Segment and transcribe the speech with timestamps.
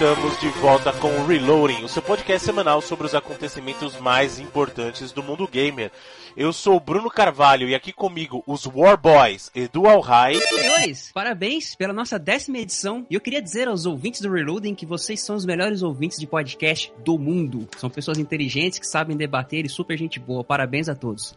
[0.00, 5.12] estamos de volta com o Reloading, o seu podcast semanal sobre os acontecimentos mais importantes
[5.12, 5.92] do mundo gamer.
[6.34, 10.36] Eu sou o Bruno Carvalho e aqui comigo os War Boys, Edu Alhai.
[10.36, 13.04] Senhores, parabéns pela nossa décima edição.
[13.10, 16.26] E eu queria dizer aos ouvintes do Reloading que vocês são os melhores ouvintes de
[16.26, 17.68] podcast do mundo.
[17.76, 20.42] São pessoas inteligentes que sabem debater e super gente boa.
[20.42, 21.34] Parabéns a todos.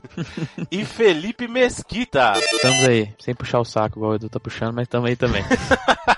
[0.72, 2.32] e Felipe Mesquita.
[2.38, 5.44] Estamos aí, sem puxar o saco igual o Edu tá puxando, mas estamos aí também.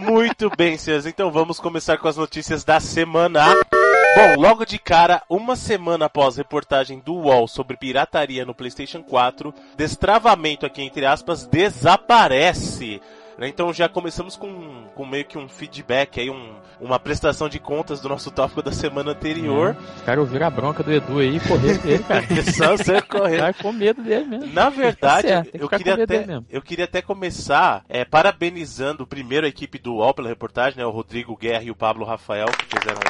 [0.00, 1.04] Muito bem, senhores.
[1.04, 3.44] Então vamos começar com as notícias da semana.
[4.16, 9.54] Bom, logo de cara, uma semana após reportagem do UOL sobre pirataria no PlayStation 4,
[9.76, 13.00] destravamento aqui entre aspas desaparece.
[13.48, 18.00] Então já começamos com, com meio que um feedback aí, um, uma prestação de contas
[18.00, 19.76] do nosso tópico da semana anterior.
[19.78, 22.26] Hum, os caras ouviram a bronca do Edu aí e correram dele, cara.
[22.52, 23.38] Só você correr.
[23.38, 24.52] Cara, com medo dele mesmo.
[24.52, 29.78] Na verdade, tá eu, queria até, eu queria até começar é, parabenizando primeiro a equipe
[29.78, 33.00] do UOL pela reportagem, né, o Rodrigo Guerra e o Pablo Rafael, que fizeram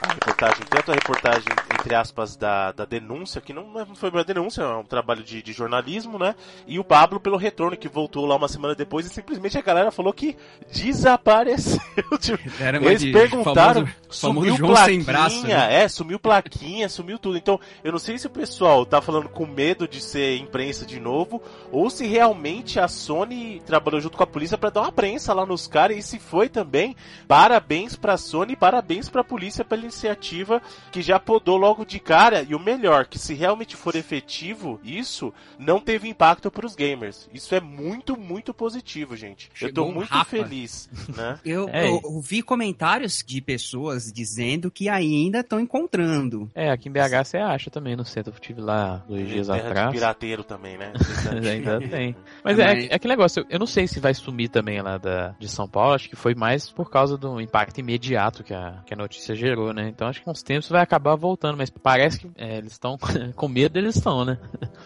[0.00, 1.48] a reportagem, tanto a reportagem,
[1.78, 5.42] entre aspas, da, da denúncia, que não, não foi uma denúncia, é um trabalho de,
[5.42, 6.34] de, jornalismo, né?
[6.66, 9.90] E o Pablo pelo retorno, que voltou lá uma semana depois e simplesmente a galera
[9.90, 10.36] falou que
[10.72, 11.80] desapareceu.
[12.20, 12.38] Tipo,
[12.86, 15.82] eles de, perguntaram, famoso, sumiu famoso plaquinha, braço, né?
[15.82, 17.36] é, sumiu plaquinha, sumiu tudo.
[17.36, 21.00] Então, eu não sei se o pessoal tá falando com medo de ser imprensa de
[21.00, 25.32] novo, ou se realmente a Sony trabalhou junto com a polícia para dar uma prensa
[25.34, 30.62] lá nos caras, e se foi também, parabéns pra Sony, parabéns pra polícia pela iniciativa
[30.90, 32.42] que já podou logo de cara.
[32.48, 37.28] E o melhor, que se realmente for efetivo, isso não teve impacto para os gamers.
[37.34, 39.50] Isso é muito, muito positivo, gente.
[39.52, 40.88] Chegou eu tô muito feliz.
[41.14, 41.38] Né?
[41.44, 41.88] eu, é.
[41.88, 46.48] eu, vi comentários de pessoas dizendo que ainda estão encontrando.
[46.54, 48.32] É, aqui em BH você acha também no centro.
[48.32, 49.88] Eu tive lá dois dias terra atrás.
[49.88, 50.92] De pirateiro também, né?
[51.50, 52.14] ainda tem.
[52.44, 55.34] Mas é, é, é aquele negócio, eu não sei se vai sumir também lá da,
[55.38, 58.94] de São Paulo, acho que foi mais por causa do impacto imediato que a, que
[58.94, 59.79] a notícia gerou, né?
[59.80, 59.88] Né?
[59.88, 62.98] Então acho que com os tempos vai acabar voltando, mas parece que é, eles estão
[63.34, 64.38] com medo, eles estão, né?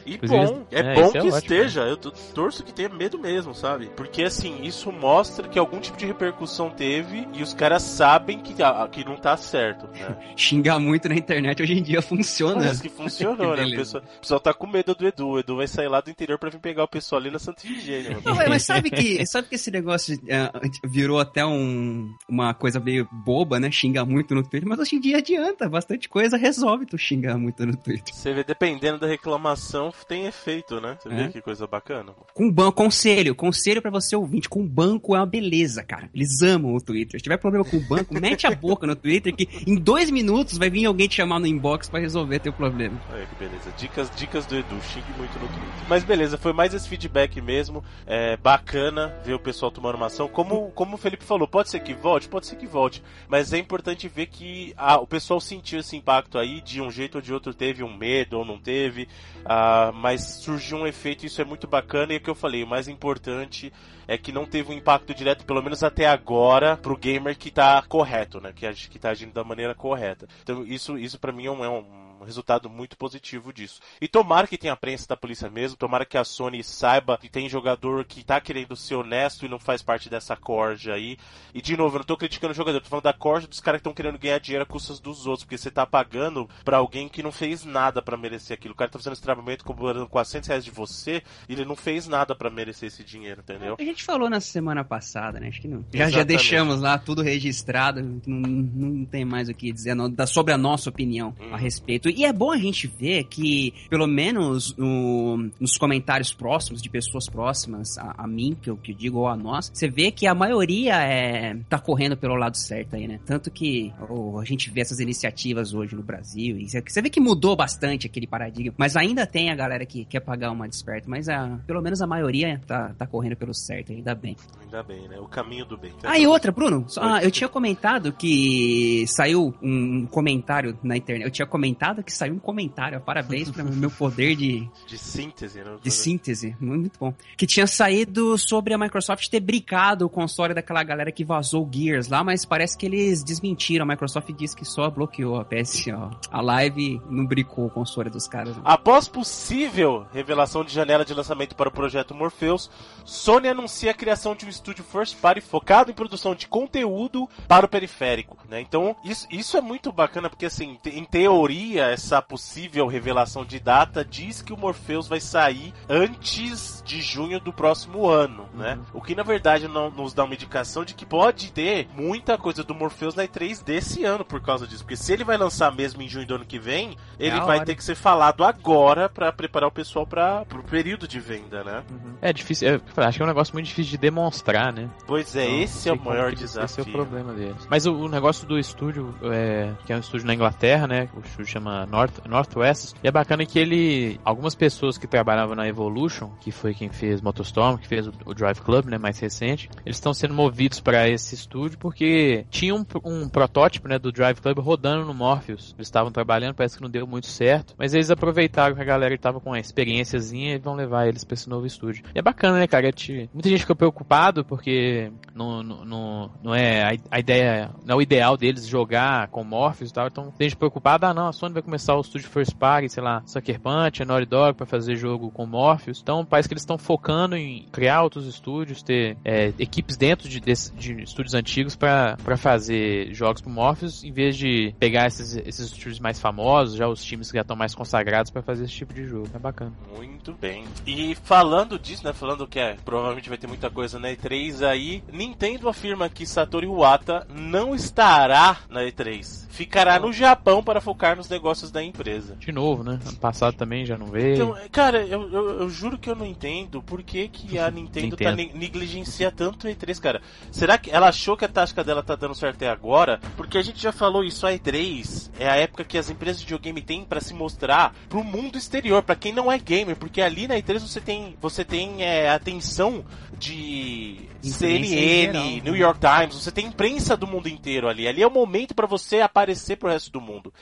[0.06, 1.90] E bom, é, é bom é que ótimo, esteja, né?
[1.90, 3.90] eu torço que tenha medo mesmo, sabe?
[3.96, 8.62] Porque assim, isso mostra que algum tipo de repercussão teve e os caras sabem que,
[8.62, 10.16] ah, que não tá certo, né?
[10.36, 12.56] Xingar muito na internet hoje em dia funciona.
[12.56, 13.64] Parece que funcionou, né?
[13.64, 16.10] O pessoal, o pessoal tá com medo do Edu, o Edu vai sair lá do
[16.10, 18.18] interior pra vir pegar o pessoal ali na Santa Efigênia.
[18.24, 23.08] Não, mas sabe que, sabe que esse negócio uh, virou até um, uma coisa meio
[23.10, 23.70] boba, né?
[23.70, 27.64] Xingar muito no Twitter, mas hoje em dia adianta, bastante coisa resolve tu xingar muito
[27.64, 28.14] no Twitter.
[28.14, 30.98] Você vê, dependendo da reclamação, tem efeito, né?
[31.00, 31.14] Você é.
[31.14, 32.12] vê que coisa bacana.
[32.34, 36.10] Com banco, conselho, conselho para você ouvinte, com banco é uma beleza, cara.
[36.14, 37.18] Eles amam o Twitter.
[37.18, 40.58] Se tiver problema com o banco, mete a boca no Twitter que em dois minutos
[40.58, 43.00] vai vir alguém te chamar no inbox para resolver teu problema.
[43.10, 43.72] Olha que beleza.
[43.78, 45.88] Dicas, dicas do Edu, xingue muito no Twitter.
[45.88, 47.82] Mas beleza, foi mais esse feedback mesmo.
[48.06, 50.28] É bacana ver o pessoal tomando uma ação.
[50.28, 53.02] Como, como o Felipe falou, pode ser que volte, pode ser que volte.
[53.28, 57.16] Mas é importante ver que a, o pessoal sentiu esse impacto aí, de um jeito
[57.16, 59.08] ou de outro teve um medo ou não teve,
[59.40, 62.12] uh, mas surgiu um efeito isso é muito bacana.
[62.12, 63.72] E é o que eu falei, o mais importante
[64.06, 67.82] é que não teve um impacto direto, pelo menos até agora, pro gamer que tá
[67.82, 68.52] correto, né?
[68.52, 70.28] Que, que tá agindo da maneira correta.
[70.42, 73.80] Então isso, isso para mim é um, é um um resultado muito positivo disso.
[74.00, 77.28] E tomara que tenha a prensa da polícia mesmo, tomara que a Sony saiba que
[77.28, 81.16] tem jogador que tá querendo ser honesto e não faz parte dessa corja aí.
[81.52, 83.78] E de novo, eu não tô criticando o jogador, tô falando da corja dos caras
[83.78, 87.08] que estão querendo ganhar dinheiro a custas dos outros, porque você tá pagando para alguém
[87.08, 88.74] que não fez nada para merecer aquilo.
[88.74, 92.08] O cara tá fazendo esse trabalhamento cobrando 400 reais de você e ele não fez
[92.08, 93.76] nada para merecer esse dinheiro, entendeu?
[93.78, 95.48] A gente falou na semana passada, né?
[95.48, 95.84] Acho que não.
[95.92, 100.52] Já, já deixamos lá tudo registrado, não, não tem mais o que dizer não, sobre
[100.52, 101.54] a nossa opinião hum.
[101.54, 102.08] a respeito.
[102.16, 107.28] E é bom a gente ver que, pelo menos no, nos comentários próximos, de pessoas
[107.28, 110.26] próximas a, a, mim, que eu, que eu digo, ou a nós, você vê que
[110.26, 113.18] a maioria é, tá correndo pelo lado certo aí, né?
[113.26, 117.20] Tanto que oh, a gente vê essas iniciativas hoje no Brasil, e você vê que
[117.20, 121.28] mudou bastante aquele paradigma, mas ainda tem a galera que quer pagar uma desperta, mas
[121.28, 124.36] a, pelo menos a maioria tá, tá correndo pelo certo, ainda bem.
[124.62, 125.18] Ainda bem, né?
[125.18, 125.92] O caminho do bem.
[126.04, 131.30] Ah, e outra, Bruno, ah, eu tinha comentado que saiu um comentário na internet, eu
[131.30, 133.00] tinha comentado que saiu um comentário.
[133.00, 134.68] Parabéns para meu poder de.
[134.86, 135.76] De síntese, né?
[135.82, 136.56] De síntese.
[136.60, 137.12] Muito bom.
[137.36, 141.70] Que tinha saído sobre a Microsoft ter brincado o console daquela galera que vazou o
[141.72, 143.84] Gears lá, mas parece que eles desmentiram.
[143.84, 146.10] A Microsoft disse que só bloqueou a PSO.
[146.30, 148.56] A live não brincou o console dos caras.
[148.56, 148.62] Né?
[148.64, 152.70] Após possível revelação de janela de lançamento para o projeto Morpheus,
[153.04, 157.66] Sony anuncia a criação de um estúdio first party focado em produção de conteúdo para
[157.66, 158.36] o periférico.
[158.48, 158.60] Né?
[158.60, 164.04] Então, isso, isso é muito bacana, porque assim, em teoria, essa possível revelação de data
[164.04, 168.74] diz que o Morpheus vai sair antes de junho do próximo ano, né?
[168.74, 169.00] Uhum.
[169.00, 172.62] O que na verdade não nos dá uma indicação de que pode ter muita coisa
[172.62, 174.82] do Morpheus na E3 desse ano por causa disso.
[174.82, 177.58] Porque se ele vai lançar mesmo em junho do ano que vem, é ele vai
[177.58, 177.64] hora.
[177.64, 181.82] ter que ser falado agora para preparar o pessoal para o período de venda, né?
[181.90, 182.14] Uhum.
[182.20, 184.90] É difícil, é, acho que é um negócio muito difícil de demonstrar, né?
[185.06, 186.64] Pois é, então, esse é o maior desafio.
[186.64, 187.66] Esse é o problema deles.
[187.70, 191.08] Mas o, o negócio do estúdio, é, que é um estúdio na Inglaterra, né?
[191.14, 192.94] O estúdio chama North, Northwest.
[193.02, 194.20] E é bacana que ele.
[194.24, 198.34] Algumas pessoas que trabalhavam na Evolution, que foi quem fez Motostorm, que fez o, o
[198.34, 198.98] Drive Club, né?
[198.98, 203.98] Mais recente, eles estão sendo movidos para esse estúdio porque tinha um, um, protótipo, né?
[203.98, 205.74] Do Drive Club rodando no Morpheus.
[205.76, 207.74] Eles estavam trabalhando, parece que não deu muito certo.
[207.78, 211.34] Mas eles aproveitaram que a galera estava com a experiênciazinha e vão levar eles para
[211.34, 212.04] esse novo estúdio.
[212.14, 212.84] E é bacana, né, cara?
[213.32, 218.02] Muita gente ficou preocupado porque não, não, não é a, a ideia, não é o
[218.02, 220.06] ideal deles jogar com Morpheus e tal.
[220.06, 223.02] Então tem gente preocupada, ah não, a Sony vai começar o estúdio First Party, sei
[223.02, 226.00] lá, Sucker Punch, Naughty Dog para fazer jogo com Morpheus.
[226.02, 230.40] Então parece que eles estão focando em criar outros estúdios, ter é, equipes dentro de,
[230.40, 235.66] de, de estúdios antigos para fazer jogos pro Morpheus, em vez de pegar esses, esses
[235.66, 238.92] estúdios mais famosos, já os times que já estão mais consagrados para fazer esse tipo
[238.92, 239.28] de jogo.
[239.34, 239.72] É bacana.
[239.96, 240.64] Muito bem.
[240.86, 245.02] E falando disso, né, falando que é, provavelmente vai ter muita coisa na E3 aí,
[245.12, 249.43] Nintendo afirma que Satoru Iwata não estará na E3.
[249.54, 252.34] Ficará no Japão para focar nos negócios da empresa.
[252.34, 252.98] De novo, né?
[253.06, 254.34] Ano passado também já não veio.
[254.34, 258.16] Então, cara, eu, eu, eu juro que eu não entendo por que, que a Nintendo,
[258.16, 258.36] Nintendo.
[258.48, 260.20] tá negligencia tanto o E3, cara.
[260.50, 263.20] Será que ela achou que a tática dela tá dando certo até agora?
[263.36, 266.46] Porque a gente já falou isso, a E3 é a época que as empresas de
[266.46, 270.48] videogame têm para se mostrar pro mundo exterior, para quem não é gamer, porque ali
[270.48, 273.04] na E3 você tem, você tem é, atenção
[273.38, 278.06] de CNN, New York Times, você tem imprensa do mundo inteiro ali.
[278.06, 280.52] Ali é o momento para você aparecer pro resto do mundo.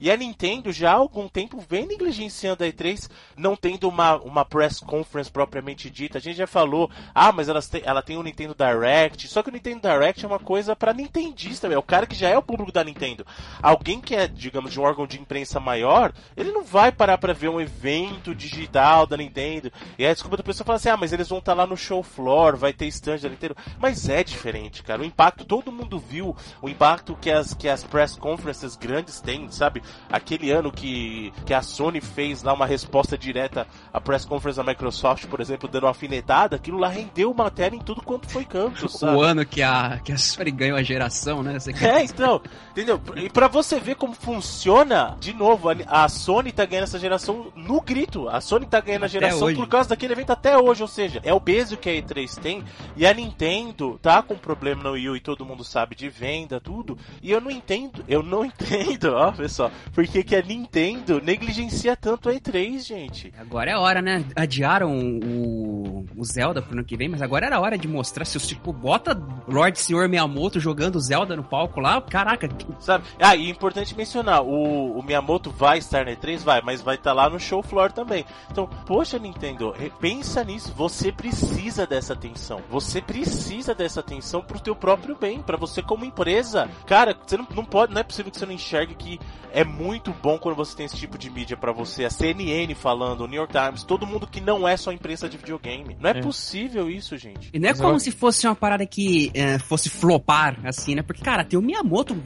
[0.00, 4.44] E a Nintendo já há algum tempo vem negligenciando a E3, não tendo uma, uma
[4.44, 6.18] press conference propriamente dita.
[6.18, 9.28] A gente já falou, ah, mas ela tem, ela tem o Nintendo Direct.
[9.28, 12.28] Só que o Nintendo Direct é uma coisa para nintendista, é o cara que já
[12.28, 13.26] é o público da Nintendo.
[13.62, 17.32] Alguém que é, digamos, de um órgão de imprensa maior, ele não vai parar para
[17.32, 19.72] ver um evento digital da Nintendo.
[19.98, 21.76] E a desculpa da pessoa fala assim: "Ah, mas eles vão estar tá lá no
[21.76, 23.56] show floor, vai ter stand da Nintendo".
[23.78, 25.02] Mas é diferente, cara.
[25.02, 29.50] O impacto todo mundo viu, o impacto que as que as press conferences grandes têm,
[29.50, 29.82] sabe?
[30.10, 34.64] Aquele ano que que a Sony fez lá uma resposta direta à press conference da
[34.64, 38.88] Microsoft, por exemplo, dando uma afinetada, aquilo lá rendeu matéria em tudo quanto foi canto,
[38.88, 39.16] sabe?
[39.16, 41.58] O ano que a que a Sony ganhou a geração, né?
[41.58, 42.40] Você é, então,
[42.70, 43.00] entendeu?
[43.16, 47.52] E para você ver como funciona, de novo, a, a Sony tá ganhando essa geração
[47.54, 48.28] no grito.
[48.28, 49.56] A Sony tá ganhando até a geração hoje.
[49.56, 52.64] por causa daquele evento até hoje, ou seja, é o peso que a E3 tem
[52.96, 56.60] e a Nintendo tá com problema no Wii U e todo mundo sabe de venda,
[56.60, 56.96] tudo.
[57.22, 61.96] E eu não entendo, eu não entendo, ó, pessoal, por que, que a Nintendo negligencia
[61.96, 63.32] tanto a E3, gente.
[63.38, 64.24] Agora é a hora, né?
[64.34, 68.24] Adiaram o, o Zelda pro ano que vem, mas agora era a hora de mostrar
[68.24, 72.48] se os tipo, bota Lord Senhor Miyamoto jogando Zelda no palco lá, caraca.
[72.78, 73.04] Sabe?
[73.20, 76.94] Ah, e é importante mencionar, o, o Miyamoto vai estar na E3, vai, mas vai
[76.94, 78.24] estar tá lá no show floor também.
[78.50, 82.62] Então, poxa, Nintendo, pensa nisso, você precisa dessa atenção.
[82.70, 86.68] Você precisa dessa atenção pro teu próprio bem, para você como empresa.
[86.86, 89.18] Cara, você não, não pode, não é possível que você não enxergue que
[89.52, 92.04] é muito bom quando você tem esse tipo de mídia para você.
[92.04, 95.36] A CNN falando, o New York Times, todo mundo que não é só imprensa de
[95.36, 95.96] videogame.
[96.00, 96.20] Não é, é.
[96.20, 97.50] possível isso, gente.
[97.52, 101.02] E não é como se fosse uma parada que é, fosse flopar, assim, né?
[101.02, 102.16] Porque, cara, tem o Miyamoto,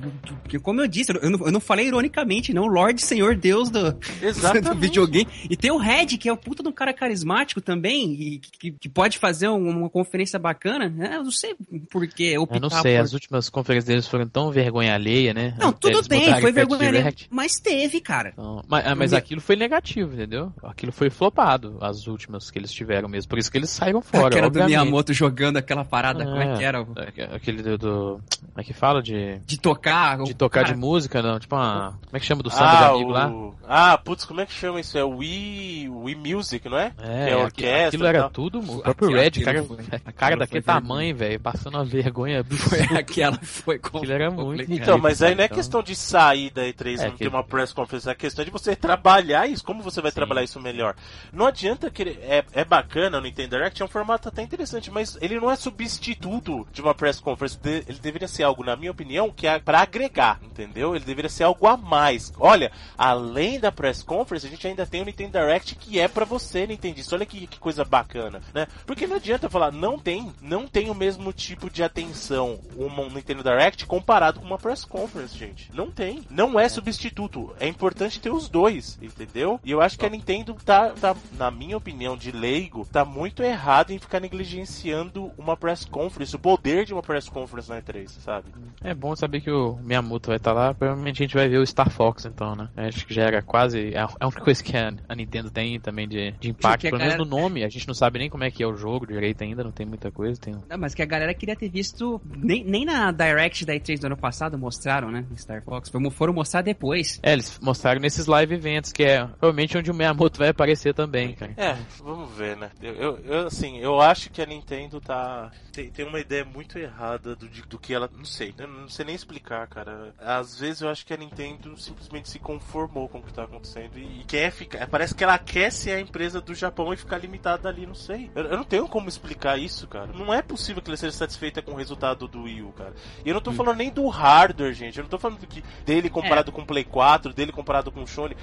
[0.49, 3.93] que como eu disse, eu não, eu não falei ironicamente, não, Lorde Senhor Deus do,
[4.63, 5.29] do videogame.
[5.49, 8.73] E tem o Red, que é o puta de um cara carismático também, e que,
[8.73, 10.64] que pode fazer uma conferência bacana.
[10.65, 11.17] Né?
[11.17, 11.55] Eu não sei
[11.91, 12.33] por que.
[12.33, 13.03] Eu não sei, por...
[13.03, 15.55] as últimas conferências deles foram tão vergonha alheia, né?
[15.59, 17.15] Não, tudo bem, foi vergonha alheia.
[17.29, 18.31] Mas teve, cara.
[18.31, 20.51] Então, mas, mas aquilo foi negativo, entendeu?
[20.63, 23.29] Aquilo foi flopado, as últimas que eles tiveram mesmo.
[23.29, 24.29] Por isso que eles saíram fora.
[24.29, 26.87] Aquela do Miyamoto jogando aquela parada, como é que era?
[26.97, 28.21] É, aquele do, do.
[28.41, 29.03] Como é que fala?
[29.03, 29.39] De.
[29.45, 30.23] De tocar.
[30.23, 30.73] De tocar cara...
[30.73, 31.39] de música, não.
[31.39, 31.99] Tipo uma.
[32.07, 33.13] Como é que chama do samba ah, de amigo o...
[33.13, 33.33] lá?
[33.69, 34.97] Ah, putz, como é que chama isso?
[34.97, 36.93] É o Wii, Wii Music, não é?
[36.99, 37.89] É, que é orquestra.
[37.89, 38.61] Aquilo era tudo.
[38.61, 39.65] O próprio Red, cara,
[40.05, 42.45] a cara daquele tamanho, velho, passando uma vergonha.
[42.45, 44.71] Foi aquela foi Aquilo era muito.
[44.73, 45.57] Então, mas aí não é então.
[45.57, 47.19] questão de sair da E3 é, não que...
[47.19, 49.65] ter uma press conference, é questão de você trabalhar isso.
[49.65, 50.17] Como você vai Sim.
[50.17, 50.95] trabalhar isso melhor?
[51.33, 52.19] Não adianta querer.
[52.23, 55.57] É, é bacana o Nintendo Direct, é um formato até interessante, mas ele não é
[55.57, 57.59] substituto de uma press conference.
[57.65, 60.95] Ele deveria ser algo, na minha opinião, que é para agregar, entendeu?
[60.95, 62.33] Ele deveria ser algo a mais.
[62.39, 66.25] Olha, além da press conference, a gente ainda tem o Nintendo Direct que é para
[66.25, 67.15] você, Nintendista.
[67.15, 68.67] Olha que, que coisa bacana, né?
[68.87, 73.43] Porque não adianta falar, não tem, não tem o mesmo tipo de atenção um Nintendo
[73.43, 75.71] Direct comparado com uma press conference, gente.
[75.75, 76.23] Não tem.
[76.31, 77.55] Não é substituto.
[77.59, 79.59] É importante ter os dois, entendeu?
[79.65, 83.43] E eu acho que a Nintendo tá, tá na minha opinião, de leigo, tá muito
[83.43, 88.09] errado em ficar negligenciando uma press conference, o poder de uma press conference na E3,
[88.09, 88.49] sabe?
[88.83, 91.59] É bom saber que o Miyamoto vai estar tá lá, provavelmente a gente vai ver
[91.59, 92.69] o Star Fox então, né?
[92.77, 93.95] Acho que já era quase.
[93.95, 97.25] É a única coisa que a, Nintendo tem também de, de impacto, pelo menos galera...
[97.25, 97.65] no nome.
[97.65, 99.87] A gente não sabe nem como é que é o jogo direito ainda, não tem
[99.87, 100.34] muita coisa.
[100.39, 100.55] Tem...
[100.69, 102.21] Não, mas que a galera queria ter visto.
[102.37, 105.25] Nem, nem na Direct da E3 do ano passado mostraram, né?
[105.37, 105.91] Star Fox.
[106.13, 107.21] Foram mostrar depois.
[107.23, 111.35] É, eles mostraram nesses live events, que é provavelmente onde o Miyamoto vai aparecer também,
[111.35, 111.53] cara.
[111.57, 112.71] É, vamos ver, né?
[112.83, 115.51] Eu, eu, eu assim, eu acho que a Nintendo tá.
[115.73, 118.09] Tem, tem uma ideia muito errada do, do que ela.
[118.17, 118.67] Não sei, né?
[118.67, 120.15] não sei nem explicar, cara.
[120.19, 123.99] Às vezes eu acho que a Nintendo simplesmente se conformou com o que tá acontecendo
[123.99, 124.87] e, e quer ficar.
[124.89, 128.31] Parece que ela quer ser a empresa do Japão e ficar limitada ali, não sei.
[128.35, 130.13] Eu, eu, não tenho como explicar isso, cara.
[130.13, 132.93] Não é possível que ela seja satisfeita com o resultado do Wii U, cara.
[133.25, 133.55] E eu não tô hum.
[133.55, 134.99] falando nem do hardware, gente.
[134.99, 136.55] Eu não tô falando que dele comparado é.
[136.55, 138.37] com o Play 4, dele comparado com o Sony.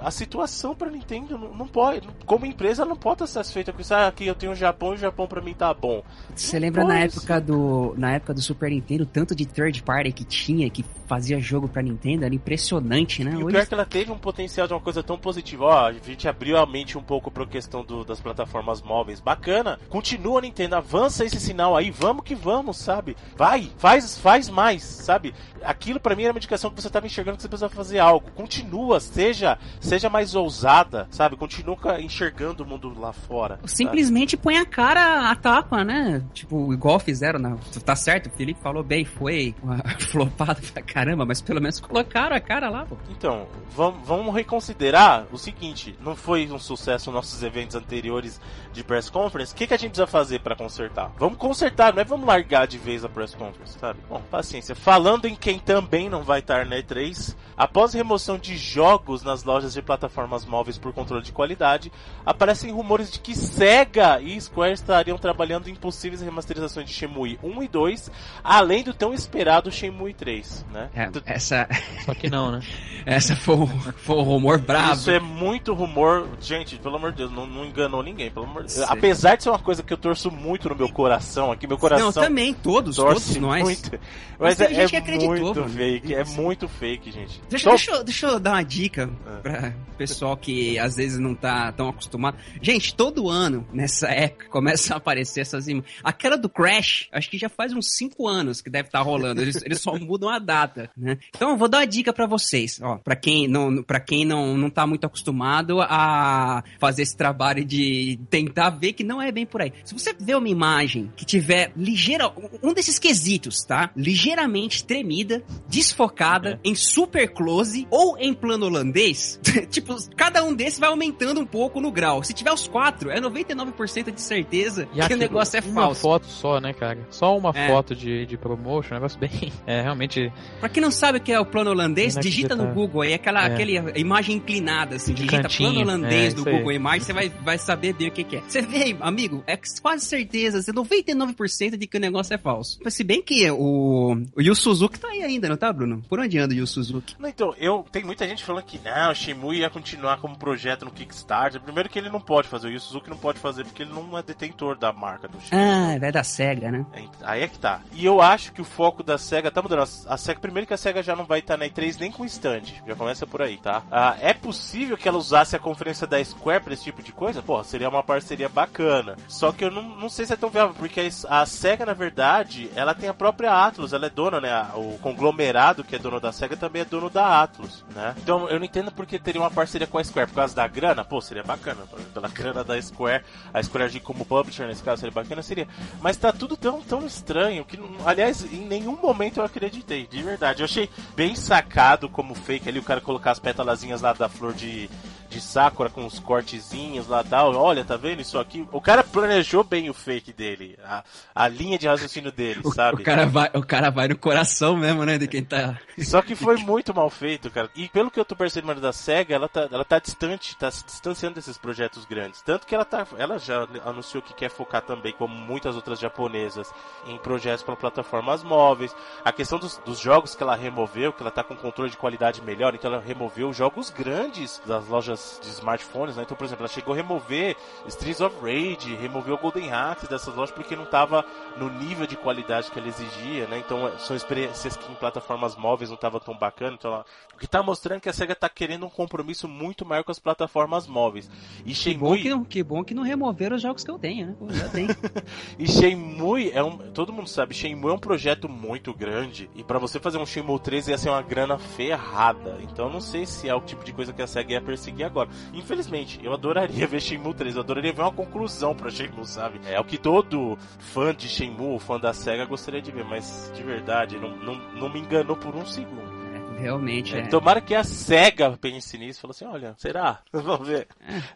[0.00, 2.08] A situação pra Nintendo não, não pode.
[2.24, 3.94] Como empresa, ela não pode estar satisfeita com isso.
[3.94, 6.02] Ah, aqui eu tenho o Japão e o Japão pra mim tá bom.
[6.34, 10.24] Você lembra na época do na época do Super Nintendo, tanto de third party que
[10.24, 13.32] tinha, que fazia jogo pra Nintendo, era impressionante, né?
[13.32, 13.44] E Hoje...
[13.44, 15.64] o pior é que ela teve um potencial de uma coisa tão positiva.
[15.64, 19.20] Ó, a gente abriu a mente um pouco pra questão do, das plataformas móveis.
[19.20, 19.78] Bacana.
[19.88, 20.76] Continua, Nintendo.
[20.76, 21.90] Avança esse sinal aí.
[21.90, 23.16] Vamos que vamos, sabe?
[23.36, 25.34] Vai, faz, faz mais, sabe?
[25.62, 28.30] Aquilo para mim era uma indicação que você tava enxergando que você precisava fazer algo.
[28.32, 31.36] Continua, seja, seja mais ousada, sabe?
[31.36, 33.58] Continua enxergando o mundo lá fora.
[33.64, 34.42] Simplesmente sabe?
[34.42, 36.24] põe a cara a tapa, né?
[36.32, 37.56] Tipo, igual fizeram na.
[37.84, 42.36] Tá certo, o Felipe falou bem, foi uma flopada pra caramba, mas pelo menos colocaram
[42.36, 42.96] a cara lá, pô.
[43.10, 48.40] Então, vamos, vamos reconsiderar o seguinte: não foi um sucesso nossos eventos anteriores
[48.72, 49.52] de press conference.
[49.52, 51.12] O que, que a gente precisa fazer para consertar?
[51.18, 53.98] Vamos consertar, não é vamos largar de vez a press conference, sabe?
[54.08, 54.74] Bom, paciência.
[54.76, 59.74] Falando em quem também não vai estar na E3, após remoção de jogos nas lojas
[59.74, 61.90] de plataformas móveis por controle de qualidade,
[62.24, 67.62] aparecem rumores de que Sega e Square estariam trabalhando em possíveis remasterizações de Shenmue 1
[67.64, 68.10] e 2,
[68.44, 70.88] além do tão esperado Shenmue 3, né?
[70.94, 71.68] É, essa...
[72.04, 72.60] Só que não, né?
[73.04, 74.92] essa foi um, foi um rumor bravo.
[74.92, 76.28] Isso é muito rumor.
[76.40, 78.88] Gente, pelo amor de Deus, não, não enganou ninguém, pelo amor de Deus.
[78.88, 81.07] Apesar de ser uma coisa que eu torço muito no meu coração
[81.52, 82.06] aqui, meu coração...
[82.06, 83.62] Não, também, todos, todos nós.
[83.62, 83.98] Muito,
[84.38, 87.40] mas, mas é, é muito fake, é muito fake, gente.
[87.48, 89.40] Deixa, deixa, deixa eu dar uma dica é.
[89.40, 92.38] pra pessoal que às vezes não tá tão acostumado.
[92.62, 95.92] Gente, todo ano, nessa época, começa a aparecer essas imagens.
[96.04, 99.42] Aquela do Crash, acho que já faz uns 5 anos que deve estar tá rolando.
[99.42, 101.18] Eles, eles só mudam a data, né?
[101.36, 104.56] Então eu vou dar uma dica para vocês, ó, para quem não para quem não
[104.56, 109.44] não tá muito acostumado a fazer esse trabalho de tentar ver que não é bem
[109.44, 109.72] por aí.
[109.84, 112.30] Se você vê uma imagem que tiver ligeira
[112.62, 113.90] um desses quesitos, tá?
[113.96, 116.70] Ligeiramente tremida, desfocada, é.
[116.70, 119.40] em super close ou em plano holandês,
[119.70, 122.22] tipo, cada um desses vai aumentando um pouco no grau.
[122.22, 126.06] Se tiver os quatro, é 99% de certeza e que o negócio é uma falso.
[126.06, 126.98] Uma foto só, né, cara?
[127.10, 127.68] Só uma é.
[127.68, 129.28] foto de, de promotion, negócio bem.
[129.66, 130.32] É, realmente.
[130.60, 133.46] Pra quem não sabe o que é o plano holandês, digita no Google aí aquela,
[133.46, 133.52] é.
[133.52, 135.12] aquela imagem inclinada, assim.
[135.12, 135.72] De digita cantinho.
[135.72, 138.42] plano holandês é, do Google Imagens, você vai, vai saber bem o que, que é.
[138.48, 142.78] Você vê, amigo, é quase certeza, você 99% de que o negócio é falso.
[142.88, 146.02] Se bem que o, o Yu Suzuki tá aí ainda, não tá, Bruno?
[146.08, 147.16] Por onde anda o Yu Suzuki?
[147.18, 150.84] Não, então, eu tem muita gente falando que não, o Shimu ia continuar como projeto
[150.84, 151.60] no Kickstarter.
[151.60, 154.16] Primeiro que ele não pode fazer, o Yu Suzuki não pode fazer porque ele não
[154.16, 155.60] é detentor da marca do Shimu.
[155.60, 156.86] Ah, é da SEGA, né?
[156.92, 157.80] É, aí é que tá.
[157.92, 159.88] E eu acho que o foco da SEGA tá mudando.
[160.06, 162.24] A SEGA, primeiro que a SEGA já não vai estar tá na E3 nem com
[162.24, 162.62] stand.
[162.86, 163.82] Já começa por aí, tá?
[163.90, 167.42] Ah, é possível que ela usasse a conferência da Square pra esse tipo de coisa?
[167.42, 169.16] Pô, seria uma parceria bacana.
[169.28, 172.70] Só que eu não, não sei se é tão viável, porque a SEGA, na verdade,
[172.74, 174.68] ela tem a própria Atlus, ela é dona, né?
[174.74, 178.14] O conglomerado que é dono da SEGA também é dono da Atlus, né?
[178.18, 180.28] Então eu não entendo porque teria uma parceria com a Square.
[180.28, 181.82] Por causa da grana, pô, seria bacana.
[182.12, 185.68] Pela grana da Square, a Square Square agir como publisher nesse caso seria bacana, seria.
[186.00, 190.60] Mas tá tudo tão, tão estranho que, aliás, em nenhum momento eu acreditei, de verdade.
[190.60, 194.52] Eu achei bem sacado como fake ali o cara colocar as pétalazinhas lá da flor
[194.52, 194.90] de
[195.28, 197.54] de Sakura com uns cortezinhos lá tal.
[197.54, 198.66] Olha, tá vendo isso aqui?
[198.72, 201.04] O cara planejou bem o fake dele, a,
[201.34, 203.02] a linha de raciocínio dele, o, sabe?
[203.02, 205.78] O cara, vai, o cara vai no coração mesmo, né, de quem tá.
[205.98, 207.68] Só que foi muito mal feito, cara.
[207.74, 210.84] E pelo que eu tô percebendo da SEGA, ela tá, ela tá distante, tá se
[210.84, 212.40] distanciando desses projetos grandes.
[212.42, 216.72] Tanto que ela tá, ela já anunciou que quer focar também, como muitas outras japonesas,
[217.06, 218.94] em projetos para plataformas móveis.
[219.24, 222.40] A questão dos, dos jogos que ela removeu, que ela tá com controle de qualidade
[222.42, 226.22] melhor, então ela removeu jogos grandes das lojas de smartphones, né?
[226.22, 227.56] Então, por exemplo, ela chegou a remover
[227.86, 231.24] Streets of Rage, removeu Golden Axe dessas lojas porque não estava
[231.56, 233.58] no nível de qualidade que ela exigia, né?
[233.58, 236.76] Então, são experiências que em plataformas móveis não estava tão bacana.
[236.78, 237.06] Então, ela...
[237.38, 240.18] o que está mostrando que a SEGA está querendo um compromisso muito maior com as
[240.18, 241.30] plataformas móveis.
[241.64, 242.20] E Shenmue...
[242.20, 244.36] Que bom que, que, bom que não removeram os jogos que eu tenho, né?
[244.40, 244.88] Eu já tenho.
[245.56, 246.76] e Shenmue é um...
[246.90, 250.58] Todo mundo sabe, Shenmue é um projeto muito grande e para você fazer um Shenmue
[250.58, 252.58] 3 ia ser uma grana ferrada.
[252.60, 255.28] Então, não sei se é o tipo de coisa que a SEGA ia perseguir agora.
[255.54, 259.60] Infelizmente, eu adoraria ver Shenmue 3, eu adoraria ver uma conclusão pra Shenmue, sabe?
[259.64, 263.62] É o que todo fã de Shenmue, fã da SEGA, gostaria de ver, mas de
[263.62, 266.17] verdade, não, não, não me enganou por um segundo.
[266.60, 267.20] Realmente é.
[267.20, 267.26] é.
[267.26, 269.20] Tomara que a SEGA pense nisso.
[269.20, 270.20] Falou assim, olha, será?
[270.32, 270.88] Vamos ver.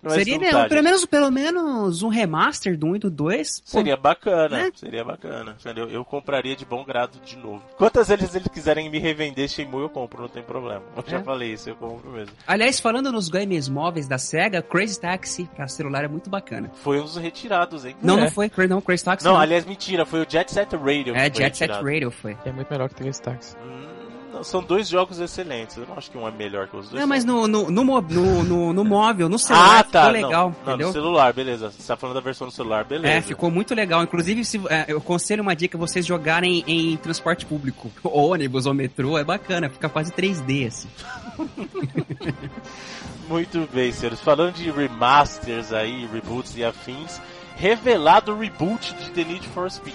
[0.04, 0.10] É.
[0.10, 3.62] Seria, né, pelo, menos, pelo menos um remaster do 1 e do 2.
[3.64, 4.02] Seria pô.
[4.02, 4.70] bacana, é.
[4.74, 5.56] seria bacana.
[5.76, 7.62] Eu, eu compraria de bom grado de novo.
[7.76, 10.82] Quantas vezes eles quiserem me revender Shenmue, eu compro, não tem problema.
[10.96, 11.22] Eu já é.
[11.22, 12.34] falei isso, eu compro mesmo.
[12.46, 16.70] Aliás, falando nos games móveis da SEGA, Crazy Taxi, que é celular é muito bacana.
[16.74, 17.96] Foi um dos retirados, hein?
[18.02, 18.30] Não, não é.
[18.30, 19.24] foi, não, Crazy Taxi.
[19.24, 21.14] Não, não, aliás, mentira, foi o Jet Set Radio.
[21.14, 22.36] É, Jet Set Radio foi.
[22.44, 23.56] É muito melhor que Crazy Taxi.
[23.56, 23.91] Hum
[24.42, 25.76] são dois jogos excelentes.
[25.76, 27.00] Eu não acho que um é melhor que os dois.
[27.00, 27.84] Não, mas no, no, no,
[28.42, 30.06] no, no, móvel, no celular, ah, tá.
[30.06, 30.76] ficou legal, não?
[30.76, 31.70] Não, no celular, beleza.
[31.70, 33.14] Você tá falando da versão do celular, beleza.
[33.14, 34.02] É, ficou muito legal.
[34.02, 37.90] Inclusive, se, é, eu aconselho uma dica vocês jogarem em transporte público.
[38.02, 40.88] Ônibus ou metrô, é bacana, fica quase 3D, assim.
[43.28, 44.20] muito bem, senhores.
[44.20, 47.20] Falando de remasters aí, reboots e afins,
[47.56, 49.94] revelado o reboot de The Need for Speed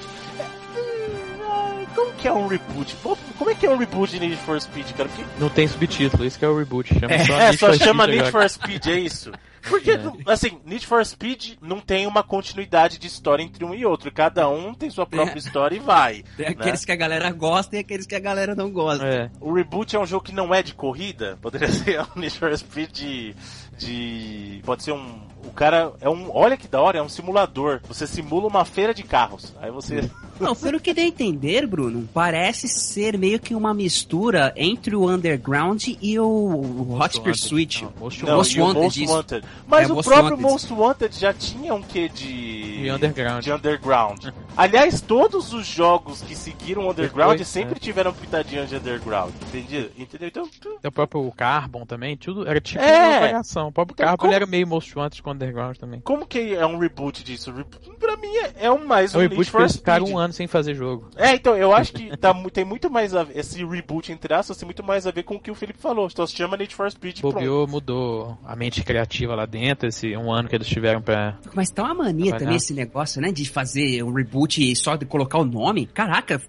[1.97, 2.95] como que é um reboot?
[3.39, 5.09] Como é que é um reboot de Need for Speed, cara?
[5.09, 5.25] Porque...
[5.39, 6.93] Não tem subtítulo, isso que é o reboot.
[6.93, 9.31] Chama é, só, é, só chama Need for Speed, é isso.
[9.67, 9.99] Porque, é.
[10.27, 14.11] assim, Need for Speed não tem uma continuidade de história entre um e outro.
[14.11, 15.39] Cada um tem sua própria é.
[15.39, 16.23] história e vai.
[16.37, 16.51] Tem né?
[16.51, 19.03] aqueles que a galera gosta e aqueles que a galera não gosta.
[19.03, 19.31] É.
[19.41, 21.39] O reboot é um jogo que não é de corrida.
[21.41, 23.35] Poderia ser um Need for Speed de,
[23.75, 24.61] de.
[24.63, 25.19] Pode ser um.
[25.47, 26.29] O cara é um.
[26.35, 27.79] Olha que da hora, é um simulador.
[27.87, 29.53] Você simula uma feira de carros.
[29.61, 30.09] Aí você.
[30.39, 35.09] Não, pelo que deu a entender, Bruno, parece ser meio que uma mistura entre o
[35.09, 37.83] Underground e o Hot Pursuit.
[37.83, 38.81] Não, Most, não, Most Wanted.
[38.81, 39.47] Most Wanted.
[39.65, 40.51] Mas é, o Most próprio Wanted.
[40.51, 42.83] Most Wanted já tinha um quê de...
[42.83, 43.43] de Underground.
[43.43, 44.25] De underground.
[44.55, 47.79] Aliás, todos os jogos que seguiram o Underground Depois, sempre é.
[47.79, 49.33] tiveram pitadinhas de Underground.
[49.47, 49.89] Entendi?
[49.97, 50.47] Entendeu?
[50.57, 53.09] Então, o próprio Carbon também, tudo era tipo é.
[53.09, 53.67] uma variação.
[53.67, 54.33] O próprio então, Carbon como...
[54.33, 55.99] era meio Most Wanted com Underground também.
[56.01, 57.53] Como que é um reboot disso?
[57.99, 60.01] Pra mim é, é um mais é um, um reboot for Speed.
[60.01, 61.09] um ano sem fazer jogo.
[61.15, 64.65] É, então, eu acho que tá, tem muito mais a, esse reboot, entre aspas, tem
[64.65, 66.07] muito mais a ver com o que o Felipe falou.
[66.11, 67.21] Então se chama Need for Speed.
[67.21, 71.37] Bobeou, mudou a mente criativa lá dentro, esse um ano que eles tiveram pra.
[71.53, 73.31] Mas tá uma mania também esse negócio, né?
[73.31, 75.85] De fazer o um reboot só de colocar o nome.
[75.87, 76.41] Caraca,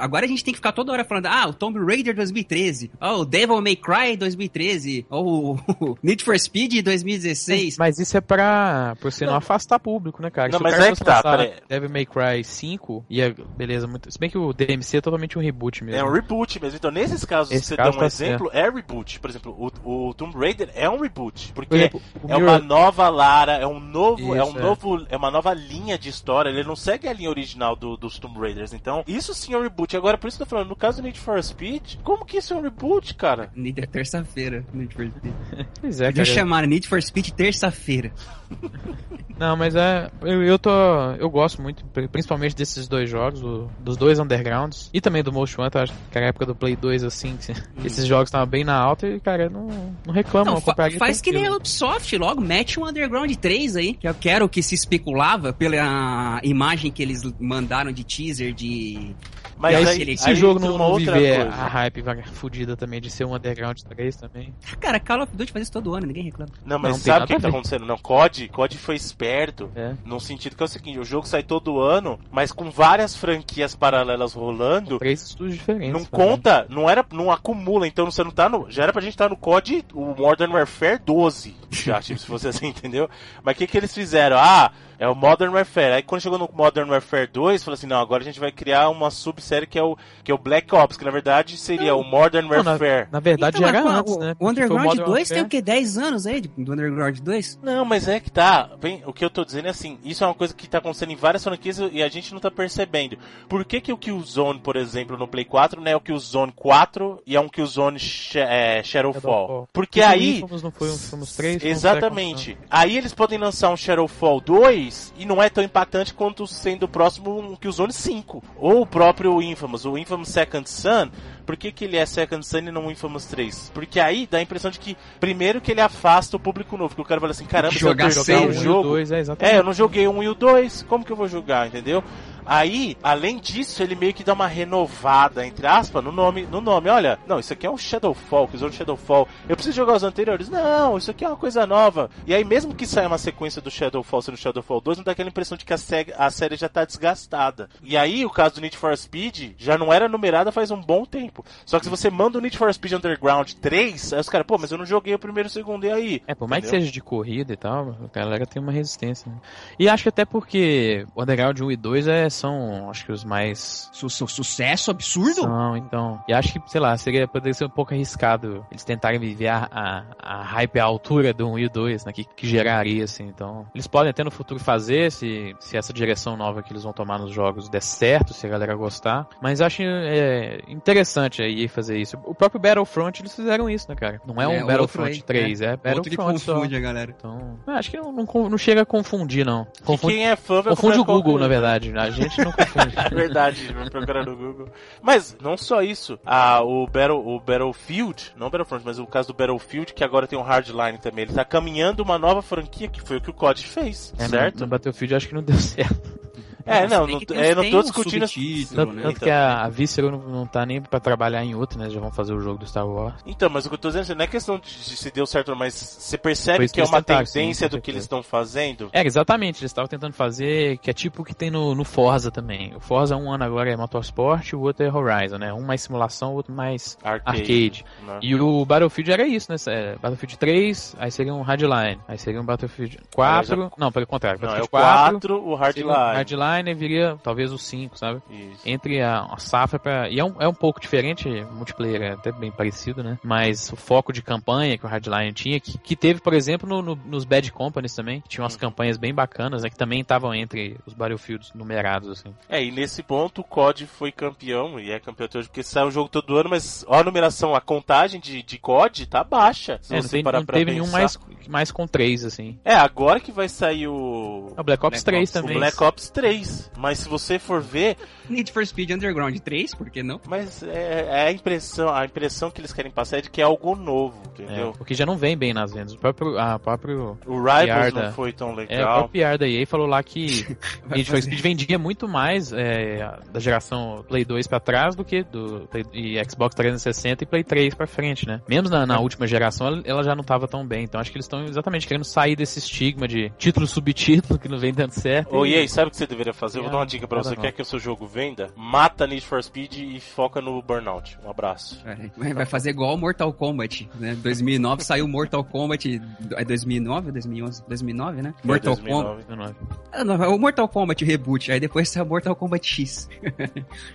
[0.00, 3.20] agora a gente tem que ficar toda hora falando, ah, o Tomb Raider 2013, oh,
[3.20, 7.78] o Devil May Cry 2013, ou oh, Need for Speed 2016.
[7.78, 10.48] Mas isso é pra, pra você não, não afastar público, né, cara?
[10.48, 11.36] Não, Se mas é que tá,
[11.68, 14.10] Devil May Cry 5, ia, beleza, muito.
[14.10, 16.00] Se bem que o DMC é totalmente um reboot mesmo.
[16.00, 16.76] É um reboot mesmo.
[16.76, 18.66] Então, nesses casos, Esse você caso dá um tá exemplo, certo.
[18.66, 19.20] é reboot.
[19.20, 21.52] Por exemplo, o, o Tomb Raider é um reboot.
[21.52, 22.42] Porque Por exemplo, é Mirror...
[22.42, 24.22] uma nova Lara, é um novo.
[24.22, 24.60] Isso, é um é.
[24.60, 25.06] novo.
[25.08, 26.50] É uma nova linha de história.
[26.50, 28.72] Ele não segue a linha original do, dos Tomb Raiders.
[28.72, 29.96] Então, isso sim é um reboot.
[29.96, 32.38] Agora, por isso que eu tô falando, no caso do Need for Speed, como que
[32.38, 33.50] isso é um reboot, cara?
[33.54, 35.34] Need é terça-feira, Need for Speed.
[35.80, 38.12] pois é, Podia chamar Need for Speed terça-feira.
[39.36, 40.10] Não, mas é.
[40.22, 40.70] Eu, eu tô.
[41.18, 45.60] Eu gosto muito, principalmente desses dois jogos, o, dos dois Undergrounds e também do Most
[45.60, 47.84] Wanted, acho que era a época do Play 2, assim, que, hum.
[47.84, 49.68] esses jogos estavam bem na alta e, cara, não,
[50.06, 50.54] não reclamam.
[50.54, 54.14] Não, fa faz que nem a Ubisoft, logo, mete um Underground 3 aí, que eu
[54.14, 59.14] quero que se especulava pela imagem que eles mandaram de teaser de
[59.56, 61.50] Mas aí, aí, esse aí jogo não, não viver coisa.
[61.50, 64.54] a hype fudida também de ser um Underground 3 também.
[64.80, 66.52] Cara, Call of Duty faz isso todo ano, ninguém reclama.
[66.64, 67.86] Não, mas não, sabe o que tá acontecendo?
[67.86, 69.94] Não, COD, COD foi esperto, é.
[70.04, 73.74] num sentido que é o seguinte, o jogo sai todo ano, mas com várias franquias
[73.74, 74.98] paralelas rolando.
[74.98, 75.92] Três estúdios diferentes.
[75.92, 79.12] Não conta, não era, não acumula, então você não tá no, já era pra gente
[79.12, 83.08] estar tá no COD, o Modern Warfare 12, já, tipo, se fosse assim, entendeu?
[83.42, 84.36] Mas o que que eles fizeram?
[84.38, 85.94] Ah, é o Modern Warfare.
[85.94, 88.88] Aí quando chegou no Modern Warfare 2, falou assim: não, agora a gente vai criar
[88.88, 92.00] uma subsérie que é o, que é o Black Ops, que na verdade seria não.
[92.00, 93.06] o Modern Warfare.
[93.10, 94.36] Na, na, verdade então, era antes, o, né?
[94.38, 95.26] O Underground o 2 Warfare.
[95.28, 95.62] tem o quê?
[95.62, 97.58] 10 anos aí do Underground 2?
[97.62, 98.70] Não, mas é que tá.
[98.80, 101.12] Bem, o que eu tô dizendo é assim: isso é uma coisa que tá acontecendo
[101.12, 103.18] em várias franquias e a gente não tá percebendo.
[103.48, 107.22] Por que, que o Killzone, por exemplo, no Play 4 não é o Killzone 4
[107.26, 109.22] e é um Killzone sh é, Shadowfall?
[109.22, 109.68] Shadowfall?
[109.72, 110.40] Porque aí.
[110.40, 112.56] não foi um, fomos 3, exatamente.
[112.70, 114.83] Aí eles podem lançar um Shadowfall 2
[115.16, 118.42] e não é tão impactante quanto sendo o próximo que o Zone 5.
[118.56, 121.10] Ou o próprio Infamous, o Infamous Second Son.
[121.46, 123.70] Por que, que ele é Second Son e não o Infamous 3?
[123.74, 126.94] Porque aí dá a impressão de que, primeiro, que ele afasta o público novo.
[126.94, 128.88] Que o cara fala assim: caramba, se eu jogar um jogo.
[128.90, 131.66] Dois, é, é, eu não joguei um e o 2, como que eu vou jogar,
[131.66, 132.02] entendeu?
[132.46, 136.46] Aí, além disso, ele meio que dá uma renovada, entre aspas, no nome.
[136.50, 136.88] No nome.
[136.88, 139.28] Olha, não, isso aqui é um Shadowfall, que usou Shadowfall.
[139.48, 140.48] Eu preciso jogar os anteriores.
[140.48, 142.10] Não, isso aqui é uma coisa nova.
[142.26, 145.28] E aí, mesmo que saia uma sequência do Shadowfall sendo Shadowfall 2, não dá aquela
[145.28, 145.78] impressão de que a,
[146.18, 147.68] a série já tá desgastada.
[147.82, 151.04] E aí, o caso do Need for Speed já não era numerada faz um bom
[151.04, 151.44] tempo.
[151.64, 154.58] Só que se você manda o Need for Speed Underground 3, aí os caras, pô,
[154.58, 156.22] mas eu não joguei o primeiro e o segundo, e aí?
[156.26, 156.80] É, por mais Entendeu?
[156.80, 159.30] que seja de corrida e tal, a galera tem uma resistência.
[159.30, 159.38] Né?
[159.78, 163.24] E acho que até porque o Underground 1 e 2 é, são, acho que os
[163.24, 163.88] mais.
[163.92, 165.46] Su su sucesso absurdo?
[165.46, 166.22] Não, então.
[166.28, 169.68] E acho que, sei lá, seria, poderia ser um pouco arriscado eles tentarem viver a,
[169.70, 172.12] a, a hype à altura do 1 e 2, né?
[172.12, 173.24] Que, que geraria, assim.
[173.24, 176.92] Então, eles podem até no futuro fazer, se, se essa direção nova que eles vão
[176.92, 179.26] tomar nos jogos der certo, se a galera gostar.
[179.40, 182.18] Mas acho é, interessante aí fazer isso.
[182.24, 184.20] O próprio Battlefront, eles fizeram isso, né, cara?
[184.26, 186.16] Não é um é, Battlefront 3, é, é Battlefront.
[186.16, 186.76] confunde só.
[186.76, 187.14] a galera.
[187.16, 189.66] Então, acho que não, não, não, chega a confundir, não.
[189.84, 191.92] Confunde, quem é fã vai Confunde o Google, na verdade.
[191.96, 192.94] A gente não confunde.
[193.14, 194.68] Verdade, procurar no Google.
[195.02, 196.18] Mas não só isso.
[196.24, 200.38] Ah, o, Battle, o Battlefield, não Battlefront, mas o caso do Battlefield, que agora tem
[200.38, 201.24] um hardline também.
[201.24, 204.56] Ele tá caminhando uma nova franquia, que foi o que o COD fez, é, certo?
[204.56, 206.24] No, no Battlefield acho que não deu certo.
[206.66, 208.24] É, não, não, é, eu não tô discutindo.
[208.24, 209.02] Um tanto, né?
[209.02, 211.90] tanto que a, a Visceral não, não tá nem pra trabalhar em outro, né?
[211.90, 213.14] Já vão fazer o jogo do Star Wars.
[213.26, 215.26] Então, mas o que eu tô dizendo assim, não é questão de, de se deu
[215.26, 218.88] certo, mas você percebe que é uma tendência sim, do que eles estão fazendo?
[218.92, 219.60] É, exatamente.
[219.60, 222.74] Eles estavam tentando fazer, que é tipo o que tem no, no Forza também.
[222.74, 225.52] O Forza um ano agora é Motorsport, o outro é Horizon, né?
[225.52, 227.40] Um mais simulação, o outro mais arcade.
[227.40, 227.84] arcade.
[228.06, 228.18] Né?
[228.22, 229.56] E o Battlefield era isso, né?
[229.68, 233.56] É, Battlefield 3, aí seria um Hardline, aí seria um Battlefield 4.
[233.56, 233.70] Já...
[233.76, 234.40] Não, pelo contrário.
[234.40, 236.14] Battlefield não, é o 4, 4 o Hardline.
[236.14, 238.22] Hardline viria talvez o 5, sabe?
[238.30, 238.60] Isso.
[238.64, 240.08] Entre a, a safra pra.
[240.08, 243.18] E é um, é um pouco diferente, multiplayer é até bem parecido, né?
[243.22, 246.82] Mas o foco de campanha que o Hardline tinha, que, que teve, por exemplo, no,
[246.82, 248.58] no, nos Bad Companies também, tinha umas hum.
[248.58, 249.70] campanhas bem bacanas, né?
[249.70, 252.34] Que também estavam entre os Battlefields numerados, assim.
[252.48, 255.84] É, e nesse ponto o COD foi campeão, e é campeão até hoje, porque sai
[255.84, 259.78] um jogo todo ano, mas ó, a numeração, a contagem de, de COD tá baixa.
[259.82, 262.58] Se é, você não, tem, parar não teve nenhum mais, mais com 3, assim.
[262.64, 264.52] É, agora que vai sair o.
[264.56, 265.56] O Black Ops Black 3 Ops, também.
[265.56, 266.43] O Black Ops 3.
[266.76, 267.96] Mas se você for ver.
[268.28, 270.20] Need for Speed Underground 3, por que não?
[270.26, 273.44] Mas é, é, a impressão, a impressão que eles querem passar é de que é
[273.44, 274.70] algo novo, entendeu?
[274.70, 275.92] É, porque já não vem bem nas vendas.
[275.92, 278.78] O próprio, a próprio o Rivals não foi tão legal.
[278.78, 280.46] É, o próprio PR da EA falou lá que
[280.88, 285.22] Need for Speed vendia muito mais é, da geração Play 2 pra trás do que
[285.22, 288.40] do e Xbox 360 e Play 3 pra frente, né?
[288.48, 290.84] Mesmo na, na última geração, ela, ela, já não tava tão bem.
[290.84, 294.58] Então acho que eles estão exatamente querendo sair desse estigma de título subtítulo que não
[294.58, 295.34] vem dando certo.
[295.34, 295.54] Ô, e...
[295.54, 296.58] EA, sabe o que você deveria fazer?
[296.58, 297.36] Eu vou dar uma dica pra você.
[297.36, 298.50] Quer que o seu jogo venda?
[298.56, 301.18] Mata Need for Speed e foca no Burnout.
[301.24, 301.82] Um abraço.
[301.86, 304.14] É, vai fazer igual Mortal Kombat, né?
[304.16, 306.00] 2009 saiu Mortal Kombat.
[306.32, 307.64] É 2009 ou 2011?
[307.66, 308.34] 2009, né?
[308.38, 309.56] Foi Mortal Kombat.
[309.92, 311.52] Ah, o Mortal Kombat Reboot.
[311.52, 313.08] Aí depois saiu Mortal Kombat X.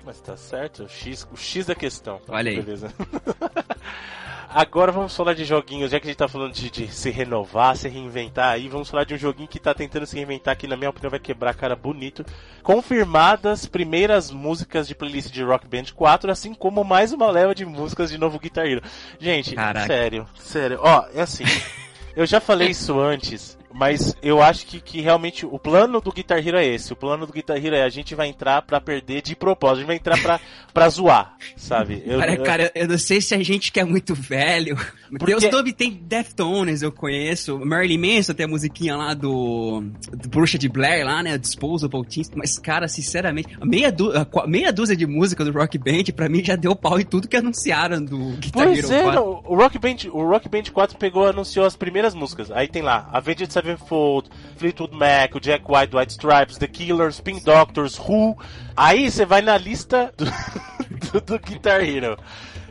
[0.05, 0.83] Mas tá certo.
[0.83, 2.19] O X, o X da questão.
[2.27, 2.61] Olha aí.
[2.61, 2.93] Beleza.
[4.51, 7.77] Agora vamos falar de joguinhos, já que a gente tá falando de, de, se renovar,
[7.77, 10.75] se reinventar aí, vamos falar de um joguinho que tá tentando se reinventar, que na
[10.75, 12.25] minha opinião vai quebrar cara bonito.
[12.63, 17.63] Confirmadas primeiras músicas de playlist de Rock Band 4, assim como mais uma leva de
[17.63, 18.81] músicas de novo Guitar Hero.
[19.19, 19.85] Gente, Caraca.
[19.85, 21.43] sério, sério, ó, é assim.
[22.15, 26.45] Eu já falei isso antes Mas eu acho que, que realmente o plano do Guitar
[26.45, 26.91] Hero é esse.
[26.91, 29.77] O plano do Guitar Hero é a gente vai entrar pra perder de propósito.
[29.77, 30.39] A gente vai entrar pra,
[30.73, 32.03] pra zoar, sabe?
[32.05, 32.43] Eu, cara, eu...
[32.43, 34.77] cara, eu não sei se a gente que é muito velho.
[35.09, 35.25] Porque...
[35.25, 37.59] Deus Dove tem Deftones, eu conheço.
[37.59, 41.37] Marilyn Manson tem a musiquinha lá do, do Bruxa de Blair lá, né?
[41.37, 42.29] Disposable Teens.
[42.35, 44.11] Mas, cara, sinceramente, meia, du
[44.47, 47.37] meia dúzia de música do Rock Band, pra mim, já deu pau em tudo que
[47.37, 49.21] anunciaram do Guitar pois Hero é, 4.
[49.21, 52.51] o Rock Band, o Rock Band 4 pegou anunciou as primeiras músicas.
[52.51, 57.43] Aí tem lá, Avenged Sevenfold, Fleetwood Mac, o Jack White, White Stripes, The Killers, Pink
[57.43, 58.37] Doctors, Who.
[58.75, 60.25] Aí você vai na lista do,
[61.11, 62.17] do, do Guitar Hero.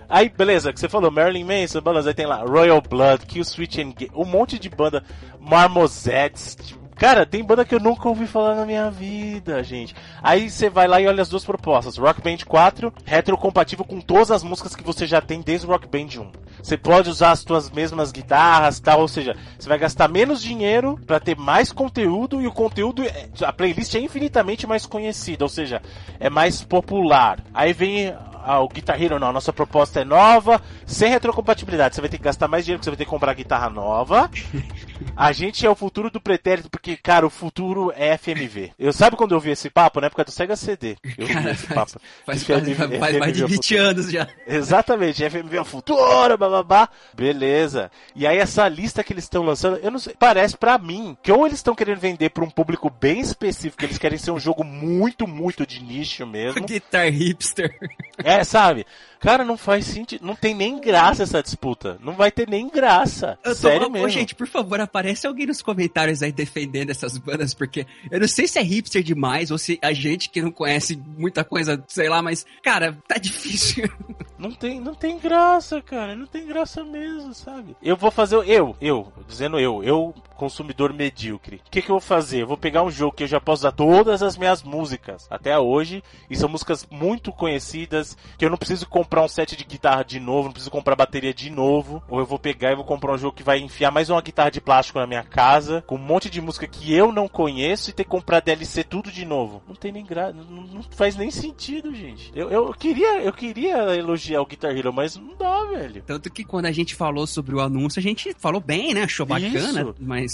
[0.09, 3.77] Aí, beleza, que você falou, Marilyn Manson, beleza, aí tem lá Royal Blood, Kill Switch
[3.77, 5.05] and um monte de banda,
[5.39, 6.57] Marmosettes,
[6.99, 9.95] Cara, tem banda que eu nunca ouvi falar na minha vida, gente.
[10.21, 11.97] Aí você vai lá e olha as duas propostas.
[11.97, 15.87] Rock Band 4, retrocompatível com todas as músicas que você já tem desde o Rock
[15.87, 16.33] Band 1.
[16.61, 20.99] Você pode usar as suas mesmas guitarras, tal, ou seja, você vai gastar menos dinheiro
[21.07, 25.49] para ter mais conteúdo e o conteúdo, é, a playlist é infinitamente mais conhecida, ou
[25.49, 25.81] seja,
[26.19, 27.39] é mais popular.
[27.55, 28.13] Aí vem
[28.45, 31.95] ah, o Guitar Hero não, a nossa proposta é nova, sem retrocompatibilidade.
[31.95, 34.31] Você vai ter que gastar mais dinheiro, porque você vai ter que comprar guitarra nova.
[35.17, 38.73] A gente é o futuro do pretérito, porque, cara, o futuro é FMV.
[38.79, 40.01] Eu sabe quando eu vi esse papo?
[40.01, 40.97] Na época do Sega CD.
[41.17, 41.93] Eu cara, vi esse papo.
[42.25, 44.29] Faz, faz, FMV, faz, faz mais de 20 é anos já.
[44.47, 46.89] Exatamente, FMV é o futuro, bababá.
[47.15, 47.91] Beleza.
[48.15, 51.33] E aí essa lista que eles estão lançando, eu não sei, parece para mim que
[51.33, 54.65] ou eles estão querendo vender para um público bem específico, eles querem ser um jogo
[54.65, 56.65] muito, muito de nicho mesmo.
[56.67, 57.77] Guitar hipster.
[58.19, 58.87] É, sabe?
[59.21, 60.25] Cara, não faz sentido.
[60.25, 61.99] Não tem nem graça essa disputa.
[62.03, 63.39] Não vai ter nem graça.
[63.45, 64.09] Eu tô, Sério mesmo.
[64.09, 68.47] gente, por favor, aparece alguém nos comentários aí defendendo essas bandas, porque eu não sei
[68.47, 72.23] se é hipster demais ou se a gente que não conhece muita coisa, sei lá,
[72.23, 73.89] mas, cara, tá difícil.
[74.39, 76.15] Não tem, não tem graça, cara.
[76.15, 77.77] Não tem graça mesmo, sabe?
[77.83, 78.37] Eu vou fazer.
[78.47, 81.61] Eu, eu, dizendo eu, eu, consumidor medíocre.
[81.67, 82.43] O que, que eu vou fazer?
[82.43, 85.59] Eu vou pegar um jogo que eu já posso usar todas as minhas músicas até
[85.59, 90.05] hoje, e são músicas muito conhecidas, que eu não preciso comprar um set de guitarra
[90.05, 93.13] de novo, não preciso comprar bateria de novo, ou eu vou pegar e vou comprar
[93.13, 95.99] um jogo que vai enfiar mais uma guitarra de plástico na minha casa, com um
[95.99, 99.61] monte de música que eu não conheço e ter que comprar DLC tudo de novo.
[99.67, 102.31] Não tem nem graça, não, não, faz nem sentido, gente.
[102.35, 106.03] Eu, eu queria, eu queria elogiar o Guitar Hero, mas não dá, velho.
[106.07, 109.03] Tanto que quando a gente falou sobre o anúncio, a gente falou bem, né?
[109.03, 109.95] Achou bacana, Isso.
[109.99, 110.28] mas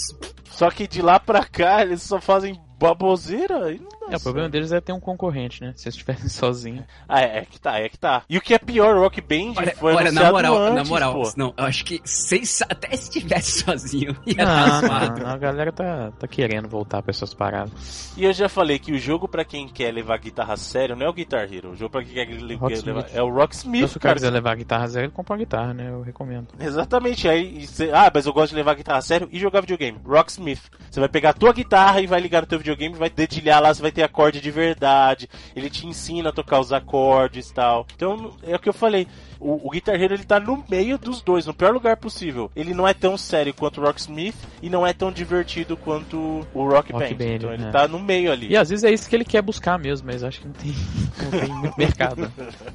[0.49, 3.71] só que de lá pra cá eles só fazem baboseira.
[3.71, 5.73] E não é, o problema deles é ter um concorrente, né?
[5.75, 6.85] Se eles estivessem sozinhos.
[7.07, 8.23] Ah, é, é, que tá, é que tá.
[8.29, 10.83] E o que é pior, o Rock Band olha, foi olha, na moral, antes, na
[10.83, 11.31] moral, pô.
[11.35, 15.71] não, eu acho que se, até se estivesse sozinho, ia não, não, não, a galera
[15.71, 18.13] tá, tá querendo voltar pra essas paradas.
[18.15, 21.05] E eu já falei que o jogo pra quem quer levar guitarra a sério não
[21.05, 21.71] é o Guitar Hero.
[21.71, 22.69] O jogo pra quem quer levar
[23.13, 23.77] é o Rocksmith.
[23.77, 25.89] Então, se o cara quiser levar a guitarra a sério, ele compra uma guitarra, né?
[25.89, 26.47] Eu recomendo.
[26.59, 27.27] Exatamente.
[27.27, 29.99] Aí, cê, ah, mas eu gosto de levar a guitarra a sério e jogar videogame.
[30.05, 30.61] Rocksmith.
[30.89, 33.73] Você vai pegar a tua guitarra e vai ligar no teu videogame, vai dedilhar lá,
[33.73, 37.85] você vai ter acorde de verdade ele te ensina a tocar os acordes e tal.
[37.95, 39.07] Então, é o que eu falei.
[39.39, 42.51] O, o Guitar Hero ele tá no meio dos dois, no pior lugar possível.
[42.55, 46.69] Ele não é tão sério quanto o Rocksmith e não é tão divertido quanto o
[46.69, 47.25] Rock, Rock Band.
[47.25, 47.35] Band.
[47.35, 47.71] Então ele é.
[47.71, 48.49] tá no meio ali.
[48.49, 50.71] E às vezes é isso que ele quer buscar mesmo, mas acho que não tem,
[51.23, 52.31] não tem muito mercado.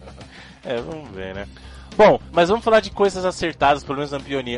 [0.64, 1.46] é, vamos ver, né?
[2.00, 4.10] Bom, mas vamos falar de coisas acertadas, pelo menos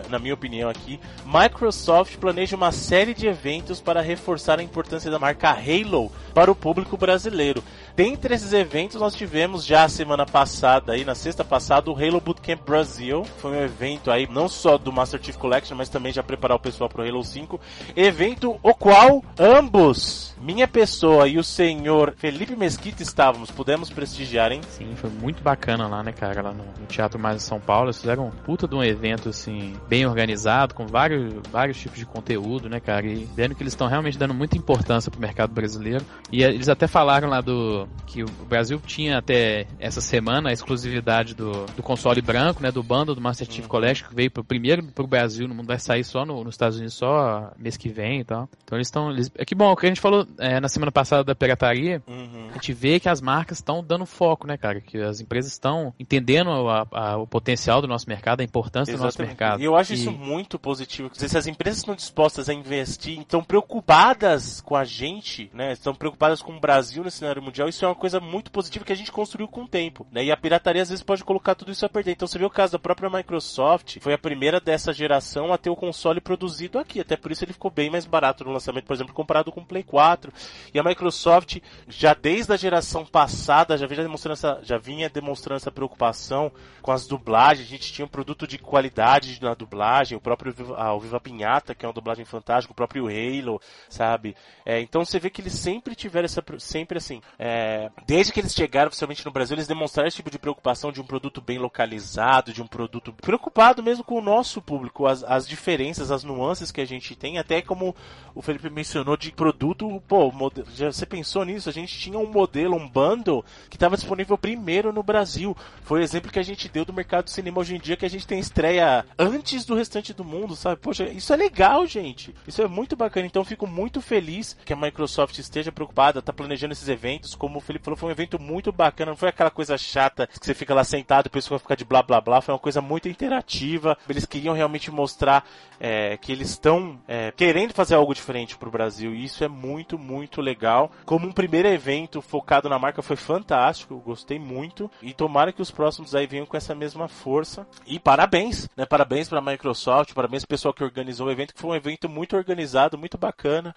[0.09, 1.01] na minha opinião aqui.
[1.27, 6.55] Microsoft planeja uma série de eventos para reforçar a importância da marca Halo para o
[6.55, 7.61] público brasileiro.
[7.95, 12.21] Dentre esses eventos, nós tivemos já a semana passada, aí na sexta passada, o Halo
[12.21, 13.25] Bootcamp Brasil.
[13.39, 16.61] Foi um evento aí, não só do Master Chief Collection, mas também já preparar o
[16.61, 17.61] pessoal para o Halo 5.
[17.95, 24.63] Evento o qual ambos, minha pessoa e o senhor Felipe Mesquita estávamos, pudemos prestigiar, hein?
[24.71, 27.87] Sim, foi muito bacana lá, né, cara, lá no, Teatro Mais de São Paulo.
[27.87, 32.07] Eles fizeram um puta de um evento, assim, bem organizado, com vários, vários tipos de
[32.07, 36.05] conteúdo, né, cara, e vendo que eles estão realmente dando muita importância pro mercado brasileiro.
[36.31, 41.35] E eles até falaram lá do que o Brasil tinha até essa semana a exclusividade
[41.35, 43.69] do, do console branco, né, do bundle do Master Chief uhum.
[43.69, 46.77] Collection, que veio pro, primeiro pro Brasil, no mundo vai sair só no, nos Estados
[46.77, 48.49] Unidos só mês que vem e tal.
[48.65, 49.11] Então eles estão...
[49.37, 52.49] É que bom, o que a gente falou é, na semana passada da pirataria, uhum.
[52.51, 55.95] a gente vê que as marcas estão dando foco, né, cara, que as empresas estão
[55.99, 59.17] entendendo a, a, o potencial do nosso mercado, a importância Exatamente.
[59.17, 59.61] do nosso mercado.
[59.61, 59.97] E eu acho e...
[59.97, 64.85] isso muito positivo, dizer, se as empresas estão dispostas a investir, estão preocupadas com a
[64.85, 68.51] gente, né, estão preocupadas com o Brasil no cenário mundial, isso é uma coisa muito
[68.51, 70.25] positiva que a gente construiu com o tempo, né?
[70.25, 72.13] E a pirataria às vezes pode colocar tudo isso a perder.
[72.13, 75.71] Então você vê o caso da própria Microsoft, foi a primeira dessa geração a ter
[75.71, 78.95] o console produzido aqui, até por isso ele ficou bem mais barato no lançamento, por
[78.95, 80.33] exemplo, comparado com o Play 4.
[80.73, 81.59] E a Microsoft
[81.89, 86.93] já desde a geração passada já vinha demonstrando essa, já vinha demonstrando essa preocupação com
[86.93, 87.67] as dublagens.
[87.67, 91.75] A gente tinha um produto de qualidade na dublagem, o próprio a, o Viva Pinhata,
[91.75, 94.37] que é uma dublagem fantástica, o próprio Halo, sabe?
[94.65, 97.62] É, então você vê que eles sempre tiveram essa, sempre assim, é,
[98.07, 101.05] desde que eles chegaram oficialmente no Brasil, eles demonstraram esse tipo de preocupação de um
[101.05, 106.11] produto bem localizado, de um produto preocupado mesmo com o nosso público, as, as diferenças,
[106.11, 107.95] as nuances que a gente tem, até como
[108.35, 110.33] o Felipe mencionou de produto, pô,
[110.75, 111.69] já, você pensou nisso?
[111.69, 115.57] A gente tinha um modelo, um bundle que estava disponível primeiro no Brasil.
[115.83, 118.07] Foi o exemplo que a gente deu do mercado do cinema hoje em dia, que
[118.07, 120.81] a gente tem estreia antes do restante do mundo, sabe?
[120.81, 122.35] Poxa, isso é legal, gente.
[122.47, 123.27] Isso é muito bacana.
[123.27, 127.35] Então fico muito feliz que a Microsoft esteja preocupada, tá planejando esses eventos.
[127.53, 129.11] Como o Felipe falou, foi um evento muito bacana.
[129.11, 131.85] Não foi aquela coisa chata que você fica lá sentado e o pessoal fica de
[131.85, 132.41] blá blá blá.
[132.41, 133.95] Foi uma coisa muito interativa.
[134.09, 135.45] Eles queriam realmente mostrar
[135.79, 139.15] é, que eles estão é, querendo fazer algo diferente pro Brasil.
[139.15, 140.91] E isso é muito, muito legal.
[141.05, 143.93] Como um primeiro evento focado na marca foi fantástico.
[143.93, 144.91] Eu gostei muito.
[145.03, 147.67] E tomara que os próximos aí venham com essa mesma força.
[147.87, 148.87] E parabéns, né?
[148.87, 152.35] Parabéns pra Microsoft, parabéns pro pessoal que organizou o evento, que foi um evento muito
[152.35, 153.75] organizado, muito bacana.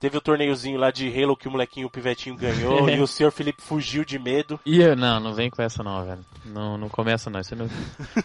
[0.00, 3.30] Teve o torneiozinho lá de Halo que o molequinho, o pivetinho ganhou e o senhor
[3.30, 4.58] Felipe fugiu de medo.
[4.64, 6.24] E eu, não, não vem com essa não, velho.
[6.44, 7.40] Não, não começa não.
[7.56, 7.68] não...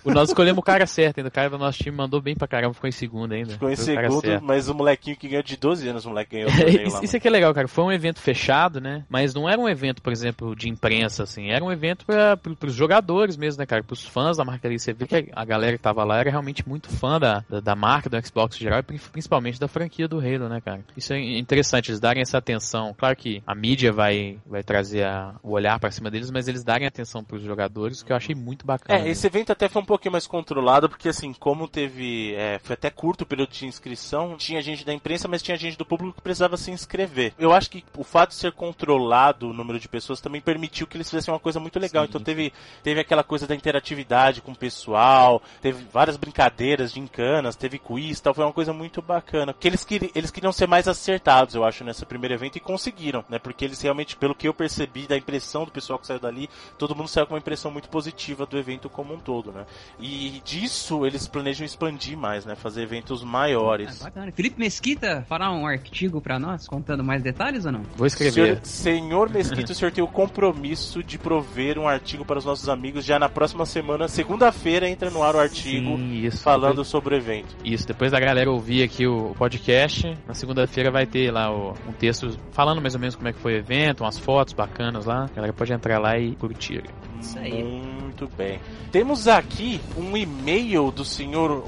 [0.03, 1.29] o nós escolhemos o cara certo ainda.
[1.29, 3.53] O cara do nosso time mandou bem pra caramba, ficou em segundo ainda.
[3.53, 6.51] Ficou em Foi segundo, mas o molequinho que ganhou de 12 anos, o moleque ganhou.
[6.62, 7.67] É, isso, lá, isso aqui é legal, cara.
[7.67, 9.03] Foi um evento fechado, né?
[9.10, 11.49] Mas não era um evento, por exemplo, de imprensa, assim.
[11.49, 13.84] Era um evento pra, pros jogadores mesmo, né, cara?
[13.84, 14.77] Pros fãs da marca ali.
[14.77, 17.75] Você vê que a galera que tava lá era realmente muito fã da, da, da
[17.75, 20.81] marca do Xbox em geral e principalmente da franquia do Halo, né, cara?
[20.95, 22.93] Isso é interessante, eles darem essa atenção.
[22.97, 26.63] Claro que a mídia vai, vai trazer a, o olhar para cima deles, mas eles
[26.63, 29.00] darem atenção para os jogadores, que eu achei muito bacana.
[29.00, 32.34] É, esse evento até foi um pouquinho mais controlado, porque assim, como teve.
[32.36, 35.78] É, foi até curto o período de inscrição, tinha gente da imprensa, mas tinha gente
[35.78, 37.34] do público que precisava se inscrever.
[37.38, 40.97] Eu acho que o fato de ser controlado o número de pessoas também permitiu que
[40.97, 42.04] eles fizessem uma coisa muito legal.
[42.04, 42.10] Sim.
[42.10, 47.56] Então teve, teve aquela coisa da interatividade com o pessoal, teve várias brincadeiras de encanas,
[47.56, 49.54] teve quiz tal, foi uma coisa muito bacana.
[49.54, 52.59] Porque eles, queri, eles queriam ser mais acertados, eu acho, nessa primeira primeiro evento e
[52.59, 53.39] conseguiram, né?
[53.39, 56.95] Porque eles realmente, pelo que eu percebi da impressão do pessoal que saiu dali, todo
[56.95, 59.65] mundo saiu com uma impressão muito positiva do evento como um todo, né?
[59.99, 62.55] E disso eles planejam expandir mais, né?
[62.55, 64.01] Fazer eventos maiores.
[64.01, 64.31] Ah, bacana.
[64.31, 67.81] Felipe Mesquita fará um artigo para nós contando mais detalhes ou não?
[67.95, 68.59] Vou escrever.
[68.63, 72.69] Senhor, senhor Mesquita, o senhor tem o compromisso de prover um artigo para os nossos
[72.69, 76.87] amigos já na próxima semana, segunda-feira entra no ar o artigo Sim, isso, falando depois...
[76.87, 77.55] sobre o evento.
[77.63, 81.93] Isso, depois da galera ouvir aqui o podcast, na segunda-feira vai ter lá o, um
[81.93, 85.25] texto falando mais ou menos como é que foi o evento, umas fotos bacanas lá.
[85.25, 86.84] A galera pode entrar lá e curtir.
[87.19, 87.63] Isso aí.
[87.63, 88.60] Muito bem.
[88.91, 91.63] Temos aqui um e-mail do senhor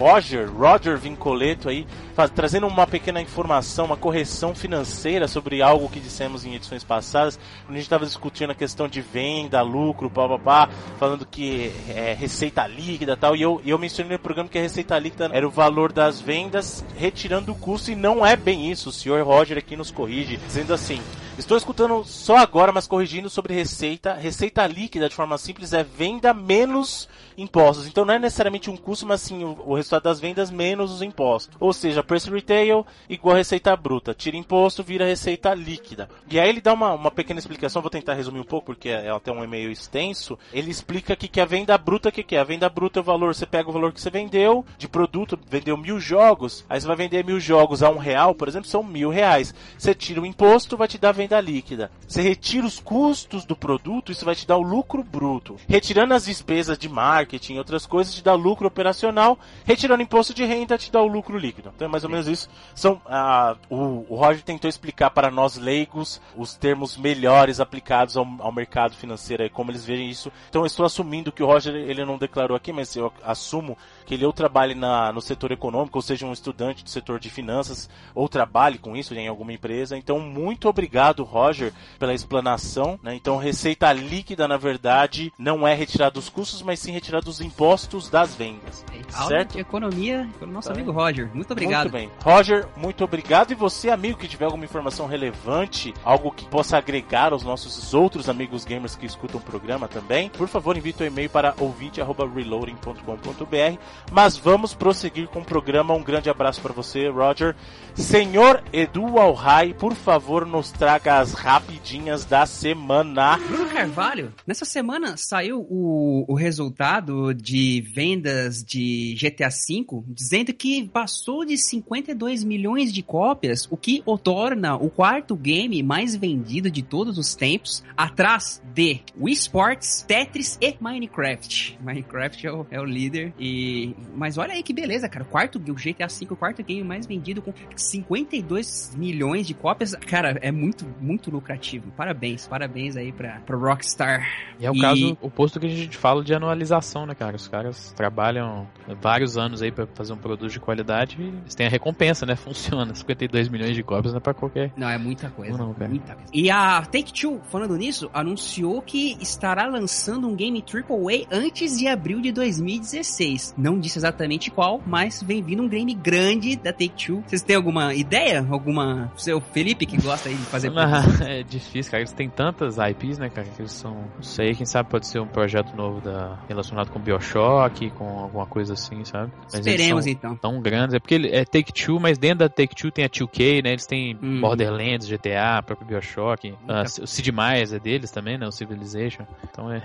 [0.00, 6.00] Roger, Roger Vincoleto aí, faz, trazendo uma pequena informação, uma correção financeira sobre algo que
[6.00, 10.70] dissemos em edições passadas, quando a gente estava discutindo a questão de venda, lucro, pá,
[10.98, 14.98] falando que é receita líquida tal, e eu, eu mencionei no programa que a receita
[14.98, 18.92] líquida era o valor das vendas retirando o custo, e não é bem isso, o
[18.92, 21.02] senhor Roger aqui nos corrige, dizendo assim,
[21.40, 24.12] Estou escutando só agora, mas corrigindo sobre receita.
[24.12, 27.86] Receita líquida, de forma simples, é venda menos impostos.
[27.86, 31.56] Então não é necessariamente um custo, mas sim o, resultado das vendas menos os impostos.
[31.58, 34.12] Ou seja, preço retail igual receita bruta.
[34.12, 36.10] Tira imposto, vira receita líquida.
[36.30, 39.06] E aí ele dá uma, uma pequena explicação, vou tentar resumir um pouco, porque é,
[39.06, 40.38] é até um e-mail extenso.
[40.52, 42.40] Ele explica que, que a venda bruta, o que, que é?
[42.40, 45.38] A venda bruta é o valor, você pega o valor que você vendeu, de produto,
[45.48, 48.82] vendeu mil jogos, aí você vai vender mil jogos a um real, por exemplo, são
[48.82, 49.54] mil reais.
[49.78, 51.90] Você tira o imposto, vai te dar venda venda líquida.
[52.08, 55.56] Você retira os custos do produto, isso vai te dar o lucro bruto.
[55.68, 59.38] Retirando as despesas de marketing e outras coisas, te dá lucro operacional.
[59.64, 61.72] Retirando imposto de renda, te dá o lucro líquido.
[61.74, 62.50] Então é mais ou menos isso.
[62.74, 68.26] São, ah, o, o Roger tentou explicar para nós leigos os termos melhores aplicados ao,
[68.40, 70.32] ao mercado financeiro e como eles veem isso.
[70.48, 73.78] Então eu estou assumindo que o Roger ele não declarou aqui, mas eu assumo
[74.10, 77.30] que ele ou trabalhe na, no setor econômico, ou seja um estudante do setor de
[77.30, 79.96] finanças, ou trabalhe com isso em alguma empresa.
[79.96, 82.98] Então, muito obrigado, Roger, pela explanação.
[83.04, 83.14] Né?
[83.14, 88.10] Então, receita líquida, na verdade, não é retirar dos custos, mas sim retirar dos impostos
[88.10, 88.84] das vendas.
[88.92, 89.52] É, certo?
[89.52, 90.74] de economia pelo nosso tá.
[90.74, 91.30] amigo Roger.
[91.32, 91.82] Muito obrigado.
[91.82, 92.10] Muito bem.
[92.20, 93.52] Roger, muito obrigado.
[93.52, 98.28] E você, amigo, que tiver alguma informação relevante, algo que possa agregar aos nossos outros
[98.28, 104.36] amigos gamers que escutam o programa também, por favor, envie o e-mail para ouvinte.reloading.com.br mas
[104.36, 105.94] vamos prosseguir com o programa.
[105.94, 107.54] Um grande abraço para você, Roger.
[107.94, 113.38] Senhor Edu Alhai, por favor, nos traga sagas rapidinhas da semana.
[113.38, 120.88] Bruno Carvalho, nessa semana saiu o, o resultado de vendas de GTA V, dizendo que
[120.88, 126.70] passou de 52 milhões de cópias, o que o torna o quarto game mais vendido
[126.70, 131.78] de todos os tempos, atrás de Wii Sports, Tetris e Minecraft.
[131.80, 135.24] Minecraft é o, é o líder e mas olha aí que beleza, cara.
[135.24, 139.94] O quarto, o GTA V, o quarto game mais vendido com 52 milhões de cópias.
[139.94, 141.90] Cara, é muito, muito lucrativo.
[141.96, 144.26] Parabéns, parabéns aí pra, pra Rockstar.
[144.58, 144.80] E é o e...
[144.80, 147.36] caso oposto que a gente fala de anualização, né, cara?
[147.36, 148.66] Os caras trabalham
[149.00, 152.36] vários anos aí pra fazer um produto de qualidade e eles têm a recompensa, né?
[152.36, 152.94] Funciona.
[152.94, 154.72] 52 milhões de cópias não é pra qualquer.
[154.76, 155.56] Não, é muita coisa.
[155.56, 156.30] Não, não, muita coisa.
[156.32, 162.20] E a Take-Two, falando nisso, anunciou que estará lançando um game AAA antes de abril
[162.20, 163.54] de 2016.
[163.56, 167.22] Não disse exatamente qual, mas vem vindo um game grande da Take-Two.
[167.26, 168.46] Vocês têm alguma ideia?
[168.48, 169.12] Alguma.
[169.16, 170.72] Seu Felipe que gosta aí de fazer.
[170.76, 172.02] Ah, é difícil, cara.
[172.02, 173.46] Eles têm tantas IPs, né, cara?
[173.48, 173.94] Que eles são.
[174.16, 176.38] Não sei, quem sabe pode ser um projeto novo da...
[176.48, 179.32] relacionado com Bioshock, com alguma coisa assim, sabe?
[179.44, 180.36] Mas Esperemos então.
[180.36, 180.94] Tão grandes.
[180.94, 183.70] É porque é Take-Two, mas dentro da Take-Two tem a 2K, né?
[183.70, 184.40] Eles têm hum.
[184.40, 186.54] Borderlands, GTA, próprio Bioshock.
[186.68, 188.46] Ah, o Sid Meier's é deles também, né?
[188.46, 189.24] O Civilization.
[189.50, 189.82] Então é,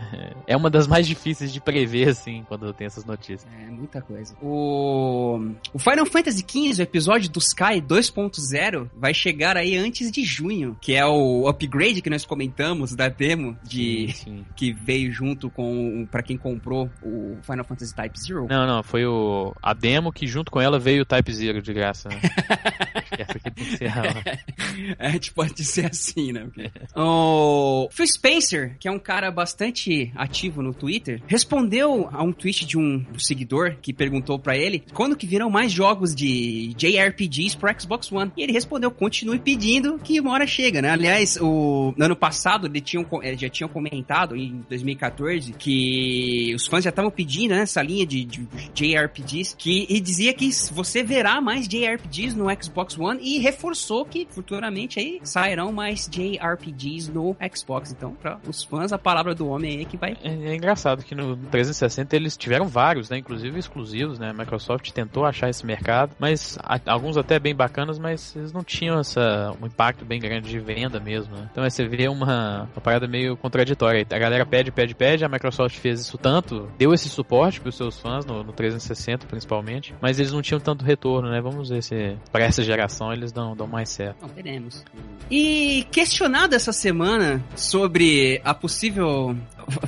[0.48, 3.46] é uma das mais difíceis de prever, assim, quando tem essas notícias.
[3.52, 4.36] É, muita coisa.
[4.42, 5.40] O,
[5.74, 10.78] o Final Fantasy XV, o episódio do Sky 2.0, vai chegar aí antes de junho,
[10.82, 14.46] que é o upgrade que nós comentamos da demo de sim, sim.
[14.56, 18.48] que veio junto com para quem comprou o Final Fantasy Type Zero.
[18.50, 21.74] Não, não, foi o a demo que junto com ela veio o Type Zero de
[21.74, 22.10] graça.
[22.10, 22.22] Né?
[23.58, 24.46] A...
[25.00, 26.48] É, tipo, pode ser assim, né?
[26.96, 32.66] o Phil Spencer, que é um cara bastante ativo no Twitter, respondeu a um tweet
[32.66, 37.70] de um seguidor que perguntou para ele quando que virão mais jogos de JRPGs pro
[37.80, 38.32] Xbox One.
[38.36, 40.90] E ele respondeu, continue pedindo que uma hora chega, né?
[40.90, 43.06] Aliás, o no ano passado ele tinha,
[43.38, 48.26] já tinham comentado em 2014 que os fãs já estavam pedindo né, essa linha de,
[48.26, 54.04] de JRPGs que e dizia que você verá mais JRPGs no Xbox One e reforçou
[54.06, 57.92] que futuramente aí sairão mais JRPGs no Xbox.
[57.92, 60.18] Então, para os fãs, a palavra do homem aí é que vai.
[60.24, 63.20] É, é engraçado que no 360 eles tiveram vários, né?
[63.20, 64.32] Inclusive exclusivos, né?
[64.32, 68.64] A Microsoft tentou achar esse mercado, mas a, alguns até bem bacanas, mas eles não
[68.64, 71.48] tinham essa, um impacto bem grande de venda mesmo, né?
[71.52, 74.06] Então é, você vê uma, uma parada meio contraditória.
[74.10, 77.76] A galera pede, pede, pede, a Microsoft fez isso tanto, deu esse suporte para os
[77.76, 81.40] seus fãs no, no 360 principalmente, mas eles não tinham tanto retorno, né?
[81.42, 84.22] Vamos ver se para essa geração eles dão, dão mais certo.
[84.22, 84.84] Não, teremos.
[85.30, 89.36] E questionado essa semana sobre a possível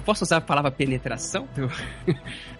[0.05, 1.69] posso usar a palavra penetração do,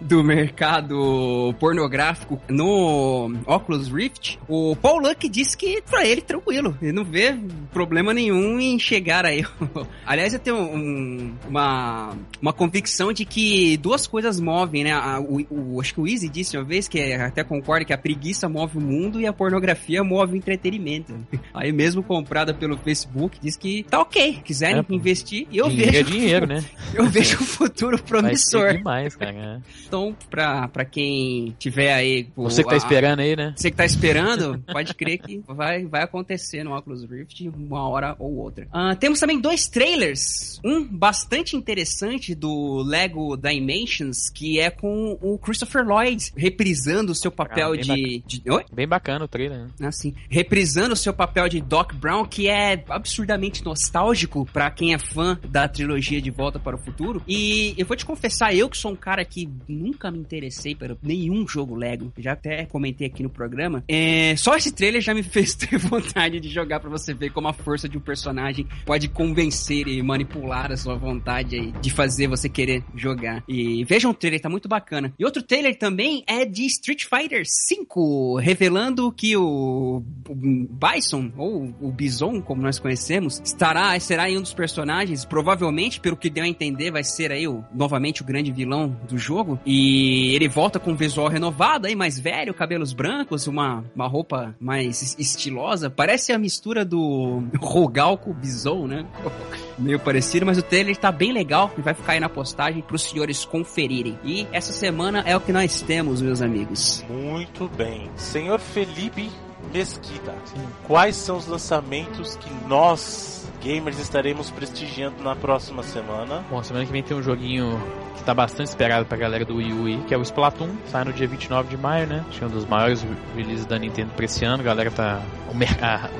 [0.00, 6.92] do mercado pornográfico no Oculus Rift, o Paul Luck disse que pra ele tranquilo, ele
[6.92, 7.36] não vê
[7.72, 9.44] problema nenhum em chegar aí.
[10.06, 14.96] Aliás, eu tenho um, uma, uma convicção de que duas coisas movem, né?
[15.18, 18.48] O, o, acho que o Easy disse uma vez, que até concorda que a preguiça
[18.48, 21.14] move o mundo e a pornografia move o entretenimento.
[21.52, 25.98] Aí mesmo comprada pelo Facebook, diz que tá ok, quiserem é, investir, eu dinheiro vejo.
[25.98, 26.64] É dinheiro, né?
[26.94, 28.62] Eu vejo um futuro promissor.
[28.62, 29.62] Vai demais, cara.
[29.86, 32.28] Então, pra, pra quem tiver aí.
[32.36, 33.54] O, você que tá a, esperando aí, né?
[33.56, 38.16] Você que tá esperando, pode crer que vai, vai acontecer no Oculus Rift uma hora
[38.18, 38.66] ou outra.
[38.66, 40.60] Uh, temos também dois trailers.
[40.64, 47.30] Um bastante interessante do Lego Dimensions, que é com o Christopher Lloyd reprisando o seu
[47.30, 48.22] papel ah, de, bacana.
[48.26, 48.42] de.
[48.50, 48.64] Oi?
[48.72, 49.68] Bem bacana o trailer, né?
[49.82, 50.14] Ah, sim.
[50.28, 55.38] Reprisando o seu papel de Doc Brown, que é absurdamente nostálgico para quem é fã
[55.48, 56.97] da trilogia De Volta para o Futuro.
[57.26, 60.96] E eu vou te confessar, eu que sou um cara que nunca me interessei por
[61.02, 65.22] nenhum jogo Lego, já até comentei aqui no programa, é, só esse trailer já me
[65.24, 69.08] fez ter vontade de jogar para você ver como a força de um personagem pode
[69.08, 73.42] convencer e manipular a sua vontade de fazer você querer jogar.
[73.48, 75.12] E vejam o trailer, tá muito bacana.
[75.18, 81.92] E outro trailer também é de Street Fighter V, revelando que o, Bison, ou o
[81.92, 86.87] Bison, como nós conhecemos, estará, será um dos personagens, provavelmente, pelo que deu a entender,
[86.90, 89.58] vai ser aí o, novamente o grande vilão do jogo.
[89.64, 94.54] E ele volta com um visual renovado aí, mais velho, cabelos brancos, uma, uma roupa
[94.60, 95.90] mais estilosa.
[95.90, 99.06] Parece a mistura do Rogal com o Bison, né?
[99.78, 103.02] Meio parecido, mas o trailer tá bem legal e vai ficar aí na postagem pros
[103.02, 104.18] senhores conferirem.
[104.24, 107.04] E essa semana é o que nós temos, meus amigos.
[107.08, 108.10] Muito bem.
[108.16, 109.30] Senhor Felipe
[109.72, 110.66] Mesquita, Sim.
[110.86, 116.44] quais são os lançamentos que nós gamers estaremos prestigiando na próxima semana?
[116.50, 117.80] Bom, semana que vem tem um joguinho
[118.16, 121.12] que tá bastante esperado pra galera do Wii U que é o Splatoon, sai no
[121.12, 122.24] dia 29 de maio, né?
[122.28, 125.22] Acho que é um dos maiores releases da Nintendo pra esse ano, a galera tá...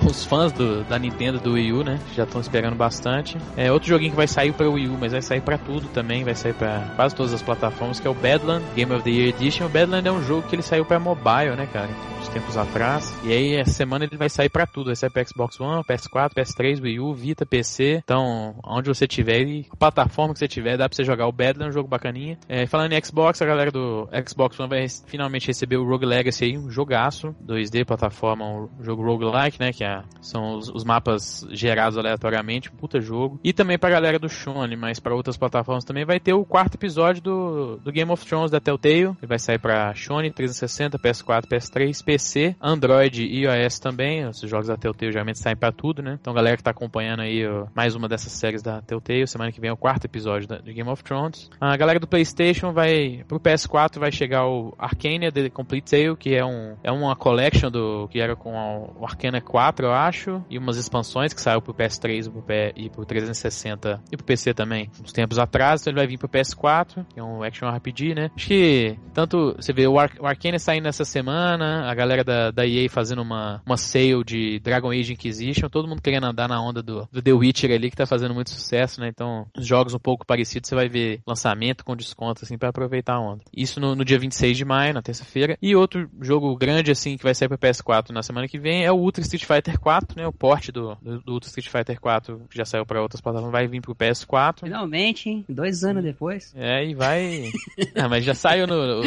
[0.07, 1.99] os fãs do, da Nintendo do Wii U, né?
[2.15, 3.37] Já estão esperando bastante.
[3.57, 6.25] É outro joguinho que vai sair pra Wii U, mas vai sair pra tudo também,
[6.25, 9.29] vai sair pra quase todas as plataformas, que é o Badland Game of the Year
[9.29, 9.67] Edition.
[9.67, 11.89] O Badland é um jogo que ele saiu pra mobile, né, cara?
[12.21, 13.15] Uns tempos atrás.
[13.25, 14.87] E aí, essa semana ele vai sair pra tudo.
[14.87, 18.01] Vai sair pra Xbox One, PS4, PS3, Wii U, Vita, PC.
[18.03, 21.69] Então, onde você tiver e plataforma que você tiver, dá pra você jogar o Badland,
[21.69, 22.39] um jogo bacaninha.
[22.49, 26.45] É, falando em Xbox, a galera do Xbox One vai finalmente receber o Rogue Legacy
[26.45, 31.47] aí, um jogaço, 2D, plataforma, um jogo roguelike, né, que é, são os, os, mapas
[31.51, 33.39] gerados aleatoriamente, um puta jogo.
[33.45, 36.77] E também pra galera do Shone, mas para outras plataformas também vai ter o quarto
[36.77, 39.15] episódio do, do Game of Thrones da Telltale.
[39.19, 44.27] Ele vai sair pra Shone, 360, PS4, PS3, PC, Android e iOS também.
[44.27, 46.17] Os jogos da Telltale geralmente saem pra tudo, né?
[46.19, 49.61] Então, galera que tá acompanhando aí ó, mais uma dessas séries da Telltale, semana que
[49.61, 51.51] vem é o quarto episódio da, de Game of Thrones.
[51.61, 56.35] A galera do PlayStation vai pro PS4 vai chegar o Arcania The Complete Tale, que
[56.35, 58.53] é um é uma collection do que era com
[58.99, 62.91] o Arcana 4, eu acho, e umas expansões que saiu pro PS3 pro P, e
[62.91, 65.81] pro 360 e pro PC também, uns tempos atrás.
[65.81, 68.31] Então ele vai vir pro PS4, que é um action RPG, né?
[68.35, 72.67] Acho que tanto você vê o, Ar o saindo essa semana, a galera da, da
[72.67, 76.83] EA fazendo uma uma sale de Dragon Age Inquisition, todo mundo querendo andar na onda
[76.83, 79.09] do, do The Witcher ali que tá fazendo muito sucesso, né?
[79.09, 83.15] Então, os jogos um pouco parecidos você vai ver lançamento com desconto assim para aproveitar
[83.15, 83.43] a onda.
[83.55, 85.57] Isso no, no dia 26 de maio, na terça-feira.
[85.61, 88.93] E outro jogo grande assim que vai sair para PS4 na semana que vem é
[88.93, 90.27] o Ultra Street Fighter 4, né?
[90.27, 93.53] O porte do, do, do Ultra Street Fighter 4 que já saiu para outras plataformas
[93.53, 94.61] vai vir pro PS4.
[94.65, 95.45] Finalmente, hein?
[95.49, 96.53] Dois anos depois.
[96.57, 97.51] É, e vai.
[97.97, 99.03] ah, mas já saiu no.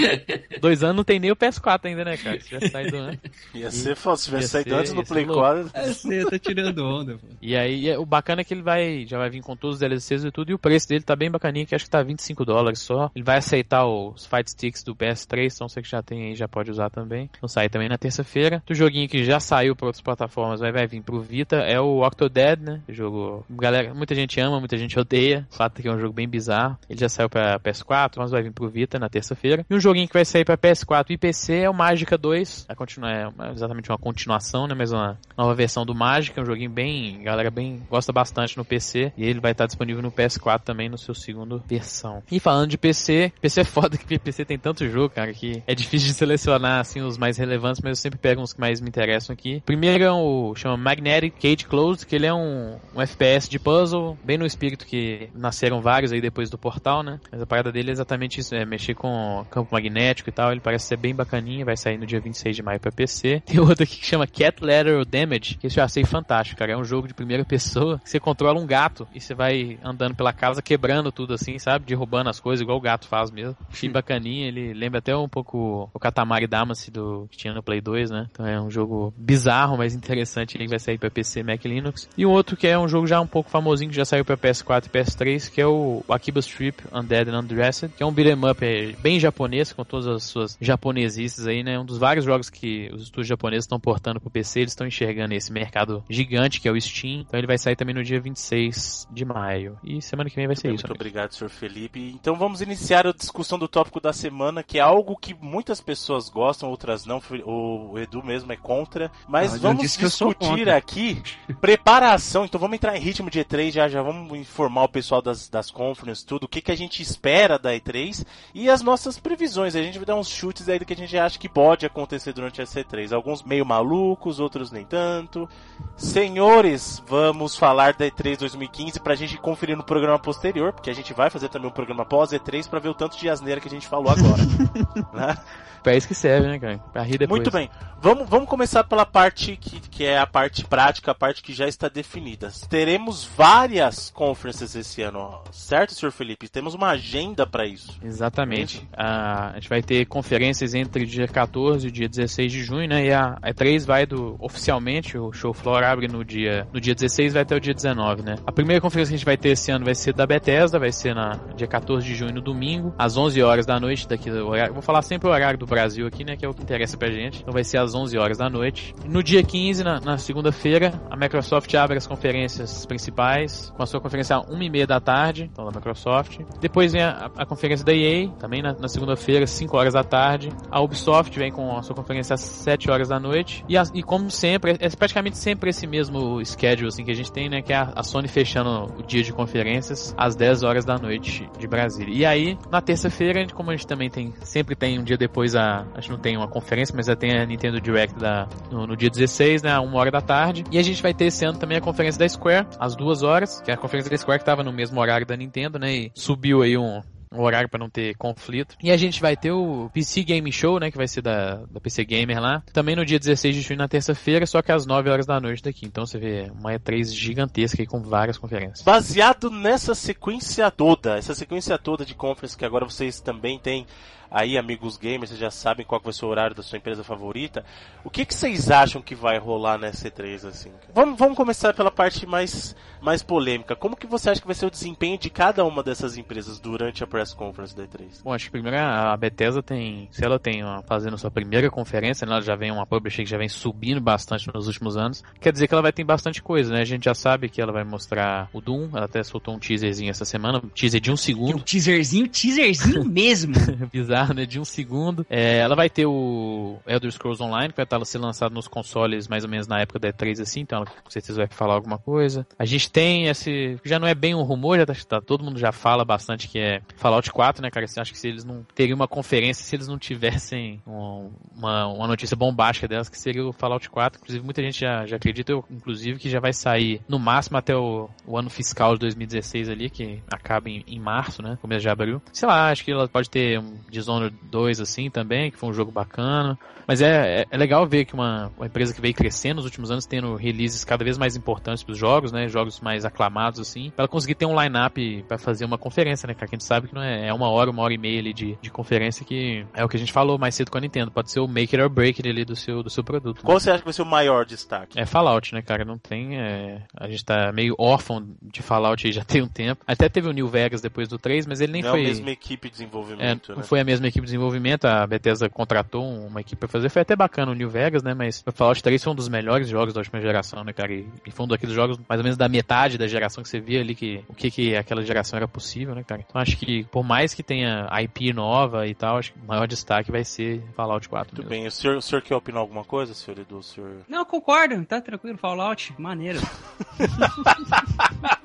[0.59, 2.39] Dois anos não tem nem o PS4 ainda, né, cara?
[2.39, 3.31] Se tivesse saído antes.
[3.53, 5.71] Ia ser foda, se tivesse saído antes no Play 4.
[5.73, 7.27] É, você tá tirando onda, pô.
[7.41, 9.05] E aí, o bacana é que ele vai.
[9.07, 10.51] Já vai vir com todos os DLCs e tudo.
[10.51, 13.11] E o preço dele tá bem bacaninha, que acho que tá 25 dólares só.
[13.15, 16.47] Ele vai aceitar os Fight Sticks do PS3, então você que já tem aí já
[16.47, 17.29] pode usar também.
[17.37, 18.63] Então sai também na terça-feira.
[18.69, 22.05] O joguinho que já saiu para outras plataformas vai, vai vir pro Vita é o
[22.05, 22.81] Octodad, né?
[22.87, 23.45] O jogo.
[23.49, 25.47] Galera, muita gente ama, muita gente odeia.
[25.51, 26.77] O fato é que é um jogo bem bizarro.
[26.89, 29.65] Ele já saiu para PS4, mas vai vir pro Vita na terça-feira.
[29.69, 32.65] E um joguinho que vai sair para PS4 e PC é o Mágica 2.
[32.67, 34.75] Vai continuar, é exatamente uma continuação, né?
[34.77, 37.21] Mas uma nova versão do Mágica, um joguinho bem.
[37.23, 39.11] Galera bem gosta bastante no PC.
[39.17, 42.23] E ele vai estar disponível no PS4 também no seu segundo versão.
[42.31, 45.75] E falando de PC, PC é foda que PC tem tanto jogo, cara, que é
[45.75, 48.87] difícil de selecionar assim os mais relevantes, mas eu sempre pego uns que mais me
[48.87, 49.61] interessam aqui.
[49.65, 54.17] Primeiro é o chama Magnetic Cage Closed, que ele é um, um FPS de puzzle,
[54.23, 57.19] bem no espírito que nasceram vários aí depois do Portal, né?
[57.31, 60.51] Mas a parada dele é exatamente isso, é mexer com campo magnético e tal.
[60.51, 63.41] Ele parece ser bem bacaninha, vai sair no dia 26 de maio para PC.
[63.45, 66.73] Tem outro aqui que chama Cat Lateral Damage, que esse eu achei fantástico, cara.
[66.73, 70.15] É um jogo de primeira pessoa que você controla um gato e você vai andando
[70.15, 71.85] pela casa quebrando tudo assim, sabe?
[71.85, 73.55] Derrubando as coisas, igual o gato faz mesmo.
[73.71, 77.81] Achei bacaninha, ele lembra até um pouco o Katamari Damacy do que tinha no Play
[77.81, 78.27] 2, né?
[78.31, 82.07] Então é um jogo bizarro, mas interessante que vai sair para PC, Mac Linux.
[82.17, 84.37] E um outro que é um jogo já um pouco famosinho que já saiu para
[84.37, 88.49] PS4 e PS3, que é o Akiba Strip Undead and Undressed, que é um beat'em
[88.49, 91.79] up bem japonês, com todas as suas japonesices aí, né?
[91.79, 95.33] Um dos vários jogos que os estúdios japoneses estão portando pro PC, eles estão enxergando
[95.33, 97.21] esse mercado gigante que é o Steam.
[97.21, 99.77] Então ele vai sair também no dia 26 de maio.
[99.83, 100.87] E semana que vem vai muito ser bem, isso.
[100.87, 102.11] Muito obrigado, senhor Felipe.
[102.13, 106.29] Então vamos iniciar a discussão do tópico da semana, que é algo que muitas pessoas
[106.29, 107.21] gostam, outras não.
[107.45, 109.11] O Edu mesmo é contra.
[109.27, 111.21] Mas vamos discutir aqui
[111.59, 112.45] preparação.
[112.45, 115.69] Então vamos entrar em ritmo de E3, já, já vamos informar o pessoal das, das
[115.69, 119.75] conferences, tudo, o que, que a gente espera da E3 e as nossas previsões.
[119.75, 122.33] A gente vai dar uns chutes aí do que a gente acha que pode acontecer
[122.33, 123.13] durante essa E3.
[123.13, 125.47] Alguns meio malucos, outros nem tanto.
[125.95, 131.13] Senhores, vamos falar da E3 2015 pra gente conferir no programa posterior, porque a gente
[131.13, 133.71] vai fazer também um programa pós E3 pra ver o tanto de asneira que a
[133.71, 134.43] gente falou agora.
[135.13, 135.37] né?
[135.83, 136.77] Pra isso que serve, né, cara?
[136.91, 137.39] Pra rir depois.
[137.39, 137.69] Muito bem.
[138.03, 141.67] Vamos, vamos começar pela parte que, que é a parte prática, a parte que já
[141.67, 142.51] está definida.
[142.67, 146.49] Teremos várias conferences esse ano, certo, senhor Felipe?
[146.49, 147.99] Temos uma agenda para isso.
[148.03, 148.87] Exatamente.
[148.91, 153.05] A, a gente vai ter conferências entre dia 14 e dia 16 de junho, né?
[153.05, 157.33] E a E3 vai do oficialmente, o show floor abre no dia no dia 16
[157.33, 158.35] vai até o dia 19, né?
[158.47, 160.91] A primeira conferência que a gente vai ter esse ano vai ser da Bethesda, vai
[160.91, 164.47] ser na dia 14 de junho no domingo, às 11 horas da noite daqui do
[164.47, 164.73] horário.
[164.73, 167.09] Vou falar sempre o horário do Brasil aqui, né, que é o que interessa pra
[167.09, 167.41] gente.
[167.41, 168.93] Então vai ser às 11 horas da noite.
[169.05, 173.99] No dia 15, na, na segunda-feira, a Microsoft abre as conferências principais, com a sua
[173.99, 176.39] conferência às 1h30 da tarde, então da Microsoft.
[176.59, 180.49] Depois vem a, a conferência da EA, também na, na segunda-feira, 5 horas da tarde.
[180.69, 183.63] A Ubisoft vem com a sua conferência às 7 horas da noite.
[183.67, 187.31] E, as- e como sempre, é praticamente sempre esse mesmo schedule assim, que a gente
[187.31, 190.97] tem, né, que é a Sony fechando o dia de conferências às 10 horas da
[190.97, 192.13] noite de Brasília.
[192.13, 195.60] E aí, na terça-feira, como a gente também tem, sempre tem um dia depois a,
[195.61, 198.95] a gente não tem uma conferência, mas já tem a Nintendo Direct da, no, no
[198.95, 200.63] dia 16, né, a 1 hora da tarde.
[200.71, 203.61] E a gente vai ter esse ano também a conferência da Square, às 2 horas,
[203.61, 206.11] que é a conferência da Square que tava no mesmo horário da Nintendo, né, e
[206.13, 207.01] subiu aí um,
[207.33, 208.75] um horário para não ter conflito.
[208.83, 211.79] E a gente vai ter o PC Game Show, né, que vai ser da, da
[211.79, 215.09] PC Gamer lá, também no dia 16 de junho, na terça-feira, só que às 9
[215.09, 215.85] horas da noite daqui.
[215.85, 218.81] Então você vê uma E3 gigantesca aí com várias conferências.
[218.81, 223.85] Baseado nessa sequência toda, essa sequência toda de conferências que agora vocês também têm
[224.31, 227.65] aí, amigos gamers, vocês já sabem qual vai ser o horário da sua empresa favorita.
[228.03, 230.71] O que, que vocês acham que vai rolar na C3 assim?
[230.93, 233.75] Vamos, vamos começar pela parte mais, mais polêmica.
[233.75, 237.03] Como que você acha que vai ser o desempenho de cada uma dessas empresas durante
[237.03, 238.23] a press conference da E3?
[238.23, 242.25] Bom, acho que primeiro a Bethesda tem, se ela tem uma, fazendo sua primeira conferência,
[242.25, 245.21] né, ela já vem uma publisher que já vem subindo bastante nos últimos anos.
[245.41, 246.81] Quer dizer que ela vai ter bastante coisa, né?
[246.81, 250.09] A gente já sabe que ela vai mostrar o Doom, ela até soltou um teaserzinho
[250.09, 251.57] essa semana, um teaser de um segundo.
[251.57, 253.53] Um teaserzinho, teaserzinho mesmo.
[253.91, 255.25] Bizarro né, de um segundo.
[255.29, 259.27] É, ela vai ter o Elder Scrolls Online, que vai estar ser lançado nos consoles
[259.27, 261.97] mais ou menos na época da E3, assim, então ela com certeza vai falar alguma
[261.97, 262.45] coisa.
[262.57, 265.59] A gente tem esse, já não é bem um rumor, já tá, tá todo mundo
[265.59, 267.87] já fala bastante que é Fallout 4, né, cara?
[267.87, 271.87] Você acha que se eles não teriam uma conferência, se eles não tivessem um, uma,
[271.87, 274.19] uma notícia bombástica delas, que seria o Fallout 4.
[274.19, 277.75] Inclusive, muita gente já, já acredita, eu, inclusive, que já vai sair no máximo até
[277.75, 281.57] o, o ano fiscal de 2016 ali, que acaba em, em março, né?
[281.61, 282.21] Começo de abril.
[282.33, 285.73] Sei lá, acho que ela pode ter um Dishonored 2 assim também, que foi um
[285.73, 286.57] jogo bacana.
[286.87, 289.91] Mas é, é, é, legal ver que uma, uma, empresa que veio crescendo nos últimos
[289.91, 292.47] anos, tendo releases cada vez mais importantes para os jogos, né?
[292.47, 296.33] Jogos mais aclamados, assim, para ela conseguir ter um line-up para fazer uma conferência, né?
[296.33, 298.33] Que a gente sabe que não é, é uma hora, uma hora e meia ali
[298.33, 301.11] de, de conferência que é o que a gente falou mais cedo com a Nintendo.
[301.11, 303.37] Pode ser o make it or break it ali do seu, do seu produto.
[303.37, 303.43] Né?
[303.43, 304.99] Qual você acha que vai ser o maior destaque?
[304.99, 305.85] É Fallout, né, cara?
[305.85, 306.37] Não tem.
[306.39, 306.81] É...
[306.95, 309.83] A gente tá meio órfão de Fallout aí já tem um tempo.
[309.87, 312.01] Até teve o New Vegas depois do 3, mas ele nem não foi.
[312.01, 313.51] Não é a mesma equipe de desenvolvimento.
[313.51, 313.61] É, né?
[313.61, 314.85] Não foi a mesma equipe de desenvolvimento.
[314.85, 316.89] A Bethesda contratou uma equipe para fazer.
[316.89, 318.13] Foi até bacana o New Vegas, né?
[318.13, 320.93] Mas o Fallout 3 foi um dos melhores jogos da última geração, né, cara?
[320.93, 323.59] E, e foi um daqueles jogos mais ou menos da metade da geração que você
[323.59, 326.23] via ali que o que, que aquela geração era possível, né, cara?
[326.27, 329.67] Então acho que por mais que tenha IP nova e tal, acho que o maior
[329.67, 331.35] destaque vai ser Fallout 4.
[331.35, 331.49] Muito mesmo.
[331.49, 331.67] bem.
[331.67, 333.61] O senhor, o senhor quer opinar alguma coisa, senhor Edu?
[333.61, 333.97] Senhor...
[334.07, 334.83] Não, concordo.
[334.85, 335.37] Tá tranquilo.
[335.37, 336.39] Fallout, maneiro.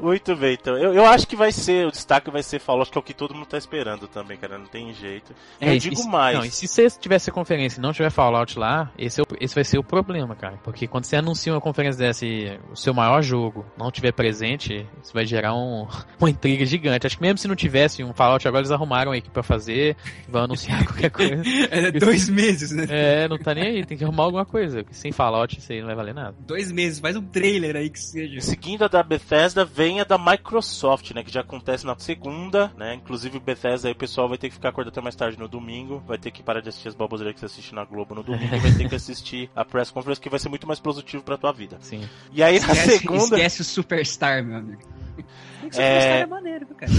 [0.00, 0.76] Muito bem, então.
[0.76, 3.14] Eu, eu acho que vai ser, o destaque vai ser Fallout, que é o que
[3.14, 4.58] todo mundo tá esperando também, cara.
[4.58, 5.34] Não tem jeito.
[5.60, 6.36] É, eu digo mais.
[6.36, 9.54] Não, e se você tivesse conferência e não tiver Fallout lá, esse, é o, esse
[9.54, 10.58] vai ser o problema, cara.
[10.62, 14.86] Porque quando você anuncia uma conferência dessa e o seu maior jogo não tiver presente,
[15.02, 15.86] isso vai gerar um,
[16.20, 17.06] uma intriga gigante.
[17.06, 19.96] Acho que mesmo se não tivesse um Fallout, agora eles arrumaram a equipe pra fazer,
[20.28, 21.42] vão anunciar qualquer coisa.
[21.70, 22.86] É dois meses, né?
[22.88, 24.84] É, não tá nem aí, tem que arrumar alguma coisa.
[24.90, 26.36] Sem Fallout isso aí não vai valer nada.
[26.40, 28.40] Dois meses, faz um trailer aí que seja.
[28.40, 31.22] Seguindo a da Bethesda, vem a da Microsoft, né?
[31.22, 32.94] Que já acontece na segunda, né?
[32.94, 35.48] Inclusive o Bethesda aí o pessoal vai ter que ficar acordado até mais tarde no
[35.48, 38.22] domingo, vai ter que parar de assistir as baboseiras que você assiste na Globo no
[38.22, 41.22] domingo e vai ter que assistir a press conference que vai ser muito mais produtivo
[41.22, 41.78] pra tua vida.
[41.80, 42.08] Sim.
[42.32, 43.36] E aí na esquece, segunda...
[43.36, 44.82] Esquece o Superstar, meu amigo.
[45.18, 45.70] É...
[45.70, 46.92] Superstar é maneiro, cara.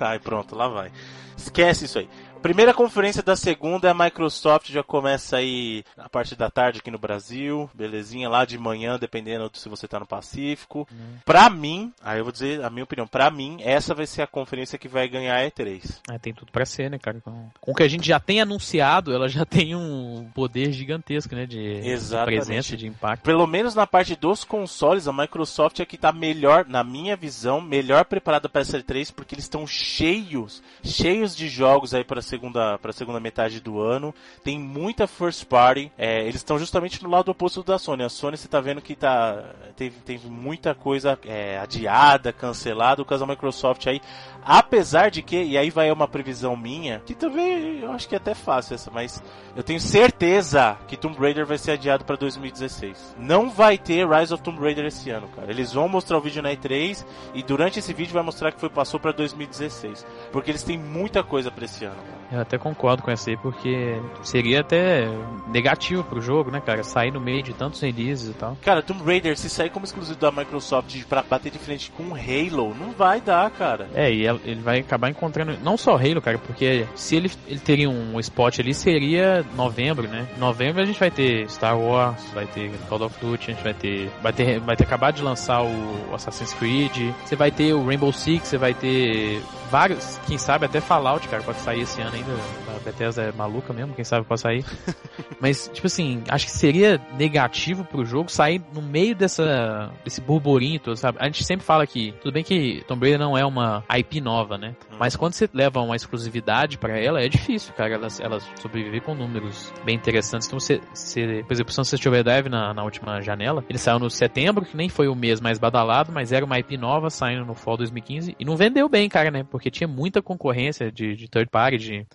[0.00, 0.90] Ai, pronto, lá vai.
[1.36, 2.08] Esquece isso aí.
[2.44, 6.98] Primeira conferência da segunda, a Microsoft já começa aí a parte da tarde aqui no
[6.98, 10.86] Brasil, belezinha, lá de manhã, dependendo se você tá no Pacífico.
[10.92, 11.16] Uhum.
[11.24, 14.26] Pra mim, aí eu vou dizer a minha opinião, pra mim, essa vai ser a
[14.26, 16.00] conferência que vai ganhar a E3.
[16.10, 17.18] É, tem tudo pra ser, né, cara?
[17.22, 21.34] Com, com o que a gente já tem anunciado, ela já tem um poder gigantesco,
[21.34, 23.22] né, de, de presença, de impacto.
[23.22, 27.62] Pelo menos na parte dos consoles, a Microsoft é que tá melhor, na minha visão,
[27.62, 32.78] melhor preparada para essa E3, porque eles estão cheios, cheios de jogos aí para segunda
[32.78, 34.14] para a segunda metade do ano.
[34.42, 35.90] Tem muita first party.
[35.96, 38.02] É, eles estão justamente no lado oposto da Sony.
[38.02, 39.44] A Sony você está vendo que tá
[39.76, 43.02] teve, teve muita coisa é, adiada, cancelada.
[43.02, 44.00] O caso da Microsoft aí,
[44.44, 48.18] apesar de que e aí vai uma previsão minha que também eu acho que é
[48.18, 49.22] até fácil essa, mas
[49.56, 53.16] eu tenho certeza que Tomb Raider vai ser adiado para 2016.
[53.18, 55.50] Não vai ter Rise of Tomb Raider esse ano, cara.
[55.50, 57.04] Eles vão mostrar o vídeo na E3
[57.34, 61.22] e durante esse vídeo vai mostrar que foi passou para 2016, porque eles têm muita
[61.22, 61.96] coisa para esse ano.
[61.96, 62.23] Cara.
[62.30, 65.06] Eu até concordo com essa aí, porque seria até
[65.48, 66.82] negativo pro jogo, né, cara?
[66.82, 68.56] Sair no meio de tantos releases e tal.
[68.62, 72.74] Cara, Tomb Raider, se sair como exclusivo da Microsoft pra bater de frente com Halo,
[72.74, 73.88] não vai dar, cara.
[73.94, 75.56] É, e ele vai acabar encontrando.
[75.62, 80.26] Não só Halo, cara, porque se ele, ele teria um spot ali, seria novembro, né?
[80.38, 83.74] Novembro a gente vai ter Star Wars, vai ter Call of Duty, a gente vai
[83.74, 84.10] ter.
[84.22, 88.12] Vai ter, vai ter acabado de lançar o Assassin's Creed, você vai ter o Rainbow
[88.12, 92.63] Six, você vai ter vários, quem sabe até Fallout, cara, pode sair esse ano 一个人。
[92.74, 94.64] Ainda, Bethesda é maluca mesmo, quem sabe pode sair.
[95.40, 100.80] Mas, tipo assim, acho que seria negativo pro jogo sair no meio dessa, desse burburinho
[100.80, 101.18] todo, sabe?
[101.20, 104.56] A gente sempre fala que, tudo bem que Tomb Raider não é uma IP nova,
[104.56, 104.74] né?
[104.90, 104.96] Hum.
[104.98, 109.14] Mas quando você leva uma exclusividade para ela, é difícil, cara, ela, ela sobreviver com
[109.14, 110.46] números bem interessantes.
[110.46, 114.64] Então, você, você por exemplo, Sunset Overdrive na, na última janela, ele saiu no setembro,
[114.64, 117.76] que nem foi o mês mais badalado, mas era uma IP nova saindo no Fall
[117.76, 119.44] 2015 e não vendeu bem, cara, né?
[119.44, 122.06] Porque tinha muita concorrência de, de third party, de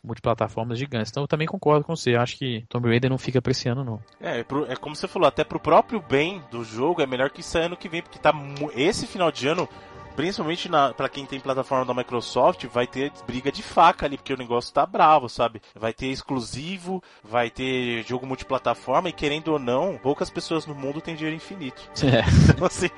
[0.50, 1.12] multiplataformas gigantes.
[1.12, 2.16] Então eu também concordo com você.
[2.16, 4.02] Acho que Tomb Raider não fica pra esse ano, não.
[4.20, 7.68] É, é como você falou, até pro próprio bem do jogo é melhor que saia
[7.68, 8.34] ano que vem, porque tá
[8.76, 9.70] esse final de ano
[10.20, 14.38] principalmente para quem tem plataforma da Microsoft, vai ter briga de faca ali, porque o
[14.38, 15.62] negócio tá bravo, sabe?
[15.74, 21.00] Vai ter exclusivo, vai ter jogo multiplataforma e querendo ou não, poucas pessoas no mundo
[21.00, 21.82] têm dinheiro infinito.
[22.10, 22.24] É.
[22.50, 22.90] Então, assim,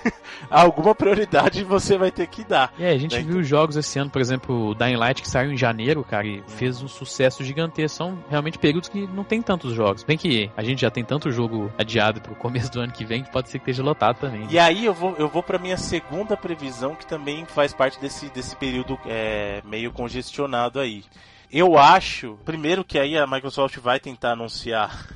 [0.48, 2.72] alguma prioridade você vai ter que dar.
[2.78, 3.22] É, a gente né?
[3.22, 6.44] viu jogos esse ano, por exemplo, o Dying Light que saiu em janeiro, cara, e
[6.46, 7.96] fez um sucesso gigantesco.
[7.96, 10.04] São realmente períodos que não tem tantos jogos.
[10.04, 13.24] Bem que a gente já tem tanto jogo adiado pro começo do ano que vem
[13.24, 14.46] que pode ser que esteja lotado também.
[14.48, 18.00] E aí eu vou, eu vou pra minha segunda previsão visão que também faz parte
[18.00, 21.04] desse, desse período é, meio congestionado aí.
[21.50, 25.06] Eu acho, primeiro que aí a Microsoft vai tentar anunciar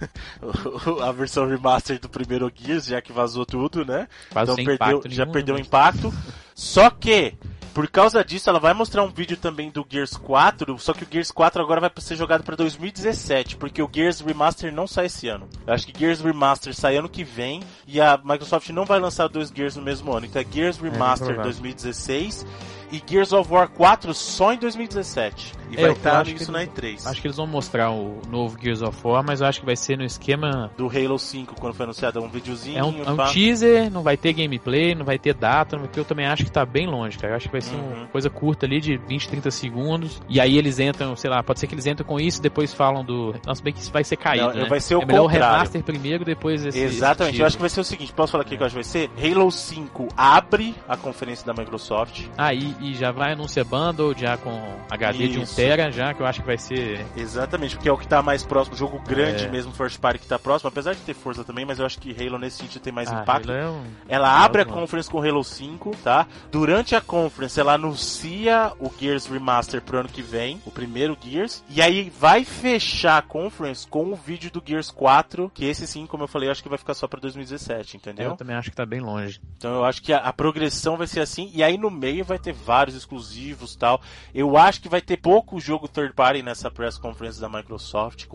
[1.03, 4.07] a versão remaster do primeiro Gears, já que vazou tudo, né?
[4.31, 6.13] Quase então perdeu, já perdeu o impacto.
[6.55, 7.35] Só que
[7.77, 11.07] por causa disso, ela vai mostrar um vídeo também do Gears 4, só que o
[11.11, 15.29] Gears 4 agora vai ser jogado para 2017, porque o Gears Remaster não sai esse
[15.29, 15.47] ano.
[15.67, 19.29] Eu acho que Gears Remaster sai ano que vem e a Microsoft não vai lançar
[19.29, 20.25] dois Gears no mesmo ano.
[20.25, 22.47] Então é Gears é, Remaster é 2016
[22.91, 25.55] e Gears of War 4 só em 2017.
[25.71, 27.07] E é, vai estar isso na E3.
[27.07, 29.77] Acho que eles vão mostrar o novo Gears of War, mas eu acho que vai
[29.77, 30.71] ser no esquema.
[30.77, 32.79] Do Halo 5, quando foi anunciado, um videozinho.
[32.79, 36.05] É um, é um teaser, não vai ter gameplay, não vai ter data, porque eu
[36.05, 37.33] também acho que tá bem longe, cara.
[37.33, 37.95] Eu acho que vai ser uhum.
[37.95, 40.23] uma coisa curta ali de 20, 30 segundos.
[40.29, 43.05] E aí eles entram, sei lá, pode ser que eles entram com isso depois falam
[43.05, 43.35] do.
[43.45, 44.49] Nossa, bem que isso vai ser caído.
[44.49, 44.69] Não, né?
[44.69, 45.47] Vai ser o é melhor contrário.
[45.47, 46.79] o remaster primeiro, depois esse.
[46.79, 48.57] Exatamente, esse eu acho que vai ser o seguinte: posso falar aqui é.
[48.57, 49.11] que eu acho que vai ser?
[49.21, 52.27] Halo 5 abre a conferência da Microsoft.
[52.37, 54.51] Ah, e, e já vai anunciar bundle já com
[54.91, 55.33] HD Isso.
[55.33, 57.05] de 1 tera já, que eu acho que vai ser...
[57.17, 59.49] Exatamente, porque é o que tá mais próximo, jogo grande é.
[59.49, 62.11] mesmo, First Party que tá próximo, apesar de ter força também, mas eu acho que
[62.11, 63.51] Halo nesse sentido tem mais ah, impacto.
[63.51, 63.85] É um...
[64.09, 66.27] Ela abre a conference com Halo 5, tá?
[66.51, 71.63] Durante a conference ela anuncia o Gears Remaster pro ano que vem, o primeiro Gears,
[71.69, 76.07] e aí vai fechar a conference com o vídeo do Gears 4, que esse sim,
[76.07, 78.31] como eu falei, eu acho que vai ficar só pra 2017, entendeu?
[78.31, 79.41] Eu também acho que tá bem longe.
[79.57, 82.39] Então eu acho que a, a progressão vai ser assim, e aí no meio vai
[82.39, 84.01] ter vários exclusivos tal.
[84.35, 88.27] Eu acho que vai ter pouco jogo third party nessa press conference da Microsoft.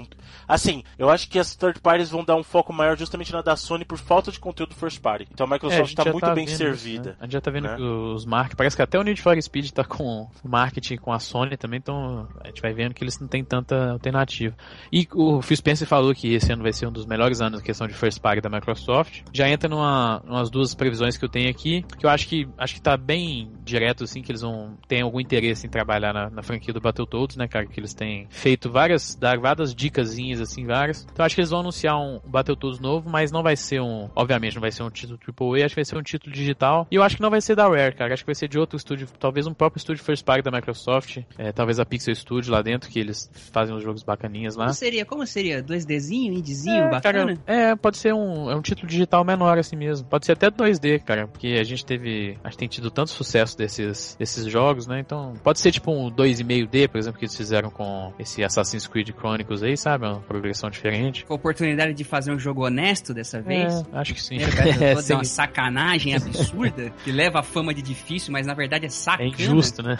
[0.47, 3.55] Assim, eu acho que as third parties vão dar um foco maior justamente na da
[3.55, 5.27] Sony por falta de conteúdo first party.
[5.31, 7.09] Então a Microsoft está é, tá muito tá bem servida.
[7.09, 7.15] Isso, né?
[7.19, 7.75] A gente já tá vendo né?
[7.75, 11.19] que os marketing, parece que até o Need for Speed tá com marketing com a
[11.19, 14.55] Sony também, então a gente vai vendo que eles não têm tanta alternativa.
[14.91, 17.65] E o Phil Spencer falou que esse ano vai ser um dos melhores anos na
[17.65, 19.23] questão de first party da Microsoft.
[19.33, 22.75] Já entra numa umas duas previsões que eu tenho aqui, que eu acho que acho
[22.75, 26.43] que tá bem direto assim que eles vão ter algum interesse em trabalhar na, na
[26.43, 27.65] franquia do Battletoads, né, cara?
[27.65, 31.07] Que eles têm feito várias, dar várias dicasinhas, assim, várias.
[31.11, 34.55] Então acho que eles vão anunciar um Battletoads novo, mas não vai ser um, obviamente,
[34.55, 36.87] não vai ser um título AAA, acho que vai ser um título digital.
[36.91, 38.13] E eu acho que não vai ser da Rare, cara.
[38.13, 41.19] Acho que vai ser de outro estúdio, talvez um próprio estúdio first party da Microsoft,
[41.37, 44.65] é, talvez a Pixel Studio lá dentro, que eles fazem os jogos bacaninhas lá.
[44.65, 45.05] Como seria?
[45.05, 45.63] Como seria?
[45.63, 47.35] 2Dzinho, indiezinho, é, bacana?
[47.35, 50.07] Cara, é, pode ser um, é um título digital menor assim mesmo.
[50.07, 53.57] Pode ser até 2D, cara, porque a gente teve, a gente tem tido tanto sucesso
[53.57, 54.99] desses, desses jogos, né?
[54.99, 59.09] Então, pode ser tipo um 2,5D, por exemplo, que eles fizeram com esse Assassin's Creed
[59.11, 60.05] Chronicles aí, sabe?
[60.05, 61.25] Uma progressão diferente.
[61.25, 63.73] Com a oportunidade de fazer um jogo honesto dessa vez?
[63.93, 64.37] É, acho que sim.
[64.37, 68.89] É, é, uma sacanagem absurda que leva a fama de difícil, mas na verdade é
[68.89, 69.23] sacana.
[69.23, 69.97] É injusto, né?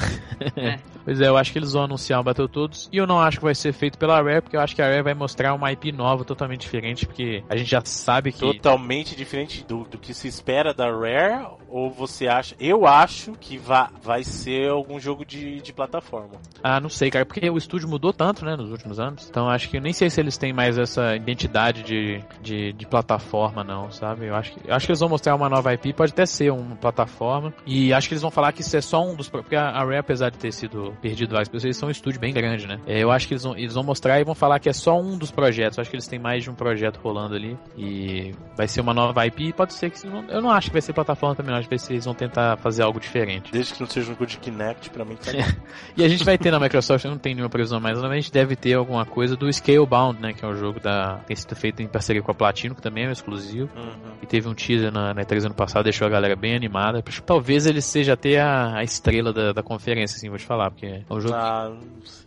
[0.55, 0.77] É.
[1.03, 3.43] pois é, eu acho que eles vão anunciar o Battletoads e eu não acho que
[3.43, 5.91] vai ser feito pela Rare, porque eu acho que a Rare vai mostrar uma IP
[5.91, 8.39] nova totalmente diferente, porque a gente já sabe que...
[8.39, 12.55] Totalmente diferente do, do que se espera da Rare, ou você acha...
[12.59, 16.35] Eu acho que vai, vai ser algum jogo de de, plataforma.
[16.63, 19.27] Ah, não sei, cara, porque o estúdio mudou tanto, né, nos últimos anos.
[19.29, 22.85] Então acho que eu nem sei se eles têm mais essa identidade de, de, de
[22.85, 24.27] plataforma, não, sabe?
[24.27, 26.51] Eu acho, que, eu acho que eles vão mostrar uma nova IP, pode até ser
[26.51, 27.53] uma plataforma.
[27.65, 29.29] E acho que eles vão falar que isso é só um dos.
[29.29, 32.33] Porque a Rare, apesar de ter sido perdido várias pessoas, eles são um estúdio bem
[32.33, 32.79] grande, né?
[32.85, 34.99] É, eu acho que eles vão, eles vão mostrar e vão falar que é só
[34.99, 35.77] um dos projetos.
[35.77, 37.57] Eu acho que eles têm mais de um projeto rolando ali.
[37.77, 39.53] E vai ser uma nova IP.
[39.53, 40.05] Pode ser que.
[40.05, 42.83] Eu não acho que vai ser plataforma também, eu acho que eles vão tentar fazer
[42.83, 43.51] algo diferente.
[43.51, 45.31] Desde que não seja um jogo de Kinect, pra mim tá
[45.95, 48.31] E a gente vai ter na Microsoft, não tem nenhuma previsão mais, mas a gente
[48.31, 50.33] deve ter alguma coisa do Scalebound, né?
[50.33, 51.17] Que é um jogo da.
[51.25, 53.69] tem sido feito em parceria com a Platino, que também é um exclusivo.
[53.75, 54.13] Uhum.
[54.21, 57.03] E teve um teaser na, na E3 ano passado, deixou a galera bem animada.
[57.25, 60.85] Talvez ele seja até a, a estrela da, da conferência, assim, vou te falar, porque
[60.85, 61.35] é um jogo.
[61.35, 61.71] Ah,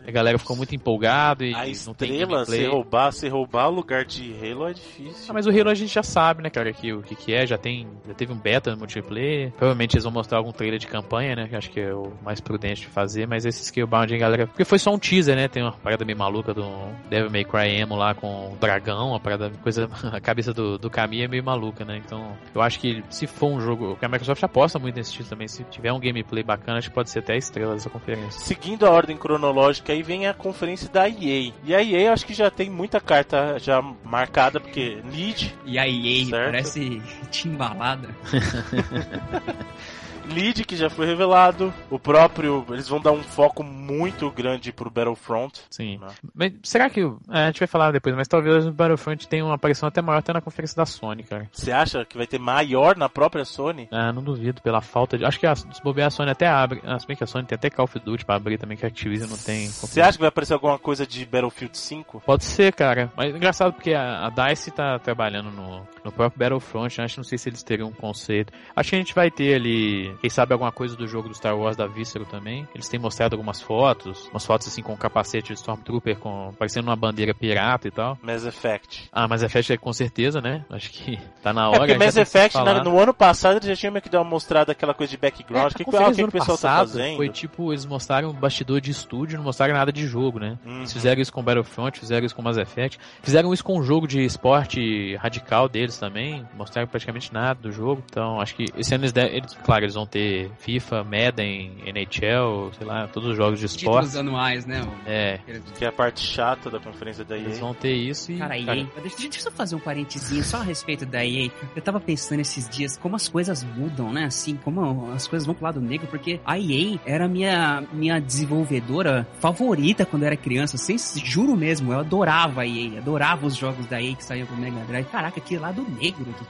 [0.07, 1.55] a galera ficou muito empolgada e.
[1.55, 5.27] A estrela, se roubar, se roubar o lugar de Halo é difícil.
[5.29, 7.47] Ah, mas o Halo a gente já sabe, né, cara, que, o que, que é,
[7.47, 7.89] já tem.
[8.07, 9.51] Já teve um beta no multiplayer.
[9.53, 11.49] Provavelmente eles vão mostrar algum trailer de campanha, né?
[11.55, 14.47] Que acho que é o mais prudente de fazer, mas esse Scalebound, galera.
[14.49, 15.47] Porque foi só um teaser, né?
[15.47, 16.65] Tem uma parada meio maluca do
[17.09, 19.89] Devil May Cry Emo lá com o dragão, a parada, coisa.
[20.15, 22.01] A cabeça do, do Kami é meio maluca, né?
[22.05, 23.97] Então, eu acho que se for um jogo.
[23.97, 25.49] que a Microsoft aposta muito nesse título também.
[25.49, 28.41] Se tiver um gameplay bacana, acho que pode ser até a estrela dessa conferência.
[28.41, 31.53] Seguindo a ordem cronológica, aí vem a conferência da EA.
[31.65, 35.55] E a EA acho que já tem muita carta já marcada, porque lead.
[35.65, 36.51] E a EA certo?
[36.51, 38.09] parece timbalada.
[40.33, 41.72] Lead, que já foi revelado.
[41.91, 42.64] O próprio.
[42.70, 45.61] Eles vão dar um foco muito grande pro Battlefront.
[45.70, 45.99] Sim.
[45.99, 46.09] Né?
[46.35, 47.01] Mas será que.
[47.01, 50.18] É, a gente vai falar depois, mas talvez o Battlefront tenha uma aparição até maior
[50.18, 51.49] até na conferência da Sony, cara.
[51.53, 53.89] Você acha que vai ter maior na própria Sony?
[53.91, 55.25] Ah, não duvido, pela falta de.
[55.25, 56.81] Acho que a, se bobear a Sony até abre.
[56.85, 58.85] Ah, se bem que a Sony tem até Call of Duty pra abrir também, que
[58.85, 59.68] a Activision não tem.
[59.68, 62.22] Você acha que vai aparecer alguma coisa de Battlefield 5?
[62.25, 63.12] Pode ser, cara.
[63.16, 67.01] Mas engraçado porque a, a DICE tá trabalhando no, no próprio Battlefront.
[67.01, 68.53] Acho que não sei se eles teriam um conceito.
[68.75, 71.57] Acho que a gente vai ter ali quem sabe alguma coisa do jogo do Star
[71.57, 72.67] Wars da Visceral também.
[72.75, 76.89] Eles têm mostrado algumas fotos, umas fotos assim com um capacete de Stormtrooper com parecendo
[76.89, 78.19] uma bandeira pirata e tal.
[78.23, 79.09] Mass Effect.
[79.12, 80.65] Ah, Mass Effect é com certeza, né?
[80.71, 81.77] Acho que tá na hora.
[81.77, 84.31] É porque Mass Effect na, no ano passado eles já tinham meio que dado uma
[84.31, 85.73] mostrada aquela coisa de background.
[85.73, 87.17] É, que, que, ah, o que, que o pessoal tá passado tá fazendo?
[87.17, 90.59] Foi tipo, eles mostraram um bastidor de estúdio, não mostraram nada de jogo, né?
[90.65, 90.79] Uhum.
[90.79, 94.07] Eles fizeram isso com Battlefront, fizeram isso com Mass Effect, fizeram isso com o jogo
[94.07, 98.03] de esporte radical deles também, mostraram praticamente nada do jogo.
[98.11, 102.87] Então, acho que esse ano eles, eles claro, eles vão ter FIFA, Madden, NHL, sei
[102.87, 104.07] lá, todos os jogos de esporte.
[104.07, 104.87] Títulos anuais, né?
[105.07, 105.41] É.
[105.77, 107.43] Que é a parte chata da conferência da EA.
[107.45, 108.39] Eles vão ter isso e...
[108.39, 108.65] Cara, EA...
[108.65, 111.51] Deixa, deixa eu só fazer um parentezinho só a respeito da EA.
[111.75, 114.25] Eu tava pensando esses dias como as coisas mudam, né?
[114.25, 119.27] Assim, como as coisas vão pro lado negro, porque a EA era minha, minha desenvolvedora
[119.41, 120.77] favorita quando eu era criança.
[120.79, 124.57] Sem, juro mesmo, eu adorava a EA, adorava os jogos da EA que saíam pro
[124.57, 125.07] Mega Drive.
[125.07, 126.45] Caraca, que lado negro do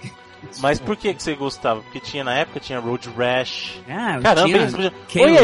[0.61, 1.81] mas por que, que você gostava?
[1.83, 3.81] Porque tinha na época tinha Road Rash.
[3.89, 4.75] Ah, Caramba, tinha eles...
[4.75, 4.91] Oi,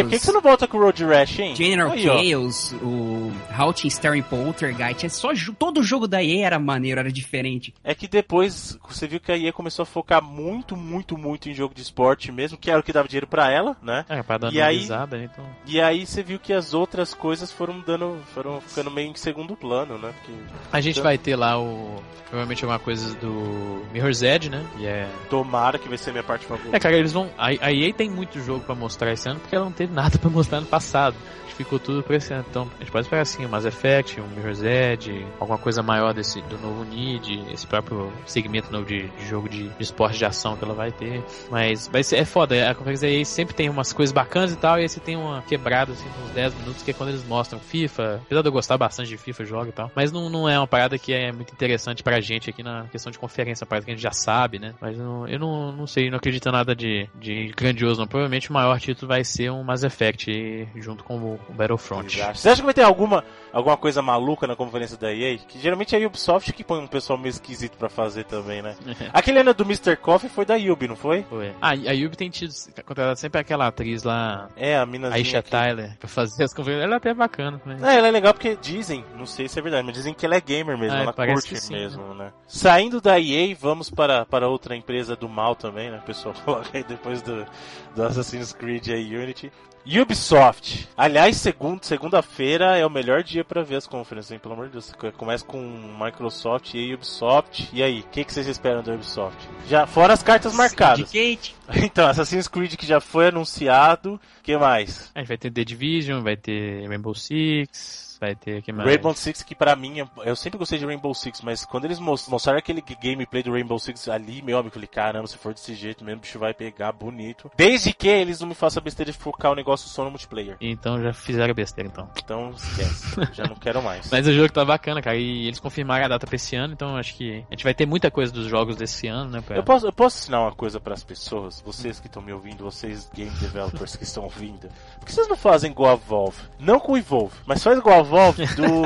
[0.02, 1.54] por que, que você não volta com o Road Rash, hein?
[1.54, 2.86] General Aí, Chaos, ó.
[2.86, 7.74] o Halting Staring Poltergeist, é só todo jogo da EA era maneiro, era diferente.
[7.82, 11.54] É que depois você viu que a EA começou a focar muito, muito, muito em
[11.54, 14.04] jogo de esporte mesmo, que era o que dava dinheiro para ela, né?
[14.08, 15.44] É, pra dar e aí, risada, né, então.
[15.66, 19.56] E aí você viu que as outras coisas foram dando, foram ficando meio em segundo
[19.56, 20.12] plano, né?
[20.16, 20.32] Porque...
[20.72, 21.04] A gente então...
[21.04, 24.64] vai ter lá o provavelmente alguma coisa do Mirror's Edge, né?
[24.78, 26.74] E é Tomara que vai ser minha parte favorita.
[26.74, 27.28] É, cara, eles vão.
[27.36, 30.16] A, a EA tem muito jogo para mostrar esse ano porque ela não teve nada
[30.18, 31.16] para mostrar no passado
[31.64, 32.44] ficou tudo ano.
[32.48, 36.12] Então, a gente pode esperar assim, um Mass Effect, um Mirror's Edge, alguma coisa maior
[36.12, 40.24] desse, do novo Need, esse próprio segmento novo de, de jogo de, de, esporte de
[40.24, 41.22] ação que ela vai ter.
[41.50, 44.78] Mas vai ser, é foda, a conferência aí sempre tem umas coisas bacanas e tal,
[44.78, 47.58] e aí você tem uma quebrada assim, uns 10 minutos, que é quando eles mostram
[47.58, 48.20] FIFA.
[48.24, 49.90] Apesar de eu gostar bastante de FIFA, jogo e tal.
[49.94, 53.10] Mas não, não é uma parada que é muito interessante pra gente aqui na questão
[53.10, 54.74] de conferência, parada que a gente já sabe, né?
[54.80, 58.06] Mas não, eu não, não sei, não acredito em nada de, de grandioso, não.
[58.06, 62.16] Provavelmente o maior título vai ser um Mass Effect junto com o o Battlefront.
[62.34, 65.38] Você acha que vai ter alguma, alguma coisa maluca na conferência da EA?
[65.38, 68.76] Que geralmente é a Ubisoft que põe um pessoal meio esquisito pra fazer também, né?
[69.12, 69.96] Aquele ano do Mr.
[69.96, 71.22] Coffee foi da Ubi, não foi?
[71.24, 71.52] Foi.
[71.60, 72.52] Ah, a Ubi tem tido
[72.84, 74.48] contratado sempre aquela atriz lá.
[74.56, 75.50] É, a mina Aisha aqui.
[75.50, 76.84] Tyler, pra fazer as conferências.
[76.84, 77.60] Ela é até bacana.
[77.64, 77.78] Né?
[77.82, 80.36] É, ela é legal porque dizem, não sei se é verdade, mas dizem que ela
[80.36, 82.24] é gamer mesmo, ah, ela curte sim, mesmo, né?
[82.24, 82.32] né?
[82.46, 85.98] Saindo da EA, vamos para, para outra empresa do mal também, né?
[85.98, 87.46] O pessoal coloca aí depois do,
[87.94, 89.52] do Assassin's Creed aí, Unity.
[89.86, 90.88] Ubisoft.
[90.96, 94.38] Aliás, segundo, segunda-feira é o melhor dia para ver as conferências, hein?
[94.38, 94.92] Pelo amor de Deus.
[95.16, 95.60] Começa com
[95.98, 97.68] Microsoft e Ubisoft.
[97.72, 99.38] E aí, o que, que vocês esperam da Ubisoft?
[99.66, 101.08] Já, fora as cartas marcadas.
[101.08, 101.56] Syndicate.
[101.72, 104.14] Então, Assassin's Creed que já foi anunciado.
[104.14, 105.12] O que mais?
[105.14, 108.88] A gente vai ter The Division, vai ter Rainbow Six vai ter que mais?
[108.88, 112.58] Rainbow Six, que pra mim, eu sempre gostei de Rainbow Six, mas quando eles mostraram
[112.58, 116.04] aquele gameplay do Rainbow Six ali, meu amigo, eu falei, caramba, se for desse jeito
[116.04, 117.50] mesmo, o bicho vai pegar bonito.
[117.56, 120.56] Desde que eles não me façam besteira de focar o negócio só no multiplayer.
[120.60, 122.08] Então já fizeram besteira, então.
[122.22, 124.10] Então esquece, já não quero mais.
[124.10, 126.96] Mas o jogo tá bacana, cara, e eles confirmaram a data pra esse ano, então
[126.96, 129.40] acho que a gente vai ter muita coisa dos jogos desse ano, né?
[129.40, 129.56] Pra...
[129.56, 132.64] Eu, posso, eu posso ensinar uma coisa para as pessoas, vocês que estão me ouvindo,
[132.64, 134.68] vocês game developers que estão ouvindo,
[134.98, 136.42] por que vocês não fazem igual a Valve?
[136.58, 138.82] Não com o Evolve, mas faz igual a Valve do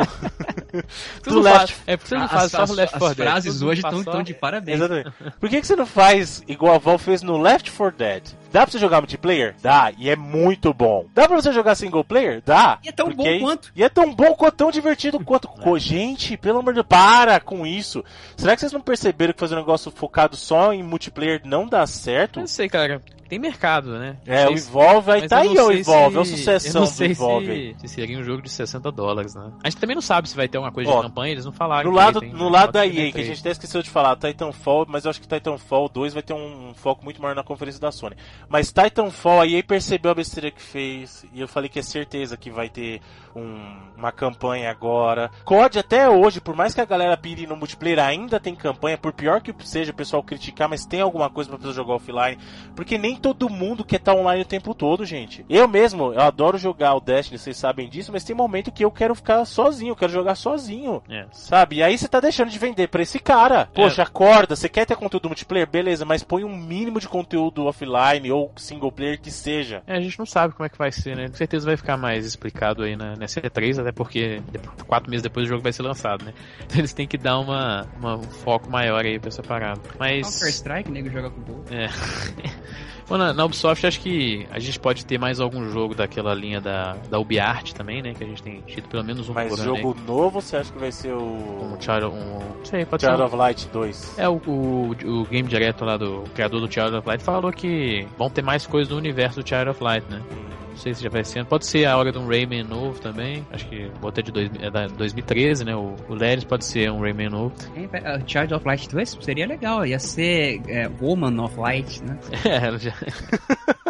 [1.25, 1.77] do Left.
[1.87, 3.27] é porque você não faz só Left 4 Dead.
[3.27, 4.77] As frases hoje estão de parabéns.
[4.77, 5.11] Exatamente.
[5.41, 8.22] Por que, que você não faz igual a Valve fez no Left 4 Dead?
[8.53, 9.57] Dá pra você jogar multiplayer?
[9.61, 11.07] Dá, e é muito bom.
[11.12, 12.41] Dá pra você jogar single player?
[12.47, 12.79] Dá.
[12.85, 13.72] E é tão bom quanto.
[13.75, 15.49] E é tão bom quanto, tão divertido quanto.
[15.64, 15.79] É.
[15.79, 18.05] Gente, pelo amor de Deus, para com isso.
[18.37, 21.87] Será que vocês não perceberam que fazer um negócio focado só em multiplayer não dá
[21.87, 22.39] certo?
[22.39, 24.16] Eu sei, cara tem mercado, né?
[24.27, 27.12] É, o Evolve aí tá aí, o Evolve, é o sucessão eu não sei do
[27.12, 27.75] Evolve.
[27.81, 29.51] Se, se seria um jogo de 60 dólares, né?
[29.62, 31.53] A gente também não sabe se vai ter uma coisa Ó, de campanha, eles não
[31.53, 31.91] falaram.
[31.91, 35.05] No lado, no lado da EA, que a gente até esqueceu de falar, Titanfall, mas
[35.05, 38.16] eu acho que Titanfall 2 vai ter um foco muito maior na conferência da Sony.
[38.49, 42.37] Mas Titanfall, a EA percebeu a besteira que fez, e eu falei que é certeza
[42.37, 43.01] que vai ter
[43.35, 45.31] um, uma campanha agora.
[45.45, 49.12] COD até hoje, por mais que a galera pire no multiplayer, ainda tem campanha, por
[49.12, 52.39] pior que seja o pessoal criticar, mas tem alguma coisa pra pessoa jogar offline,
[52.75, 55.45] porque nem todo mundo quer estar tá online o tempo todo, gente.
[55.49, 58.91] Eu mesmo, eu adoro jogar o Destiny, vocês sabem disso, mas tem momento que eu
[58.91, 61.27] quero ficar sozinho, eu quero jogar sozinho, é.
[61.33, 61.77] sabe?
[61.77, 63.62] E aí você tá deixando de vender pra esse cara.
[63.62, 63.65] É.
[63.67, 65.69] Poxa, acorda, você quer ter conteúdo multiplayer?
[65.69, 69.83] Beleza, mas põe um mínimo de conteúdo offline ou single player que seja.
[69.87, 71.29] É, a gente não sabe como é que vai ser, né?
[71.29, 74.43] Com certeza vai ficar mais explicado aí na, nessa E3, até porque
[74.87, 76.33] quatro meses depois o jogo vai ser lançado, né?
[76.65, 79.81] Então eles têm que dar uma, uma um foco maior aí pra essa parada.
[79.99, 80.23] Mas.
[80.23, 81.65] Counter Strike, nego joga com gol.
[81.71, 81.89] É.
[83.09, 86.61] Bom, na, na, Ubisoft acho que a gente pode ter mais algum jogo daquela linha
[86.61, 88.14] da, da UbiArt também, né?
[88.14, 90.07] Que a gente tem tido pelo menos um Mas jogo aí.
[90.07, 91.22] novo você acha que vai ser o.
[91.22, 93.26] Um Child, um, sei, pode Child ser um...
[93.26, 94.18] of Light 2.
[94.18, 94.90] É, o, o,
[95.20, 98.66] o game direto lá do criador do Child of Light falou que vão ter mais
[98.66, 100.22] coisas do universo do Child of Light, né?
[100.32, 100.55] Hum.
[100.75, 101.45] Não sei se já vai ser.
[101.45, 103.47] Pode ser a hora de um Rayman novo também.
[103.53, 105.77] Acho que botei de dois, é da 2013, né?
[105.77, 107.55] O, o Leris pode ser um Rayman novo.
[107.77, 109.87] É, uh, Child of Light 2 seria legal.
[109.87, 112.18] Ia ser é, Woman of Light, né?
[112.45, 112.93] É, já...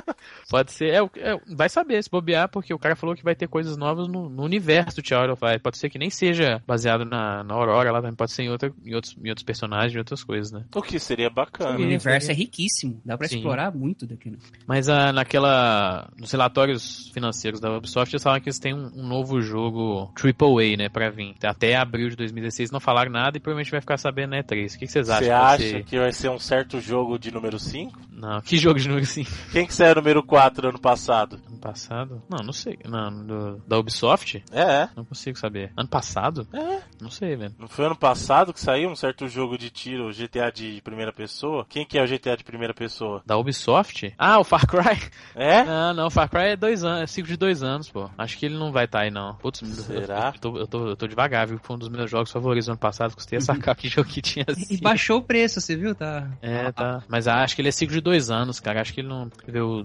[0.48, 0.90] Pode ser.
[0.90, 4.08] É, é, vai saber se bobear, porque o cara falou que vai ter coisas novas
[4.08, 5.60] no, no universo do Child of Light.
[5.60, 8.16] Pode ser que nem seja baseado na, na Aurora lá também.
[8.16, 10.64] Pode ser em, outra, em, outros, em outros personagens, em outras coisas, né?
[10.74, 11.78] O que seria bacana.
[11.78, 12.40] O universo seria...
[12.40, 13.00] é riquíssimo.
[13.04, 13.36] Dá pra Sim.
[13.36, 14.38] explorar muito daquilo.
[14.66, 16.08] Mas a, ah, naquela.
[16.18, 16.73] Nos relatórios
[17.12, 20.88] financeiros da Ubisoft, falaram que eles têm um, um novo jogo AAA, né?
[20.88, 21.34] Pra vir.
[21.42, 24.74] Até abril de 2016 não falaram nada e provavelmente vai ficar sabendo na E3.
[24.74, 25.26] O que, vocês acham?
[25.26, 28.00] Você acha que vai ser um certo jogo de número 5?
[28.12, 29.30] Não, que jogo de número 5?
[29.52, 30.44] Quem que saiu número 4?
[30.54, 31.40] 4 ano passado.
[31.48, 32.22] Ano passado?
[32.28, 32.78] Não, não sei.
[32.84, 34.42] Não, do, da Ubisoft?
[34.52, 34.88] É.
[34.96, 35.72] Não consigo saber.
[35.76, 36.46] Ano passado?
[36.52, 36.82] É.
[37.00, 37.54] Não sei, velho.
[37.58, 41.66] Não foi ano passado que saiu um certo jogo de tiro, GTA de primeira pessoa?
[41.68, 43.22] Quem que é o GTA de primeira pessoa?
[43.26, 44.14] Da Ubisoft?
[44.18, 45.00] Ah, o Far Cry?
[45.34, 45.64] É?
[45.94, 48.10] Não, o Far Cry é dois anos, é ciclo de dois anos, pô.
[48.16, 49.34] Acho que ele não vai estar tá aí, não.
[49.34, 50.32] Putz, Será?
[50.34, 51.58] Eu, tô, eu, tô, eu tô devagar, viu?
[51.62, 54.22] Foi um dos meus jogos favoritos do ano passado, custei a sacar que jogo que
[54.22, 54.74] tinha assim.
[54.74, 55.94] E baixou o preço, você viu?
[55.94, 56.28] Tá.
[56.40, 57.02] É, tá.
[57.08, 58.80] Mas acho que ele é ciclo de dois anos, cara.
[58.80, 59.30] Acho que ele não.
[59.46, 59.84] Viu,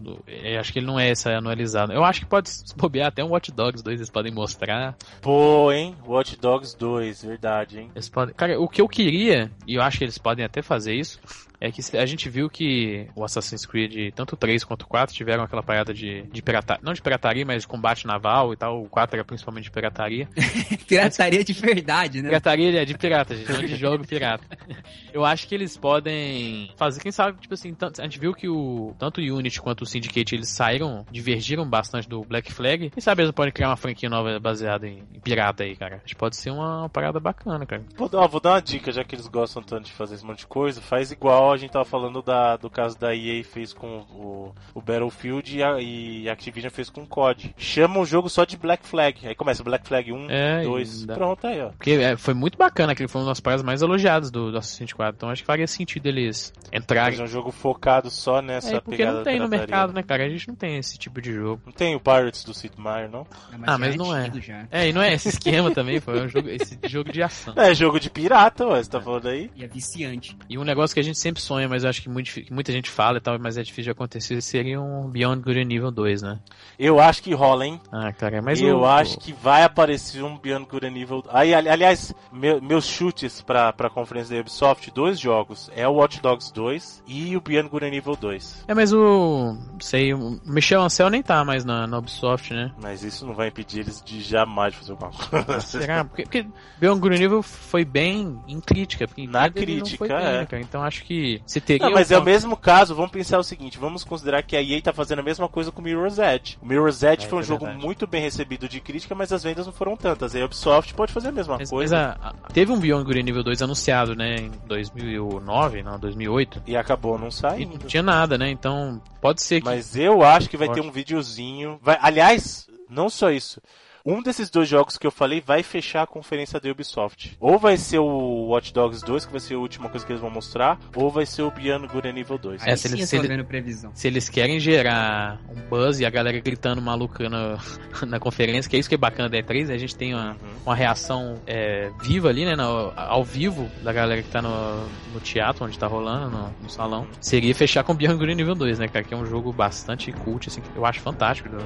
[0.60, 1.92] acho que ele não é essa anualizado.
[1.92, 4.96] Eu acho que pode se bobear até um Watch Dogs 2, eles podem mostrar.
[5.22, 5.96] Pô, hein?
[6.06, 7.92] Watch Dogs 2, verdade, hein?
[7.94, 8.34] Eles podem...
[8.34, 11.20] Cara, o que eu queria, e eu acho que eles podem até fazer isso,
[11.62, 15.14] é que a gente viu que o Assassin's Creed, tanto o 3 quanto o 4,
[15.14, 18.84] tiveram aquela parada de, de pirataria, não de pirataria, mas de combate naval e tal.
[18.84, 20.28] O 4 era principalmente de pirataria.
[20.88, 22.30] pirataria de verdade, né?
[22.30, 24.46] Pirataria de pirata, gente, não de jogo pirata.
[25.12, 28.96] Eu acho que eles podem fazer, quem sabe, tipo assim, a gente viu que o
[28.98, 32.90] tanto o Unity quanto o Syndicate eles saíram, divergiram bastante do Black Flag.
[32.90, 35.98] Quem sabe eles podem criar uma franquia nova baseada em, em pirata aí, cara.
[35.98, 37.84] Acho que pode ser uma, uma parada bacana, cara.
[37.98, 40.40] Vou, ó, vou dar uma dica, já que eles gostam tanto de fazer esse monte
[40.40, 44.00] de coisa, faz igual a gente tava falando da, do caso da EA fez com
[44.12, 47.54] o, o Battlefield e a, e Activision fez com o COD.
[47.58, 49.28] Chama um jogo só de Black Flag.
[49.28, 51.70] Aí começa Black Flag 1, é, 2, pronto aí, ó.
[51.70, 54.58] Porque é, foi muito bacana, que ele foi uma das paradas mais elogiadas do, do
[54.58, 55.16] Assassin's 4.
[55.16, 57.18] Então acho que faria sentido eles entrarem.
[57.18, 60.26] Fazer um jogo focado só nessa é, porque não tem no mercado, né, cara?
[60.26, 61.62] A gente não tem esse tipo de jogo.
[61.66, 63.26] Não tem o Pirates do Sid Meier, não?
[63.52, 64.32] mas ah, mas não é.
[64.40, 64.68] Já.
[64.72, 67.54] É, e não é esse esquema também, foi um jogo, esse jogo de ação.
[67.58, 69.52] É, jogo de pirata, ué, você tá falando aí?
[69.56, 70.38] E é viciante.
[70.50, 72.90] E um negócio que a gente sempre sonha, mas eu acho que muito, muita gente
[72.90, 76.40] fala e tal, mas é difícil de acontecer, seria um Beyond Good nível 2, né?
[76.78, 77.80] Eu acho que rola, hein?
[77.92, 78.86] Ah, cara, mas Eu o...
[78.86, 81.24] acho que vai aparecer um Beyond Good nível...
[81.30, 86.22] Aí, aliás, meu, meus chutes pra, pra conferência da Ubisoft, dois jogos, é o Watch
[86.22, 88.66] Dogs 2 e o Beyond Good nível 2.
[88.68, 89.58] É, mas o...
[89.80, 92.72] sei, o Michel Ancel nem tá mais na, na Ubisoft, né?
[92.82, 95.46] Mas isso não vai impedir eles de jamais fazer alguma coisa.
[95.50, 96.04] Ah, será?
[96.06, 96.46] Porque, porque
[96.80, 99.08] Beyond Good nível foi bem em crítica.
[99.28, 100.62] Na crítica, bem, é.
[100.62, 101.88] Então acho que se teria...
[101.88, 104.82] Não, mas é o mesmo caso, vamos pensar o seguinte, vamos considerar que a EA
[104.82, 106.58] tá fazendo a mesma coisa com Mirror's Edge.
[106.62, 109.44] O Mirror's Edge é, foi um é jogo muito bem recebido de crítica, mas as
[109.44, 110.36] vendas não foram tantas.
[110.36, 112.18] A Ubisoft pode fazer a mesma mas, coisa.
[112.20, 116.64] Mas a, a, teve um Beyond Good nível 2 anunciado, né, em 2009, não, 2008.
[116.66, 117.76] E acabou não saindo.
[117.76, 119.66] E não tinha nada, né, então pode ser que...
[119.66, 121.80] Mas eu acho que vai ter um videozinho...
[121.82, 123.62] Vai, aliás, não só isso
[124.06, 127.38] um desses dois jogos que eu falei vai fechar a conferência da Ubisoft.
[127.40, 130.22] Ou vai ser o Watch Dogs 2, que vai ser a última coisa que eles
[130.22, 132.62] vão mostrar, ou vai ser o Beyond Good and Evil 2.
[132.66, 136.82] É, se, eles, se, ele, se eles querem gerar um buzz e a galera gritando
[136.82, 137.58] maluca na,
[138.08, 139.74] na conferência, que é isso que é bacana da E3, né?
[139.74, 140.38] a gente tem uma, uhum.
[140.66, 145.20] uma reação é, viva ali, né, no, ao vivo da galera que tá no, no
[145.20, 147.08] teatro, onde tá rolando, no, no salão.
[147.20, 150.12] Seria fechar com Beyond Good and Evil 2, né, cara, que é um jogo bastante
[150.12, 151.60] cult, assim, eu acho fantástico, do,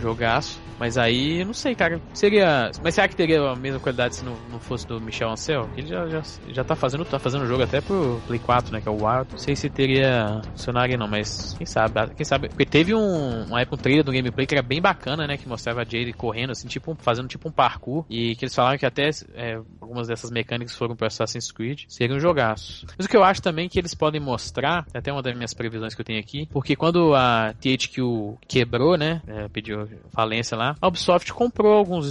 [0.00, 0.60] jogaço.
[0.78, 2.70] Mas aí, não sei, cara, seria...
[2.82, 5.68] Mas será que teria a mesma qualidade se não, não fosse do Michel Ancel?
[5.76, 8.88] Ele já, já, já tá fazendo, tá fazendo jogo até pro Play 4, né, que
[8.88, 9.28] é o Wild.
[9.30, 12.48] Não sei se teria funcionaria não, mas quem sabe, quem sabe.
[12.48, 15.48] Porque teve um, uma época um trailer do gameplay que era bem bacana, né, que
[15.48, 18.86] mostrava a Jade correndo, assim, tipo, fazendo tipo um parkour, e que eles falaram que
[18.86, 22.86] até é, algumas dessas mecânicas foram pro Assassin's Creed, seria um jogaço.
[22.96, 25.54] Mas o que eu acho também que eles podem mostrar, é até uma das minhas
[25.54, 30.74] previsões que eu tenho aqui, porque quando a THQ quebrou, né, é, pediu falência lá,
[30.80, 32.06] a Ubisoft comprou alguns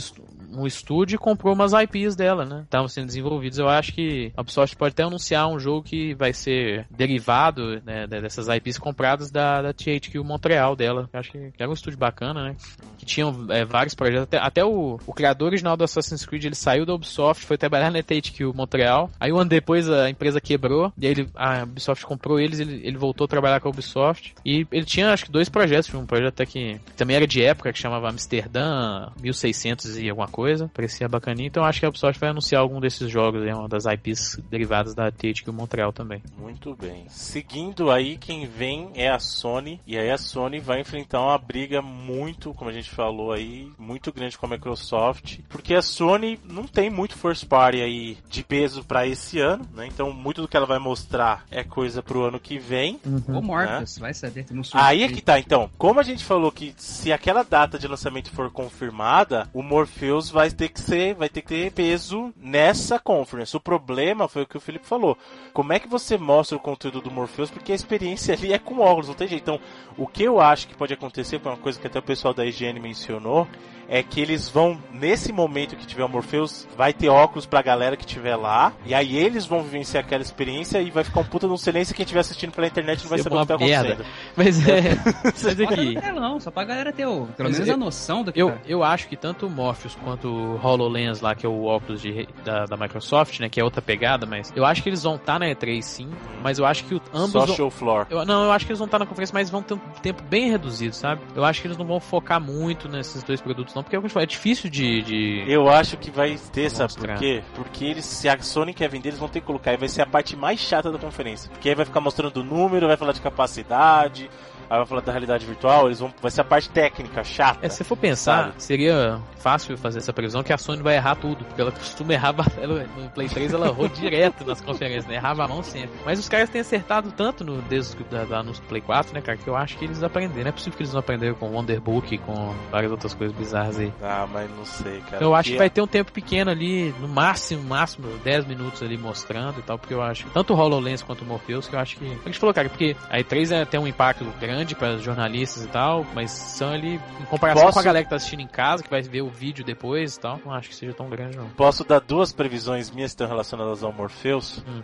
[0.62, 2.62] um estúdio e comprou umas IPs dela, né?
[2.64, 3.60] Estavam sendo desenvolvidos.
[3.60, 8.08] Eu acho que a Ubisoft pode até anunciar um jogo que vai ser derivado né,
[8.08, 11.10] dessas IPs compradas da, da THQ Montreal dela.
[11.12, 12.56] Eu acho que era um estúdio bacana, né?
[12.98, 14.24] Que tinham é, vários projetos.
[14.24, 17.92] Até, até o, o, criador original do Assassin's Creed, ele saiu da Ubisoft, foi trabalhar
[17.92, 19.10] na THQ Montreal.
[19.20, 22.82] Aí um ano depois a empresa quebrou, e aí ele, a Ubisoft comprou eles, ele,
[22.84, 24.34] ele voltou a trabalhar com a Ubisoft.
[24.46, 25.94] E ele tinha, acho que, dois projetos.
[25.94, 30.47] Um projeto até que também era de época, que chamava Amsterdã 1600 e alguma coisa.
[30.74, 31.48] Parecia bacaninha.
[31.48, 34.94] Então acho que a Ubisoft vai anunciar algum desses jogos, é uma das IPs derivadas
[34.94, 36.22] da THQ Montreal também.
[36.38, 37.06] Muito bem.
[37.10, 39.80] Seguindo aí, quem vem é a Sony.
[39.86, 44.12] E aí a Sony vai enfrentar uma briga muito, como a gente falou aí, muito
[44.12, 45.40] grande com a Microsoft.
[45.50, 49.88] Porque a Sony não tem muito first party aí de peso para esse ano, né?
[49.88, 53.00] Então muito do que ela vai mostrar é coisa pro ano que vem.
[53.06, 53.36] Uhum.
[53.36, 54.02] Ou Morpheus, né?
[54.02, 54.46] vai saber.
[54.74, 55.70] Aí é que tá, então.
[55.78, 60.52] Como a gente falou que se aquela data de lançamento for confirmada, o Morpheus vai
[60.52, 63.58] ter que ser, vai ter que ter peso nessa conference.
[63.58, 65.18] O problema foi o que o Felipe falou.
[65.52, 67.50] Como é que você mostra o conteúdo do Morpheus?
[67.50, 69.42] Porque a experiência ali é com óculos, não tem jeito.
[69.42, 69.60] Então,
[69.98, 72.46] o que eu acho que pode acontecer, foi uma coisa que até o pessoal da
[72.46, 73.48] IGN mencionou,
[73.90, 77.96] é que eles vão, nesse momento que tiver o Morpheus, vai ter óculos pra galera
[77.96, 81.48] que tiver lá, e aí eles vão vivenciar aquela experiência e vai ficar um puta
[81.48, 84.06] no silêncio e quem estiver assistindo pela internet não vai saber o que tá acontecendo.
[84.36, 84.98] Mas é.
[85.24, 85.96] Mas aqui.
[86.14, 88.58] Não, só pra galera ter o, pelo menos eu, a noção do que eu, tá.
[88.68, 92.28] eu acho que tanto o Morpheus quanto o HoloLens lá, que é o óculos de,
[92.44, 95.34] da, da Microsoft, né, que é outra pegada, mas eu acho que eles vão estar
[95.34, 96.10] tá na E3 sim,
[96.44, 97.32] mas eu acho que o, ambos.
[97.32, 98.06] Só vão, show floor.
[98.10, 99.80] Eu, não, eu acho que eles vão estar tá na conferência, mas vão ter um
[100.02, 101.22] tempo bem reduzido, sabe?
[101.36, 104.26] Eu acho que eles não vão focar muito nesses dois produtos, não, porque é, é
[104.26, 105.44] difícil de, de.
[105.48, 107.44] Eu acho que vai ter, sabe por quê?
[107.56, 110.02] Porque eles, se a Sony quer vender, eles vão ter que colocar, e vai ser
[110.02, 111.50] a parte mais chata da conferência.
[111.50, 114.30] Porque aí vai ficar mostrando o número, vai falar de capacidade
[114.70, 116.14] Aí vai falar da realidade virtual, eles vão.
[116.22, 117.66] Vai ser a parte técnica, chata.
[117.66, 118.64] É, se for pensar, sabe?
[118.64, 122.36] seria fácil fazer essa previsão que a Sony vai errar tudo, porque ela costuma errar
[122.62, 125.16] ela, no Play 3, ela errou direto nas conferências, né?
[125.16, 125.98] Errava a mão sempre.
[126.06, 129.38] Mas os caras têm acertado tanto no, desde da, da, no Play 4, né, cara,
[129.38, 130.44] que eu acho que eles aprenderam.
[130.44, 133.80] Não é possível que eles não aprenderam com Wonderbook e com várias outras coisas bizarras
[133.80, 133.94] aí.
[134.02, 135.24] Ah, mas não sei, cara.
[135.24, 138.98] Eu acho que vai ter um tempo pequeno ali, no máximo, máximo, 10 minutos ali
[138.98, 141.98] mostrando e tal, porque eu acho, tanto o HoloLens quanto o Morpheus, que eu acho
[141.98, 142.06] que.
[142.06, 145.64] A gente falou, cara, porque a E3 é, tem um impacto grande para jornalistas jornalistas
[145.64, 147.74] e tal, mas são ali, em comparação Posso...
[147.74, 150.20] com a galera que tá assistindo em casa, que vai ver o vídeo depois e
[150.20, 151.50] tal, não acho que seja tão grande não.
[151.50, 154.64] Posso dar duas previsões minhas que estão relacionadas ao Morpheus?
[154.68, 154.82] Hum.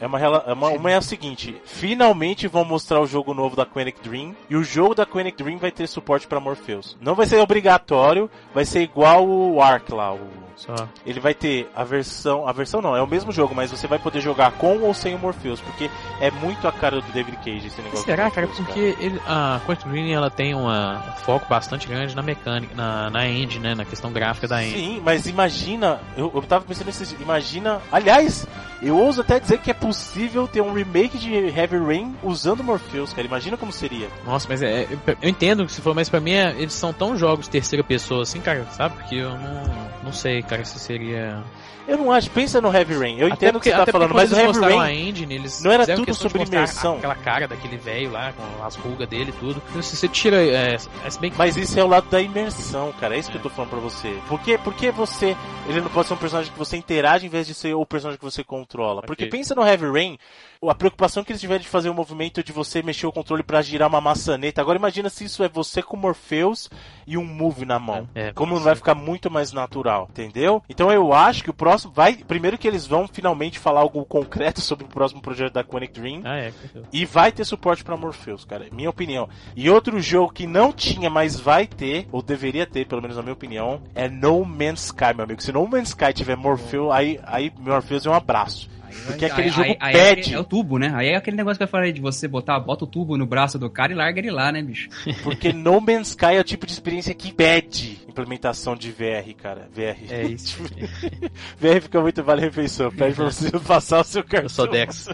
[0.00, 3.66] É uma, é uma, uma é a seguinte: finalmente vão mostrar o jogo novo da
[3.66, 6.96] Quenic Dream e o jogo da Quenic Dream vai ter suporte para Morpheus.
[7.00, 10.88] Não vai ser obrigatório, vai ser igual o Ark lá, o só.
[11.06, 12.46] Ele vai ter a versão.
[12.46, 15.14] A versão não, é o mesmo jogo, mas você vai poder jogar com ou sem
[15.14, 15.88] o Morpheus, porque
[16.20, 18.04] é muito a cara do David Cage esse negócio.
[18.04, 18.48] Será, cara?
[18.48, 23.08] Porque ele, a Quantum Green ela tem uma, um foco bastante grande na mecânica, na,
[23.08, 23.74] na engine, né?
[23.74, 24.78] Na questão gráfica da engine.
[24.78, 26.00] Sim, mas imagina.
[26.16, 27.16] Eu, eu tava pensando nisso.
[27.20, 27.80] Imagina.
[27.92, 28.46] Aliás,
[28.80, 33.12] eu ouso até dizer que é possível ter um remake de Heavy Rain usando Morpheus,
[33.12, 33.26] cara.
[33.26, 34.08] Imagina como seria.
[34.24, 34.86] Nossa, mas é,
[35.20, 38.22] eu entendo que se for, mas pra mim é, eles são tão jogos terceira pessoa
[38.22, 38.96] assim, cara, sabe?
[38.96, 41.42] Porque eu não, não sei, cara, se seria.
[41.88, 43.18] Eu não acho, pensa no Heavy Rain.
[43.18, 44.78] Eu até entendo o que você tá falando, mas o Heavy Rain.
[44.78, 46.98] A engine, eles não era tudo sobre imersão.
[46.98, 49.62] Aquela cara daquele velho lá, com as rugas dele e tudo.
[49.70, 50.36] Então, se você tira.
[50.36, 51.32] É, é bem...
[51.34, 53.16] Mas isso é o lado da imersão, cara.
[53.16, 53.32] É isso é.
[53.32, 54.18] que eu tô falando pra você.
[54.28, 55.34] Por que, por que você.
[55.66, 58.18] Ele não pode ser um personagem que você interage em vez de ser o personagem
[58.18, 59.00] que você controla?
[59.00, 59.38] Porque okay.
[59.38, 60.18] pensa no Heavy Rain,
[60.62, 63.62] a preocupação que eles tiveram de fazer o movimento de você mexer o controle para
[63.62, 64.60] girar uma maçaneta.
[64.60, 66.68] Agora imagina se isso é você com Morpheus
[67.06, 68.08] e um move na mão.
[68.14, 70.62] É, Como não vai ficar muito mais natural, entendeu?
[70.68, 72.14] Então eu acho que o próximo próximo vai.
[72.16, 76.22] Primeiro que eles vão finalmente falar algo concreto sobre o próximo projeto da Quantic Dream.
[76.24, 76.52] Ah, é.
[76.92, 78.66] E vai ter suporte para Morpheus, cara.
[78.72, 79.28] Minha opinião.
[79.54, 83.22] E outro jogo que não tinha, mas vai ter, ou deveria ter, pelo menos na
[83.22, 85.42] minha opinião, é No Man's Sky, meu amigo.
[85.42, 88.68] Se No Man's Sky tiver Morpheus, aí, aí Morpheus é um abraço.
[89.06, 90.32] Porque aí, aquele aí, jogo aí, pede.
[90.32, 90.92] É, é, o tubo, né?
[90.94, 93.58] Aí é aquele negócio que eu falei de você botar, bota o tubo no braço
[93.58, 94.88] do cara e larga ele lá, né, bicho?
[95.22, 99.68] Porque No Man's Sky é o tipo de experiência que pede implementação de VR, cara.
[99.72, 100.12] VR.
[100.12, 100.60] É isso.
[101.58, 102.90] VR fica muito vale refeição.
[102.90, 104.44] Pede pra você passar o seu cartão.
[104.44, 105.08] Eu sou Dex.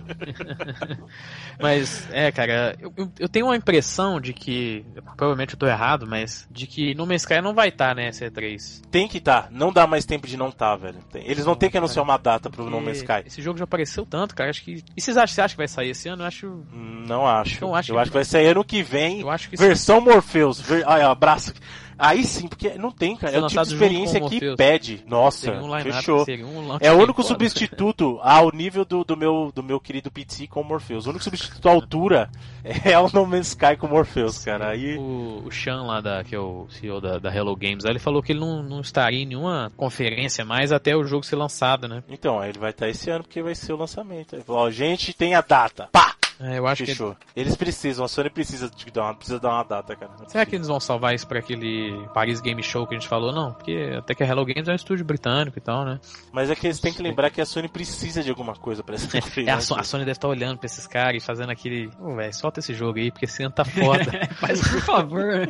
[1.61, 4.85] mas, é, cara, eu, eu, tenho uma impressão de que,
[5.17, 8.11] provavelmente eu tô errado, mas de que No Man's Sky não vai estar, tá, né,
[8.11, 8.83] C3.
[8.91, 9.45] Tem que estar.
[9.45, 9.49] Tá.
[9.51, 10.99] Não dá mais tempo de não estar, tá, velho.
[11.15, 13.25] Eles vão ter que anunciar uma data pro No Man's Sky.
[13.27, 14.51] Esse jogo já apareceu tanto, cara.
[14.51, 14.83] Acho que.
[14.97, 16.23] E vocês acham, você acha que vai sair esse ano?
[16.23, 16.65] Eu acho.
[16.73, 17.65] Não acho.
[17.65, 18.01] Eu acho, eu que...
[18.01, 19.21] acho que vai sair ano que vem.
[19.21, 20.05] Eu acho que versão sim.
[20.07, 20.61] Morpheus.
[20.61, 20.85] Ver...
[20.87, 21.53] Ai, abraço.
[21.99, 23.37] Aí sim, porque não tem, cara.
[23.37, 25.05] é o tipo de experiência que pede.
[25.07, 26.25] Nossa, um fechou.
[26.29, 30.61] Um é o único substituto ao nível do, do, meu, do meu querido PT com
[30.61, 31.07] o Morpheus.
[31.07, 32.31] O único substituto à altura
[32.85, 34.71] é o No Man's Sky com o Morpheus, cara.
[34.71, 34.97] Aí...
[34.97, 38.23] O, o Sean lá, da, que é o CEO da, da Hello Games, ele falou
[38.23, 42.03] que ele não, não estaria em nenhuma conferência mais até o jogo ser lançado, né?
[42.09, 44.35] Então, ele vai estar esse ano porque vai ser o lançamento.
[44.35, 45.89] Ele falou, ó, gente, tem a data.
[45.93, 46.15] Pá!
[46.41, 47.15] É, eu acho Fechou.
[47.15, 47.41] que.
[47.41, 50.13] Eles precisam, a Sony precisa de dar uma, precisa dar uma data, cara.
[50.27, 53.33] Será que eles vão salvar isso pra aquele Paris Game Show que a gente falou?
[53.33, 56.01] Não, porque até que a Hello Games é um estúdio britânico e tal, né?
[56.33, 58.95] Mas é que eles têm que lembrar que a Sony precisa de alguma coisa pra
[58.95, 61.91] essa é, a, a, Sony deve estar olhando pra esses caras e fazendo aquele.
[62.01, 64.05] Ô, velho, solta esse jogo aí, porque esse ano tá foda.
[64.43, 65.49] Mas por favor.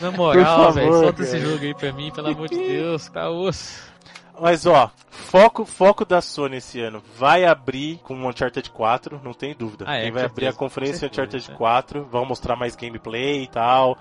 [0.00, 3.95] Na moral, velho, solta esse jogo aí pra mim, pelo amor de Deus, tá osso.
[4.40, 9.32] Mas ó, foco, foco da Sony esse ano vai abrir com o Uncharted 4, não
[9.32, 9.84] tem dúvida.
[9.88, 12.02] Ah, é, Quem vai abrir a conferência Uncharted 4, é.
[12.02, 13.98] vão mostrar mais gameplay e tal.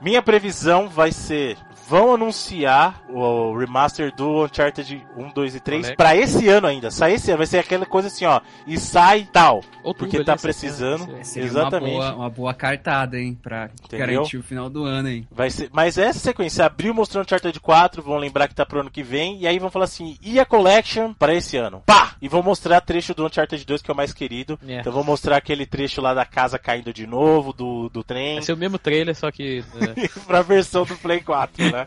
[0.00, 1.56] Minha previsão vai ser:
[1.90, 6.88] vão anunciar o remaster do Uncharted 1, 2 e 3 para esse ano ainda.
[6.88, 9.56] Sai esse ano, vai ser aquela coisa assim, ó, e sai tal.
[9.82, 11.08] Outubro, porque tá precisando.
[11.18, 11.96] Exatamente.
[11.96, 14.06] Uma boa, uma boa cartada, hein, pra Entendeu?
[14.06, 15.26] garantir o final do ano, hein.
[15.32, 18.90] Vai ser, mas essa sequência abriu mostrando Uncharted 4, vão lembrar que tá pro ano
[18.90, 21.82] que vem, e aí vão falar assim: e a Collection para esse ano?
[21.84, 22.14] Pá!
[22.22, 24.58] E vão mostrar trecho do Uncharted 2, que é o mais querido.
[24.62, 24.82] Yeah.
[24.82, 28.34] Então vão mostrar aquele trecho lá da casa caindo de novo, do, do trem.
[28.34, 29.64] Vai ser o mesmo trailer, só que.
[29.96, 31.86] Né, pra versão do Play 4, né?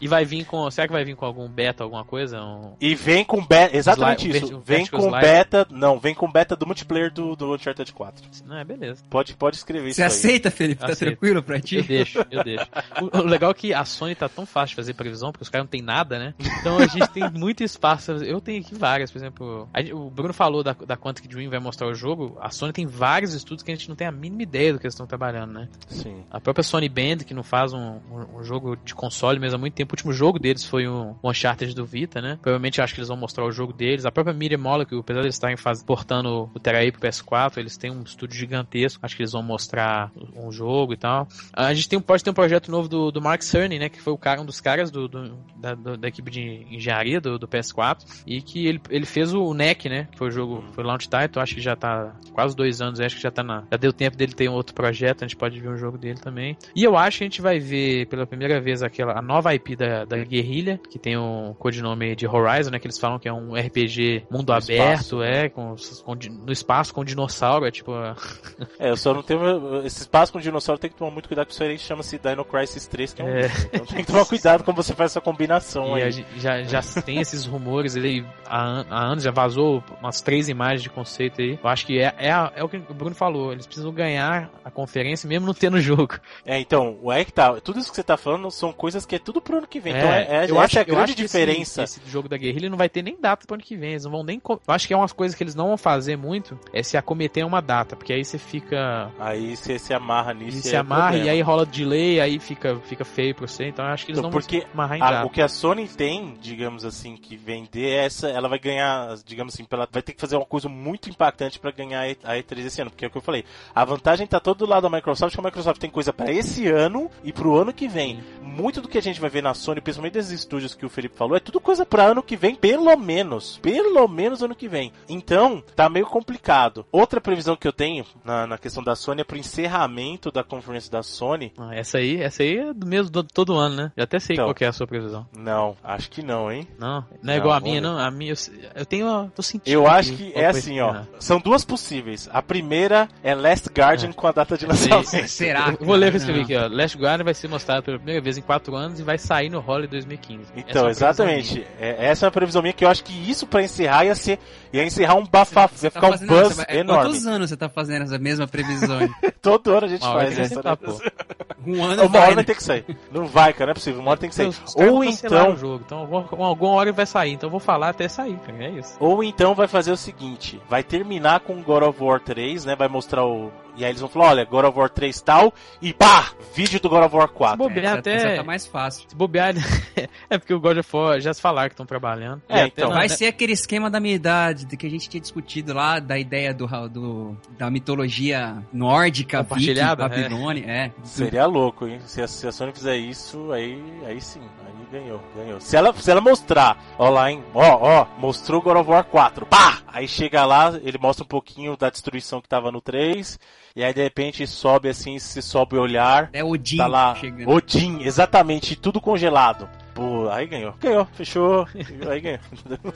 [0.00, 0.70] e vai vir com.
[0.70, 2.40] Será que vai vir com algum beta, alguma coisa?
[2.42, 2.74] Um...
[2.80, 3.76] E vem com beta.
[3.76, 4.62] Exatamente isso.
[4.64, 5.26] vem com slide.
[5.26, 5.66] beta.
[5.70, 8.24] Não, vem com beta do multiplayer do, do Uncharted 4.
[8.44, 9.02] Não, é beleza.
[9.08, 10.10] Pode, pode escrever Você isso.
[10.10, 10.54] Você aceita, aí.
[10.54, 10.80] Felipe?
[10.80, 11.10] Tá Aceito.
[11.10, 11.76] tranquilo pra ti?
[11.76, 12.66] Eu deixo, eu deixo.
[13.00, 15.48] O, o, legal é que a Sony tá tão fácil de fazer previsão, porque os
[15.48, 16.34] caras não tem nada, né?
[16.60, 18.12] Então a gente tem muito espaço.
[18.12, 19.68] Eu tenho aqui várias, por exemplo.
[19.72, 22.36] A, o Bruno falou da, da Quantic Dream vai mostrar o jogo.
[22.40, 24.86] A Sony tem vários estudos que a gente não tem a mínima ideia do que
[24.86, 25.68] eles estão trabalhando, né?
[25.88, 26.24] Sim.
[26.30, 29.58] A própria Sony Band, que não faz um, um, um jogo de console mesmo há
[29.58, 29.92] muito tempo.
[29.92, 32.38] O último jogo deles foi o um Uncharted do Vita, né?
[32.40, 34.04] Provavelmente acho que eles vão mostrar o jogo deles.
[34.04, 37.76] A própria Media Molecule, apesar de eles estarem faz, portando o Terra pro PS4, eles
[37.76, 39.00] têm um estúdio gigantesco.
[39.04, 41.26] Acho que eles vão mostrar um jogo e tal.
[41.52, 43.88] A gente tem, pode ter um projeto novo do, do Mark Cerny, né?
[43.88, 47.20] Que foi o cara, um dos caras do, do da, do, da, equipe de engenharia
[47.20, 48.22] do, do, PS4.
[48.26, 50.08] E que ele, ele fez o NEC, né?
[50.12, 51.42] Que foi o jogo, foi o launch title.
[51.42, 53.00] Acho que já tá quase dois anos.
[53.00, 53.64] Acho que já tá na.
[53.70, 55.24] Já deu tempo dele ter um outro projeto.
[55.24, 56.33] A gente pode ver um jogo dele também.
[56.74, 59.76] E eu acho que a gente vai ver pela primeira vez aquela a nova IP
[59.76, 62.78] da, da Guerrilha, que tem o codinome de Horizon, né?
[62.78, 65.74] Que eles falam que é um RPG mundo no aberto, espaço, é, com,
[66.04, 67.92] com, no espaço com dinossauro, é tipo.
[68.78, 69.84] é, eu só não tenho.
[69.84, 72.86] Esse espaço com dinossauro tem que tomar muito cuidado, porque isso aí chama-se Dino Crisis
[72.86, 73.28] 3, que é um.
[73.28, 73.50] É.
[73.74, 76.24] Então tem que tomar cuidado como você faz essa combinação e aí.
[76.36, 80.90] já, já tem esses rumores, ele há, há, anos já vazou umas três imagens de
[80.90, 81.58] conceito aí.
[81.62, 84.70] Eu acho que é, é, é o que o Bruno falou, eles precisam ganhar a
[84.70, 86.18] conferência mesmo não tendo jogo.
[86.44, 87.60] É, então, o é que tá.
[87.60, 89.94] Tudo isso que você tá falando são coisas que é tudo pro ano que vem.
[89.94, 91.82] É, então é, é eu acho, é a grande diferença.
[91.82, 93.90] Esse, esse, jogo da guerrilha não vai ter nem data pro ano que vem.
[93.90, 94.40] Eles não vão nem.
[94.44, 97.44] Eu acho que é umas coisas que eles não vão fazer muito é se acometer
[97.46, 99.10] uma data, porque aí você fica.
[99.18, 100.58] Aí você se amarra nisso.
[100.58, 101.26] E se é amarra problema.
[101.26, 103.66] e aí rola delay, aí fica, fica feio pra você.
[103.68, 105.26] Então eu acho que eles então, não porque vão amarrar em a, data.
[105.26, 109.54] O que a Sony tem, digamos assim, que vender é essa, ela vai ganhar, digamos
[109.54, 112.80] assim, ela vai ter que fazer uma coisa muito impactante para ganhar a E3 esse
[112.80, 113.44] ano, porque é o que eu falei.
[113.74, 116.68] A vantagem tá todo do lado da Microsoft, que a Microsoft tem coisa para esse
[116.68, 118.22] ano e pro ano que vem.
[118.42, 121.16] Muito do que a gente vai ver na Sony, principalmente desses estúdios que o Felipe
[121.16, 123.58] falou, é tudo coisa para ano que vem, pelo menos.
[123.62, 124.92] Pelo menos ano que vem.
[125.08, 126.86] Então, tá, meio complicado.
[126.92, 130.90] Outra previsão que eu tenho na, na questão da Sony é pro encerramento da conferência
[130.90, 131.52] da Sony.
[131.58, 133.92] Ah, essa aí, essa aí é do mesmo do, todo ano, né?
[133.96, 135.26] Já até sei então, qual é a sua previsão.
[135.36, 136.66] Não, acho que não, hein?
[136.78, 137.80] Não, não é não, igual a minha, ver.
[137.80, 137.98] não.
[137.98, 138.36] A minha, eu,
[138.74, 139.72] eu tenho, tô sentindo.
[139.72, 141.02] Eu acho que é assim, ó.
[141.18, 142.28] São duas possíveis.
[142.32, 144.12] A primeira é Last Guardian é.
[144.12, 145.28] com a data de lançamento.
[145.28, 145.74] Será?
[145.78, 146.66] Eu vou ler o que escrevi aqui, ó.
[146.68, 149.58] Last Guardian vai ser mostrado pela primeira vez em 4 anos e vai sair no
[149.58, 150.52] Holiday 2015.
[150.56, 151.66] Então, exatamente.
[151.78, 154.38] É, essa é uma previsão minha que eu acho que isso pra encerrar ia ser.
[154.72, 157.04] ia encerrar um bafafá, ia tá ficar um buzz não, enorme.
[157.04, 158.98] Quantos anos você tá fazendo essa mesma previsão?
[159.40, 160.62] Todo ano a gente uma faz essa.
[160.62, 160.78] Tá,
[161.66, 162.42] um ano Uma hora vai né?
[162.44, 162.84] ter que sair.
[163.10, 164.00] Não vai, cara, não é possível.
[164.00, 164.52] Uma hora tem que sair.
[164.76, 165.56] Ou então.
[165.56, 165.98] Jogo, então
[166.44, 168.64] alguma hora vai sair, então eu vou falar até sair, cara.
[168.64, 168.96] É isso.
[169.00, 172.76] Ou então vai fazer o seguinte: vai terminar com God of War 3, né?
[172.76, 175.92] Vai mostrar o e aí eles vão falar, olha, God of War 3 tal, e
[175.92, 176.32] pá!
[176.54, 177.56] Vídeo do God of War 4.
[177.62, 178.36] Se bobear é, até...
[178.36, 179.08] tá mais fácil.
[179.08, 179.54] Se bobear...
[180.30, 182.42] é porque o God of War já se falaram que estão trabalhando.
[182.48, 182.90] É, então...
[182.90, 186.18] Vai ser aquele esquema da minha idade, de que a gente tinha discutido lá, da
[186.18, 190.86] ideia do, do da mitologia nórdica, Viking, Babilônia, é.
[190.86, 190.92] é.
[191.02, 192.00] Seria louco, hein?
[192.06, 195.60] Se a, se a Sony fizer isso, aí, aí sim, aí ganhou, ganhou.
[195.60, 199.46] Se ela, se ela mostrar, ó lá, hein, ó, ó, mostrou God of War 4,
[199.46, 199.82] pá!
[199.86, 203.38] Aí chega lá, ele mostra um pouquinho da destruição que tava no 3,
[203.76, 206.30] e aí de repente sobe assim, se sobe o olhar.
[206.32, 207.14] É Odin tá lá.
[207.16, 207.50] Chegando.
[207.50, 209.68] Odin, exatamente, tudo congelado.
[209.94, 210.74] Pô, aí ganhou.
[210.80, 211.68] Ganhou, fechou.
[212.10, 212.40] aí ganhou.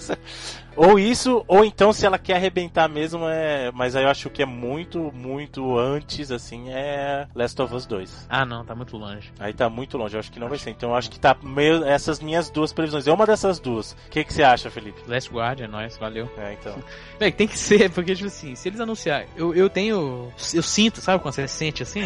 [0.76, 3.70] ou isso, ou então se ela quer arrebentar mesmo, é.
[3.72, 8.26] Mas aí eu acho que é muito, muito antes, assim, é Last of Us 2.
[8.28, 9.32] Ah, não, tá muito longe.
[9.38, 10.70] Aí tá muito longe, eu acho que não vai ser.
[10.70, 11.84] Então eu acho que tá meio.
[11.84, 13.06] Essas minhas duas previsões.
[13.06, 13.92] É uma dessas duas.
[13.92, 15.00] O que, que você acha, Felipe?
[15.06, 16.28] Last Guard, é nóis, valeu.
[16.36, 16.74] É, então.
[17.18, 19.28] Bem, tem que ser, porque, tipo assim, se eles anunciarem.
[19.36, 20.32] Eu, eu tenho.
[20.52, 22.02] Eu sinto, sabe quando você sente assim?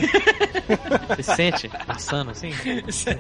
[1.09, 2.51] você sente passando assim?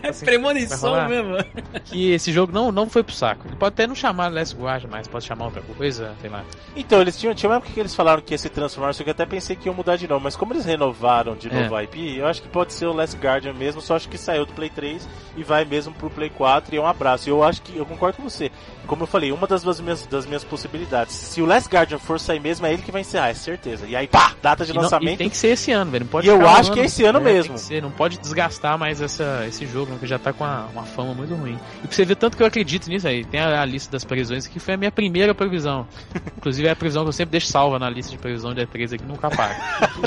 [0.02, 1.36] É assim, premonição mesmo
[1.84, 3.46] que esse jogo não, não foi pro saco.
[3.48, 6.44] Ele pode até não chamar Last Guard, mas pode chamar outra coisa, sei lá.
[6.76, 9.10] Então, eles tinham, tinha uma época que eles falaram que ia se transformar, só que
[9.10, 11.80] eu até pensei que iam mudar de novo, mas como eles renovaram de novo é.
[11.80, 14.46] a IP, eu acho que pode ser o Last Guardian mesmo, só acho que saiu
[14.46, 17.28] do Play 3 e vai mesmo pro Play 4 e é um abraço.
[17.28, 18.50] Eu acho que, eu concordo com você.
[18.86, 22.40] Como eu falei, uma das minhas, das minhas possibilidades, se o Last Guardian for sair
[22.40, 23.86] mesmo, é ele que vai encerrar, é certeza.
[23.86, 25.10] E aí, pá, data de e lançamento.
[25.10, 26.04] Não, tem que ser esse ano, velho.
[26.04, 27.58] Não pode e eu acho ano, que é esse ano é, mesmo.
[27.58, 31.14] Ser, não pode desgastar mais essa, esse jogo, que já tá com uma, uma fama
[31.14, 31.51] muito ruim.
[31.54, 33.24] E pra você ver tanto que eu acredito nisso aí.
[33.24, 35.86] Tem a, a, lista das previsões que foi a minha primeira previsão.
[36.36, 38.94] Inclusive é a previsão que eu sempre deixo salva na lista de previsão de E3
[38.94, 39.56] aqui nunca paga.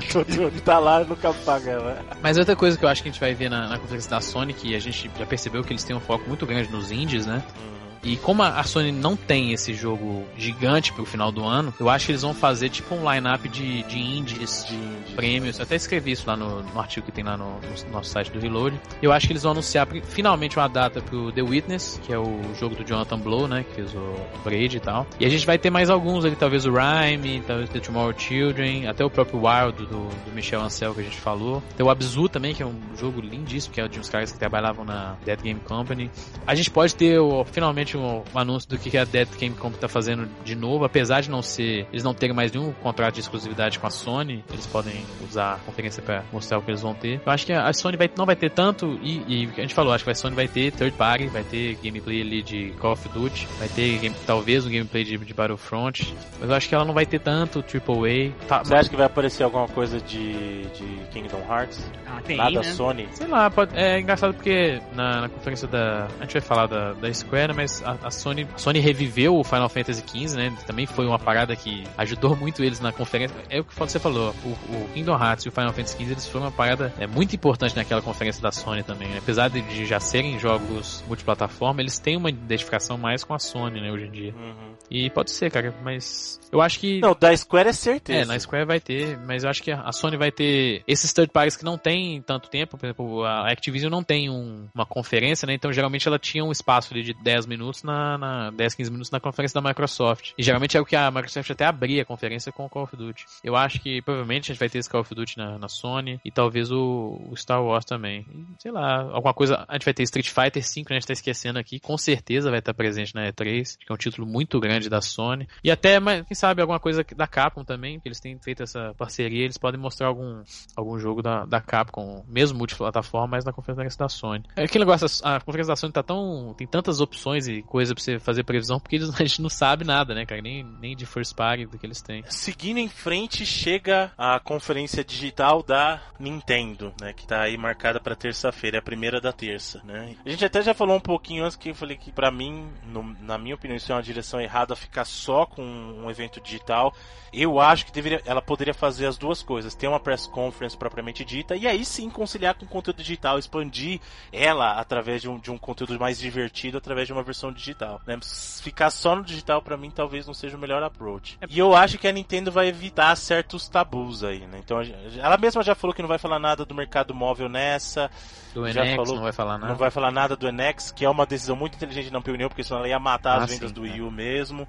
[0.64, 1.98] tá lá nunca paga, né?
[2.22, 4.22] Mas outra coisa que eu acho que a gente vai ver na, na conferência da
[4.22, 7.26] Sony, que a gente já percebeu que eles têm um foco muito grande nos indies,
[7.26, 7.44] né?
[7.58, 7.75] Hum.
[8.06, 12.06] E como a Sony não tem esse jogo gigante pro final do ano, eu acho
[12.06, 15.16] que eles vão fazer tipo um line-up de, de indies, de indies.
[15.16, 15.58] prêmios.
[15.58, 18.32] Eu até escrevi isso lá no, no artigo que tem lá no, no, nosso site
[18.32, 18.80] do Reload.
[19.02, 22.40] Eu acho que eles vão anunciar finalmente uma data pro The Witness, que é o
[22.54, 23.64] jogo do Jonathan Blow, né?
[23.64, 25.08] Que fez o Braid e tal.
[25.20, 28.88] E a gente vai ter mais alguns ali, talvez o Rhyme, talvez The Tomorrow Children,
[28.88, 31.64] até o próprio Wild do, do Michel Ancel que a gente falou.
[31.76, 34.38] Tem o Abzu também, que é um jogo lindíssimo, que é de uns caras que
[34.38, 36.12] trabalhavam na Dead Game Company.
[36.46, 37.95] A gente pode ter o, finalmente
[38.34, 41.88] anúncio do que a Dead Game Company tá fazendo de novo, apesar de não ser,
[41.92, 45.58] eles não terem mais nenhum contrato de exclusividade com a Sony, eles podem usar a
[45.58, 47.22] conferência para mostrar o que eles vão ter.
[47.26, 49.94] Eu acho que a Sony vai, não vai ter tanto, e, e a gente falou,
[49.94, 53.10] acho que a Sony vai ter third party, vai ter gameplay ali de Call of
[53.10, 56.86] Duty, vai ter game, talvez um gameplay de, de Battlefront, mas eu acho que ela
[56.86, 58.32] não vai ter tanto AAA.
[58.48, 58.80] Tá, Você mas...
[58.82, 61.92] acha que vai aparecer alguma coisa de, de Kingdom Hearts?
[62.06, 62.64] Ah, tem, Nada né?
[62.64, 63.08] Sony?
[63.12, 66.08] Sei lá, pode, é engraçado porque na, na conferência da.
[66.20, 69.70] A gente vai falar da, da Square, mas a, a Sony, Sony reviveu o Final
[69.70, 70.58] Fantasy XV, né?
[70.66, 73.36] Também foi uma parada que ajudou muito eles na conferência.
[73.50, 76.28] É o que você falou, o, o Kingdom Hearts e o Final Fantasy XV eles
[76.28, 79.08] foram uma parada é, muito importante naquela conferência da Sony também.
[79.08, 79.20] Né?
[79.20, 83.92] Apesar de já serem jogos multiplataforma, eles têm uma identificação mais com a Sony, né,
[83.92, 84.34] hoje em dia.
[84.36, 84.76] Uhum.
[84.90, 87.00] E pode ser, cara, mas eu acho que.
[87.00, 88.22] Não, da Square é certeza.
[88.22, 91.32] É, na Square vai ter, mas eu acho que a Sony vai ter esses third
[91.32, 92.78] parties que não tem tanto tempo.
[92.78, 95.54] Por exemplo, a Activision não tem um, uma conferência, né?
[95.54, 99.12] Então geralmente ela tinha um espaço ali de 10 minutos na, na 10, 15 minutos
[99.12, 100.32] na conferência da Microsoft.
[100.38, 102.96] E geralmente é o que a Microsoft até abria a conferência com o Call of
[102.96, 103.26] Duty.
[103.44, 106.20] Eu acho que provavelmente a gente vai ter esse Call of Duty na, na Sony
[106.24, 108.26] e talvez o, o, Star Wars também.
[108.34, 109.66] E, sei lá, alguma coisa.
[109.68, 110.96] A gente vai ter Street Fighter 5, né?
[110.96, 111.80] A gente tá esquecendo aqui.
[111.80, 115.48] Com certeza vai estar presente na E3, que é um título muito grande da Sony.
[115.64, 119.44] E até, quem sabe, alguma coisa da Capcom também, que eles têm feito essa parceria,
[119.44, 120.44] eles podem mostrar algum,
[120.76, 124.44] algum jogo da, da Capcom, mesmo multiplataforma, mas na conferência da Sony.
[124.56, 126.54] É aquele negócio, a conferência da Sony tá tão.
[126.58, 129.86] tem tantas opções e, coisa pra você fazer previsão, porque eles, a gente não sabe
[129.86, 130.42] nada, né, cara?
[130.42, 132.24] Nem, nem de first party do que eles têm.
[132.28, 137.14] Seguindo em frente, chega a conferência digital da Nintendo, né?
[137.14, 140.16] Que tá aí marcada para terça-feira, é a primeira da terça, né?
[140.26, 143.04] A gente até já falou um pouquinho antes que eu falei que para mim, no,
[143.22, 146.94] na minha opinião, isso é uma direção errada ficar só com um evento digital.
[147.34, 151.26] Eu acho que deveria, ela poderia fazer as duas coisas, ter uma press conference propriamente
[151.26, 154.00] dita e aí sim conciliar com conteúdo digital, expandir
[154.32, 158.02] ela através de um, de um conteúdo mais divertido através de uma versão digital.
[158.08, 158.18] Né?
[158.62, 161.38] Ficar só no digital para mim talvez não seja o melhor approach.
[161.50, 164.60] E eu acho que a Nintendo vai evitar certos tabus aí, né?
[164.64, 164.80] Então
[165.18, 168.10] ela mesma já falou que não vai falar nada do mercado móvel nessa.
[168.54, 169.68] Do já NX falou, não vai falar nada.
[169.68, 172.50] Não vai falar nada do NX, que é uma decisão muito inteligente na minha opinião,
[172.50, 174.66] porque senão ela ia matar ah, as vendas sim, do Wii U mesmo.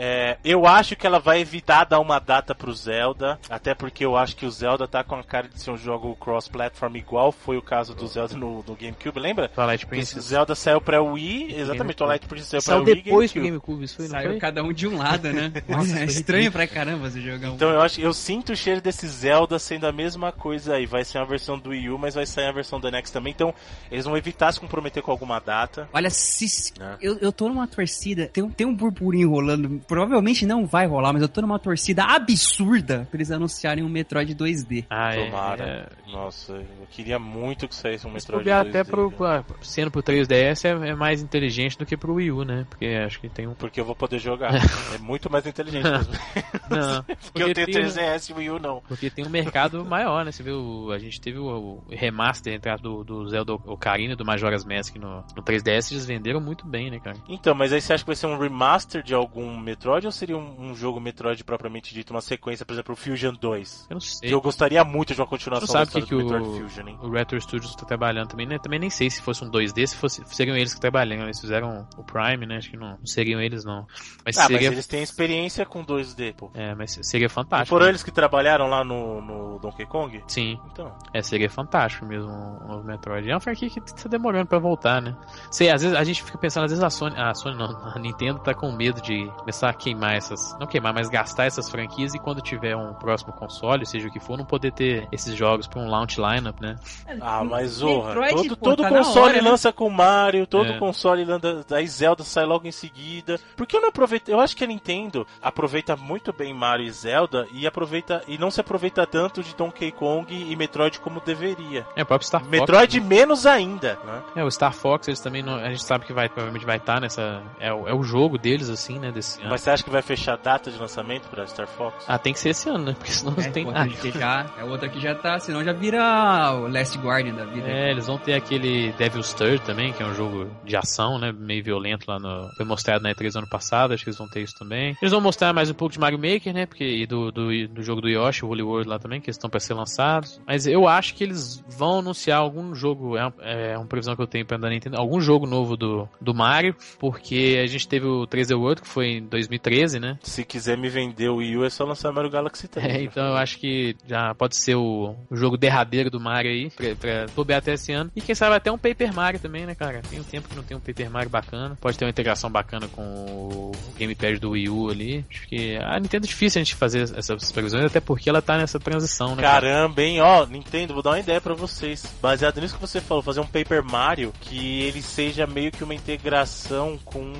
[0.00, 4.16] É, eu acho que ela vai evitar dar uma data pro Zelda, até porque eu
[4.16, 7.56] acho que o Zelda tá com a cara de ser um jogo cross-platform igual foi
[7.56, 9.48] o caso do Zelda no, no GameCube, lembra?
[9.48, 10.24] Twilight Princess.
[10.24, 13.02] Zelda saiu pra Wii, exatamente, Twilight Princess saiu pra Wii.
[13.02, 14.38] depois do GameCube, isso foi, Saiu foi?
[14.38, 15.52] cada um de um lado, né?
[15.66, 17.54] Nossa, é estranho pra caramba esse jogão.
[17.56, 21.04] Então eu acho, eu sinto o cheiro desse Zelda sendo a mesma coisa aí, vai
[21.04, 23.52] ser uma versão do Wii U, mas vai sair a versão do NX também, então
[23.90, 25.88] eles vão evitar se comprometer com alguma data.
[25.92, 26.96] Olha, se, é.
[27.00, 31.22] eu, eu tô numa torcida, tem, tem um burburinho rolando, provavelmente não vai rolar, mas
[31.22, 34.84] eu tô numa torcida absurda pra eles anunciarem um Metroid 2D.
[34.90, 35.64] Ah, é, Tomara.
[36.06, 36.12] É...
[36.12, 38.68] Nossa, eu queria muito que saísse um Metroid 2D.
[38.68, 39.44] até pro, né?
[39.62, 42.66] sendo pro 3DS é, é, mais inteligente do que pro Wii U, né?
[42.68, 43.54] Porque acho que tem um...
[43.54, 44.52] Porque eu vou poder jogar.
[44.94, 46.12] é muito mais inteligente mesmo.
[46.68, 47.02] Não.
[47.02, 48.82] porque, porque eu tenho tem, 3DS e Wii U não.
[48.86, 50.30] Porque tem um mercado maior, né?
[50.30, 54.64] Você viu, a gente teve o, o remaster do, do Zelda Ocarina e do Majora's
[54.64, 57.16] Mask no, no 3DS, eles venderam muito bem, né, cara?
[57.26, 60.36] Então, mas aí você acha que vai ser um remaster de algum Metroid ou seria
[60.36, 63.86] um um jogo Metroid propriamente dito, uma sequência, por exemplo, o Fusion 2.
[63.88, 64.28] Eu não sei.
[64.28, 66.98] Que eu gostaria muito de uma continuação sabe da que, que Metroid o, Fusion, hein?
[67.02, 68.58] O Retro Studios tá trabalhando também, né?
[68.58, 71.22] Também nem sei se fosse um 2D, se fosse, seriam eles que trabalham.
[71.22, 72.56] Eles fizeram o Prime, né?
[72.56, 73.86] Acho que não, não seriam eles, não.
[74.24, 74.56] Mas, ah, seria...
[74.56, 76.50] mas eles têm experiência com 2D, pô.
[76.54, 77.68] É, mas seria fantástico.
[77.68, 77.92] E foram né?
[77.92, 80.22] eles que trabalharam lá no, no Donkey Kong?
[80.26, 80.58] Sim.
[80.72, 80.94] Então.
[81.12, 83.28] É, seria fantástico mesmo o Metroid.
[83.28, 85.16] É uma franquia que tá demorando pra voltar, né?
[85.50, 87.98] Sei, às vezes a gente fica pensando, às vezes a Sony, a Sony não, a
[87.98, 92.14] Nintendo tá com medo de começar a queimar essas, não queimar, mas gastar essas franquias
[92.14, 95.66] e quando tiver um próximo console, seja o que for, não poder ter esses jogos
[95.66, 96.76] para um launch lineup, né?
[97.20, 98.14] Ah, mas zorra.
[98.30, 99.50] todo, todo tá console hora, né?
[99.50, 99.72] lança né?
[99.72, 100.78] com Mario, todo é.
[100.78, 103.40] console lança, aí Zelda sai logo em seguida.
[103.56, 104.28] Por que eu não aproveito?
[104.28, 108.50] Eu acho que a Nintendo aproveita muito bem Mario e Zelda e aproveita e não
[108.50, 111.84] se aproveita tanto de Donkey Kong e Metroid como deveria.
[111.96, 112.50] É, o próprio Star Fox.
[112.50, 113.06] Metroid né?
[113.06, 114.22] menos ainda, né?
[114.36, 116.94] É, o Star Fox, eles também não, a gente sabe que vai provavelmente vai estar
[116.94, 120.02] tá nessa é, é o jogo deles assim, né, desse Mas você acha que vai
[120.02, 121.28] fechar a data de lançamento?
[121.28, 122.04] pra Star Fox?
[122.06, 122.94] Ah, tem que ser esse ano, né?
[122.94, 123.88] Porque senão é, não tem nada.
[123.88, 127.68] Que já, é outra que já tá, senão já vira o Last Guardian da vida.
[127.68, 131.32] É, eles vão ter aquele Devil's Third também, que é um jogo de ação, né?
[131.32, 132.48] Meio violento lá no.
[132.56, 134.96] Foi mostrado na E3 ano passado, acho que eles vão ter isso também.
[135.00, 136.66] Eles vão mostrar mais um pouco de Mario Maker, né?
[136.66, 139.50] Porque, e do, do, do jogo do Yoshi, o Holy World lá também, que estão
[139.50, 140.40] para ser lançados.
[140.46, 144.26] Mas eu acho que eles vão anunciar algum jogo, é, é uma previsão que eu
[144.26, 148.56] tenho pra Nintendo, algum jogo novo do, do Mario, porque a gente teve o 3D
[148.56, 150.18] World, que foi em 2013, né?
[150.22, 152.86] Se quiser me vender o Wii U, é só lançar Mario Galaxy 3.
[152.86, 156.70] É, então eu acho que já pode ser o, o jogo derradeiro do Mario aí,
[156.70, 158.10] pra, pra bobear até esse ano.
[158.14, 160.02] E quem sabe até um Paper Mario também, né, cara?
[160.08, 161.76] Tem um tempo que não tem um Paper Mario bacana.
[161.80, 165.24] Pode ter uma integração bacana com o Gamepad do Wii U ali.
[165.30, 168.56] Acho que a Nintendo é difícil a gente fazer essas previsões, até porque ela tá
[168.56, 169.42] nessa transição, né?
[169.42, 170.20] Caramba, hein?
[170.20, 172.06] Ó, Nintendo, vou dar uma ideia pra vocês.
[172.20, 175.94] Baseado nisso que você falou, fazer um Paper Mario que ele seja meio que uma
[175.94, 177.32] integração com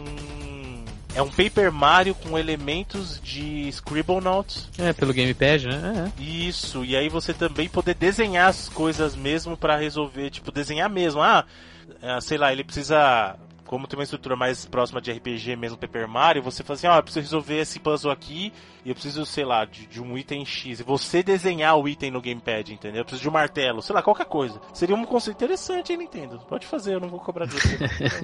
[1.19, 4.69] é um Paper Mario com elementos de Scribblenauts.
[4.79, 6.13] É, pelo gamepad, né?
[6.17, 6.23] É.
[6.23, 11.21] Isso, e aí você também poder desenhar as coisas mesmo para resolver, tipo, desenhar mesmo.
[11.21, 11.45] Ah,
[12.01, 16.09] é, sei lá, ele precisa como tem uma estrutura mais próxima de RPG mesmo, Paper
[16.09, 18.51] Mario, você fala assim, ó, eu preciso resolver esse puzzle aqui
[18.89, 20.81] e eu preciso, sei lá, de, de, um item X.
[20.81, 23.01] E você desenhar o item no gamepad, entendeu?
[23.01, 24.59] Eu preciso de um martelo, sei lá, qualquer coisa.
[24.73, 26.39] Seria um conceito interessante, hein, Nintendo?
[26.49, 27.77] Pode fazer, eu não vou cobrar você.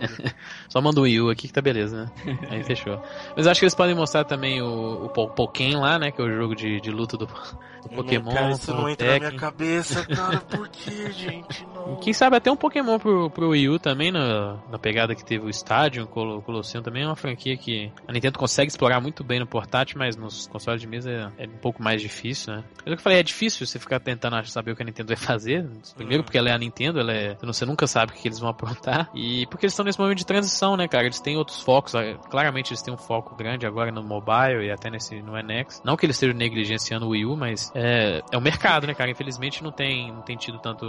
[0.71, 2.39] Só manda o Wii U aqui que tá beleza, né?
[2.49, 2.99] Aí fechou.
[3.37, 6.11] Mas acho que eles podem mostrar também o, o Pokémon lá, né?
[6.11, 7.27] Que é o jogo de, de luta do,
[7.85, 8.33] do Pokémon.
[8.33, 9.21] Cara, isso não entra Tekken.
[9.21, 10.39] na minha cabeça, cara.
[10.39, 11.67] Por que, gente?
[11.75, 11.97] Não.
[11.97, 15.45] Quem sabe até um Pokémon pro, pro Wii U também, na, na pegada que teve
[15.45, 19.41] o Stadium, o Colosseum também é uma franquia que a Nintendo consegue explorar muito bem
[19.41, 22.65] no portátil, mas nos consoles de mesa é, é um pouco mais difícil, né?
[22.85, 25.69] Mas eu falei, é difícil você ficar tentando saber o que a Nintendo vai fazer.
[25.97, 26.25] Primeiro uhum.
[26.25, 29.11] porque ela é a Nintendo, ela é, você nunca sabe o que eles vão aprontar.
[29.15, 31.05] E porque eles estão nesse momento de transição, né, cara?
[31.05, 31.93] Eles têm outros focos.
[32.31, 35.83] Claramente eles têm um foco grande agora no mobile e até nesse no NX.
[35.85, 39.11] Não que eles estejam negligenciando o Wii U, mas é, é o mercado, né, cara?
[39.11, 40.87] Infelizmente não tem, não tem tido tanto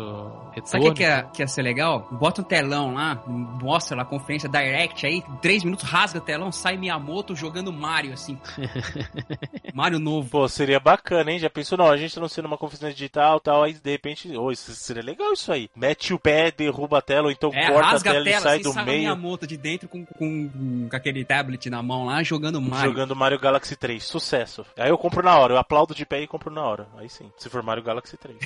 [0.53, 0.67] retorno.
[0.67, 2.07] Sabe o que, que, é, que ia ser legal?
[2.11, 6.51] Bota um telão lá, mostra lá, conferência conferência Direct aí, três minutos, rasga o telão,
[6.51, 8.37] sai Miyamoto jogando Mario, assim.
[9.73, 10.29] Mario novo.
[10.29, 11.39] Pô, seria bacana, hein?
[11.39, 14.51] Já pensou, não, a gente não sendo uma conferência digital tal, aí de repente, oh,
[14.51, 15.69] isso seria legal isso aí.
[15.75, 18.41] Mete o pé, derruba a tela, ou então é, corta a tela, a tela, e
[18.41, 18.99] sai assim, do sai meio.
[18.99, 22.91] Miyamoto de dentro com, com, com, aquele tablet na mão lá, jogando Mario.
[22.91, 24.65] Jogando Mario Galaxy 3, sucesso.
[24.77, 26.87] Aí eu compro na hora, eu aplaudo de pé e compro na hora.
[26.97, 28.37] Aí sim, se for Mario Galaxy 3.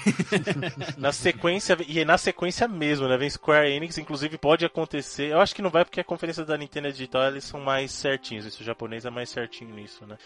[0.98, 3.18] na sequência, e na sequência mesmo, né?
[3.18, 5.32] Vem Square Enix, inclusive pode acontecer.
[5.32, 7.92] Eu acho que não vai porque a conferência da Nintendo é digital eles são mais
[7.92, 8.46] certinhos.
[8.46, 10.18] Isso o japonês é mais certinho nisso, né?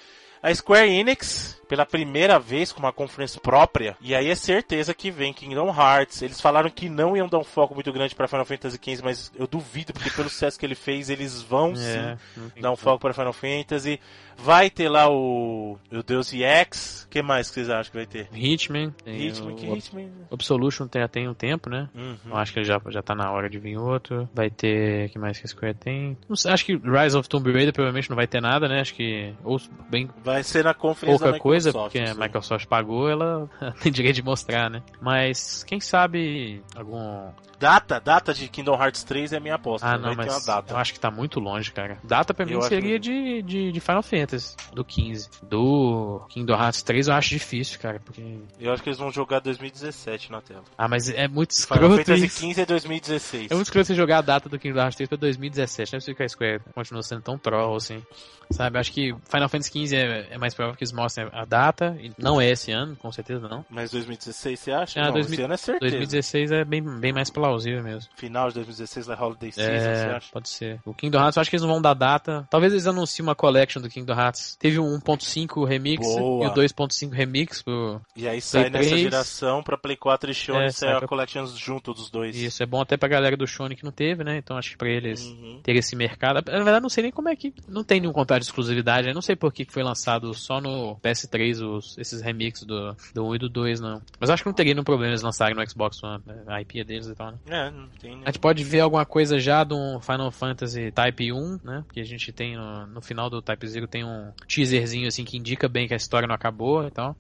[0.44, 5.10] A Square Enix, pela primeira vez com uma conferência própria, e aí é certeza que
[5.10, 6.22] vem Kingdom Hearts.
[6.22, 9.32] Eles falaram que não iam dar um foco muito grande para Final Fantasy XV, mas
[9.38, 13.00] eu duvido, porque pelo sucesso que ele fez, eles vão é, sim dar um foco
[13.00, 14.00] para Final Fantasy.
[14.36, 17.04] Vai ter lá o, o Deus EX.
[17.04, 18.28] O que mais que vocês acham que vai ter?
[18.34, 18.94] Hitman.
[19.06, 20.10] Hitman, que Hitman.
[20.32, 21.88] Absolution tem, tem um tempo, né?
[21.94, 22.18] Uhum.
[22.26, 24.28] Eu acho que já, já tá na hora de vir outro.
[24.34, 25.10] Vai ter.
[25.10, 26.18] que mais que a Square tem?
[26.36, 28.82] Sei, acho que Rise of Tomb Raider provavelmente não vai ter nada, né?
[28.82, 29.34] Acho que.
[29.44, 30.10] Ou bem.
[30.24, 33.48] Vai ser na conferência Pouca coisa, porque a Microsoft pagou, ela
[33.84, 34.82] tem direito de mostrar, né?
[35.00, 37.30] Mas quem sabe algum
[37.64, 39.88] Data, data de Kingdom Hearts 3 é minha aposta.
[39.88, 41.98] Ah, não, mas eu acho que tá muito longe, cara.
[42.04, 43.00] Data pra mim eu seria que...
[43.00, 45.30] de, de, de, Final Fantasy, do 15.
[45.44, 48.22] Do Kingdom Hearts 3 eu acho difícil, cara, porque...
[48.60, 50.64] Eu acho que eles vão jogar 2017 na tela.
[50.78, 53.52] Ah, mas é muito escroto Final Fantasy 15 é 2016.
[53.52, 56.00] É muito escroto você jogar a data do Kingdom Hearts 3 pra 2017, não é
[56.00, 58.04] possível que a Square continua sendo tão troll, assim.
[58.52, 61.98] Sabe, acho que Final Fantasy 15 é, é mais provável que eles mostrem a data,
[62.18, 63.66] não é esse ano, com certeza não.
[63.70, 65.00] Mas 2016 você acha?
[65.00, 65.92] Ah, não, 2000, esse ano é certeza.
[65.92, 68.10] 2016 é bem, bem mais plausível mesmo.
[68.16, 70.32] Final de 2016 da Holiday Season, é, você acha?
[70.32, 70.80] Pode ser.
[70.86, 72.48] O Kingdom Hearts, eu acho que eles não vão dar data.
[72.50, 74.56] Talvez eles anunciem uma collection do Kingdom Hearts.
[74.58, 76.46] Teve o 1.5 remix Boa.
[76.46, 79.02] e o 2.5 remix pro E aí sai Play nessa 3.
[79.02, 81.08] geração pra Play 4 e Shone é, sai a pra...
[81.08, 82.36] collection junto dos dois.
[82.36, 84.38] Isso, é bom até pra galera do Shone que não teve, né?
[84.38, 85.60] Então acho que pra eles uhum.
[85.64, 86.44] ter esse mercado.
[86.46, 87.54] Na verdade, não sei nem como é que.
[87.68, 89.08] Não tem nenhum contrato de exclusividade.
[89.08, 93.26] Eu não sei por que foi lançado só no PS3 os, esses remixes do, do
[93.26, 94.02] 1 e do 2, não.
[94.20, 96.22] Mas acho que não teria nenhum problema eles lançarem no Xbox One.
[96.26, 96.44] Né?
[96.48, 97.38] A IP é deles e tal, né?
[97.48, 98.22] É, não tem.
[98.24, 101.84] A gente pode ver alguma coisa já do Final Fantasy Type 1, né?
[101.92, 105.38] Que a gente tem no, no final do Type 0 tem um teaserzinho assim que
[105.38, 107.16] indica bem que a história não acabou e tal.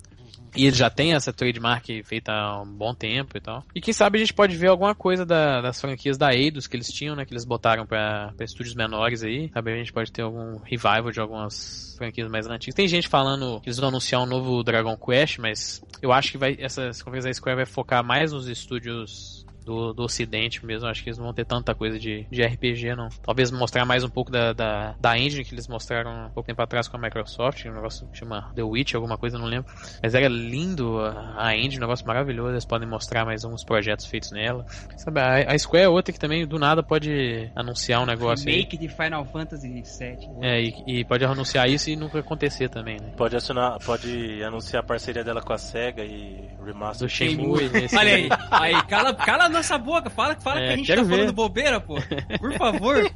[0.55, 3.63] E ele já tem essa trademark feita há um bom tempo e tal.
[3.73, 6.75] E quem sabe a gente pode ver alguma coisa da, das franquias da Eidos que
[6.75, 7.25] eles tinham, né?
[7.25, 9.49] Que eles botaram pra, pra estúdios menores aí.
[9.51, 12.75] Sabe, a gente pode ter algum revival de algumas franquias mais antigas.
[12.75, 16.37] Tem gente falando que eles vão anunciar um novo Dragon Quest, mas eu acho que
[16.37, 20.87] vai, essas conferência da Square vai focar mais nos estúdios do, do ocidente mesmo.
[20.87, 23.09] Acho que eles não vão ter tanta coisa de, de RPG, não.
[23.21, 26.61] Talvez mostrar mais um pouco da, da, da engine que eles mostraram um pouco tempo
[26.61, 29.71] atrás com a Microsoft, um negócio que chama The Witch, alguma coisa, não lembro.
[30.01, 32.51] Mas era lindo a, a engine, um negócio maravilhoso.
[32.51, 34.65] Eles podem mostrar mais uns projetos feitos nela.
[34.97, 38.49] Sabe, a, a Square é outra que também do nada pode anunciar um negócio.
[38.49, 38.87] Remake aí.
[38.87, 40.29] de Final Fantasy VII.
[40.41, 43.13] É, e, e, pode anunciar isso e nunca acontecer também, né?
[43.17, 47.07] Pode, assinar, pode anunciar a parceria dela com a SEGA e remaster.
[47.07, 47.69] Do Shenmue.
[47.97, 51.09] Olha aí, aí cala, cala nossa boca, fala, fala é, que a gente tá ver.
[51.09, 51.95] falando bobeira, pô.
[52.39, 52.97] Por favor.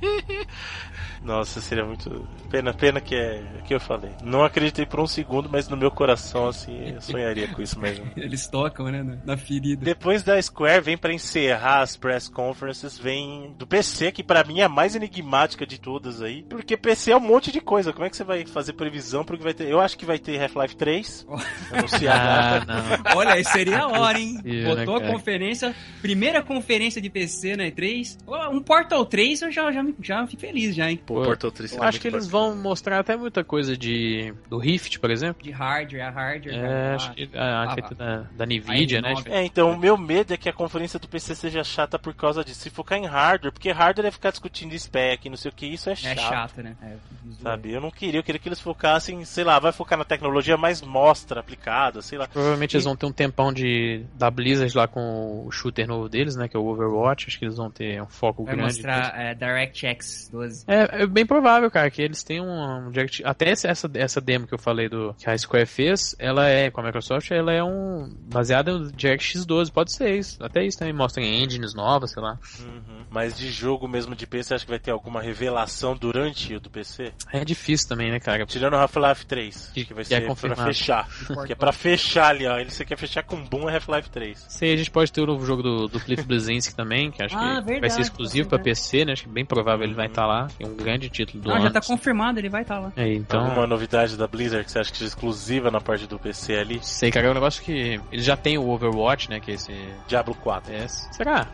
[1.23, 2.27] Nossa, seria muito.
[2.49, 4.11] Pena, pena que é que eu falei.
[4.23, 8.09] Não acreditei por um segundo, mas no meu coração, assim, eu sonharia com isso mesmo.
[8.15, 9.83] Eles tocam, né, na ferida.
[9.83, 14.61] Depois da Square, vem para encerrar as press conferences, vem do PC, que para mim
[14.61, 16.43] é a mais enigmática de todas aí.
[16.43, 17.91] Porque PC é um monte de coisa.
[17.91, 19.67] Como é que você vai fazer previsão pro que vai ter?
[19.67, 21.27] Eu acho que vai ter Half-Life 3.
[21.71, 24.39] anunciar ah, Olha, seria a hora, hein?
[24.65, 28.17] Botou a conferência, primeira conferência de PC na E3.
[28.51, 30.99] Um Portal 3 eu já, já, já fico feliz já, hein?
[31.07, 34.99] Pô, Portal 3 eu acho que eles vão mostrar até muita coisa de do Rift,
[34.99, 35.41] por exemplo.
[35.41, 36.53] De hardware, a hardware.
[36.53, 36.95] É, né?
[36.95, 39.13] acho que a, a, feita da, da Nvidia, né?
[39.27, 42.43] É, então o meu medo é que a conferência do PC seja chata por causa
[42.43, 42.59] disso.
[42.59, 45.89] Se focar em hardware, porque hardware é ficar discutindo spec, não sei o que, isso
[45.89, 46.17] é, é chato.
[46.17, 46.75] É chato, né?
[46.83, 46.95] É,
[47.41, 47.71] sabe?
[47.71, 50.81] Eu não queria, eu queria que eles focassem, sei lá, vai focar na tecnologia, mas
[50.81, 52.27] mostra aplicada, sei lá.
[52.27, 52.75] Provavelmente e...
[52.75, 56.49] eles vão ter um tempão de da Blizzard lá com o shooter novo deles, né?
[56.49, 57.27] Que é o Overwatch.
[57.27, 58.81] Acho que eles vão ter um foco vai grande.
[58.81, 60.65] Vai mostrar é, DirectX 12.
[60.67, 63.23] É, é bem provável, cara, que eles tenham um direct...
[63.25, 66.81] Até essa, essa demo que eu falei do que a Square fez, ela é, com
[66.81, 68.13] a Microsoft, ela é um.
[68.29, 70.43] baseada no DirectX 12, pode ser isso.
[70.43, 72.37] Até isso também mostra engines novas, sei lá.
[72.59, 73.05] Uhum.
[73.09, 76.69] Mas de jogo mesmo de PC, acha que vai ter alguma revelação durante o do
[76.69, 77.13] PC?
[77.31, 78.45] É difícil também, né, cara?
[78.45, 81.07] Tirando o Half-Life 3, que, que vai ser é pra fechar.
[81.45, 82.57] que é pra fechar ali, ó.
[82.57, 84.45] Ele você quer fechar com boom é Half-Life 3.
[84.49, 87.35] Sei, a gente pode ter o novo jogo do, do Cliff Bleszinski também, que acho
[87.35, 89.13] ah, que verdade, vai ser exclusivo pra PC, né?
[89.13, 90.47] Acho que bem provável ele vai estar tá lá.
[90.59, 91.63] É um grande título do ah, ano.
[91.63, 92.93] já tá confirmado, ele vai estar tá lá.
[92.95, 93.41] É, então...
[93.41, 96.79] Alguma novidade da Blizzard que você acha que é exclusiva na parte do PC ali?
[96.81, 97.99] Sei, cara, é um negócio que...
[98.11, 99.39] Ele já tem o Overwatch, né?
[99.39, 99.73] Que é esse...
[100.07, 100.73] Diablo 4.
[100.73, 101.47] É, será?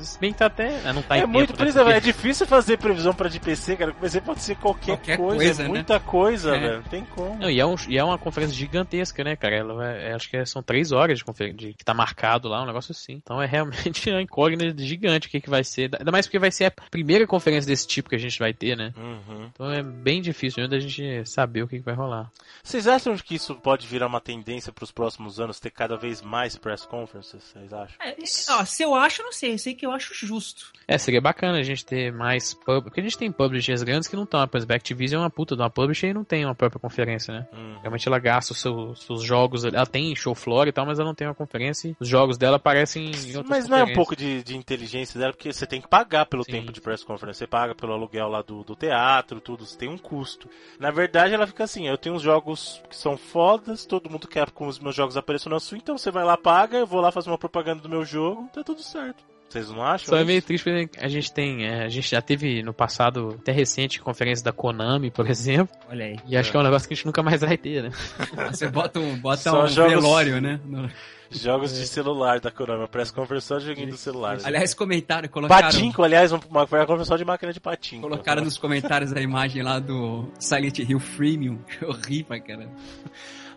[0.00, 0.80] Se bem que tá até.
[0.84, 3.90] Ah, não tá é muito, por exemplo, é difícil fazer previsão pra de PC, cara.
[3.90, 5.68] O PC pode ser qualquer, qualquer coisa, coisa é né?
[5.68, 6.60] muita coisa, é.
[6.60, 6.76] velho.
[6.76, 7.38] Não tem como.
[7.38, 9.56] Não, e, é um, e é uma conferência gigantesca, né, cara?
[9.56, 12.62] Ela vai, acho que é, são três horas de conferência de, que tá marcado lá,
[12.62, 13.14] um negócio assim.
[13.14, 15.90] Então é realmente uma incógnita gigante o que, que vai ser.
[15.98, 18.76] Ainda mais porque vai ser a primeira conferência desse tipo que a gente vai ter,
[18.76, 18.92] né?
[18.96, 19.50] Uhum.
[19.52, 22.30] Então é bem difícil ainda a gente saber o que, que vai rolar.
[22.62, 26.20] Vocês acham que isso pode virar uma tendência para os próximos anos ter cada vez
[26.20, 27.42] mais press conferences?
[27.42, 27.96] Vocês acham?
[28.00, 28.16] É,
[28.50, 29.54] ó, se eu acho, não sei.
[29.54, 30.72] Eu sei que eu acho justo.
[30.86, 32.82] É, seria bacana a gente ter mais pub...
[32.84, 34.46] Porque a gente tem publishers grandes que não estão.
[34.48, 36.80] Por exemplo, a Activision é uma puta de uma publisher e não tem uma própria
[36.80, 37.48] conferência, né?
[37.52, 37.76] Hum.
[37.80, 39.64] Realmente ela gasta os seus, seus jogos.
[39.64, 42.36] Ela tem show floor e tal, mas ela não tem uma conferência e os jogos
[42.36, 45.66] dela aparecem em outras Mas não é um pouco de, de inteligência dela, porque você
[45.66, 46.52] tem que pagar pelo Sim.
[46.52, 47.38] tempo de press conference.
[47.38, 49.64] Você paga pelo aluguel lá do, do teatro, tudo.
[49.64, 50.48] Você tem um custo.
[50.78, 54.50] Na verdade, ela fica assim: eu tenho uns jogos que são fodas, todo mundo quer
[54.50, 57.12] com os meus jogos apareçam na sua, então você vai lá, paga, eu vou lá
[57.12, 59.30] fazer uma propaganda do meu jogo, tá tudo certo.
[59.50, 60.06] Vocês não acham?
[60.06, 61.66] Só é meio triste porque a gente tem.
[61.66, 65.76] É, a gente já teve no passado, até recente, conferência da Konami, por exemplo.
[65.88, 66.18] Olha aí.
[66.24, 66.52] E acho é.
[66.52, 67.90] que é um negócio que a gente nunca mais vai ter, né?
[68.52, 69.92] Você bota um, bota um jogos...
[69.92, 70.60] velório, né?
[70.64, 70.88] No...
[71.32, 74.38] Jogos de celular da Konami, parece conversão joguinho do celular.
[74.42, 75.68] Aliás, comentaram, colocaram...
[75.68, 78.02] Patinco, aliás, uma, foi a conversão de máquina de patinco.
[78.02, 81.58] Colocaram nos comentários a imagem lá do Silent Hill Freemium.
[81.82, 82.68] Horrível, cara.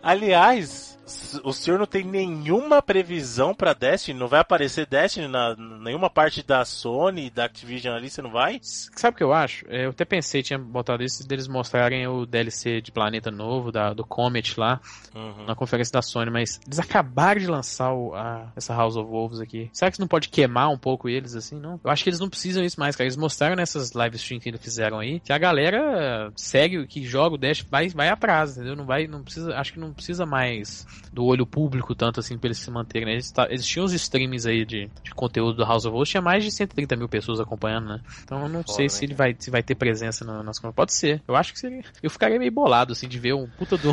[0.00, 0.93] Aliás,
[1.42, 4.18] o senhor não tem nenhuma previsão para Destiny?
[4.18, 8.08] Não vai aparecer Destiny na nenhuma parte da Sony, da Activision ali?
[8.08, 8.58] Você não vai?
[8.62, 9.66] Sabe o que eu acho?
[9.66, 14.04] Eu até pensei, tinha botado isso, deles mostrarem o DLC de Planeta Novo, da, do
[14.04, 14.80] Comet lá,
[15.14, 15.46] uhum.
[15.46, 19.40] na conferência da Sony, mas eles acabaram de lançar o, a, essa House of Wolves
[19.40, 19.68] aqui.
[19.72, 21.78] Será que isso não pode queimar um pouco eles assim, não?
[21.82, 23.06] Eu acho que eles não precisam isso mais, cara.
[23.06, 27.34] Eles mostraram nessas live streams que eles fizeram aí que a galera segue, que joga
[27.34, 28.76] o Dash, vai, vai a prazo, entendeu?
[28.76, 32.48] Não vai, não precisa, acho que não precisa mais do olho público tanto assim pra
[32.48, 33.12] eles se manterem, né?
[33.12, 36.20] Eles, tá, eles tinham os streams aí de, de conteúdo do House of Wolves, tinha
[36.20, 38.00] mais de 130 mil pessoas acompanhando, né?
[38.22, 41.22] Então eu não sei se ele vai, se vai ter presença no, nas Pode ser.
[41.26, 41.82] Eu acho que seria.
[42.02, 43.90] Eu ficaria meio bolado, assim, de ver um puta do.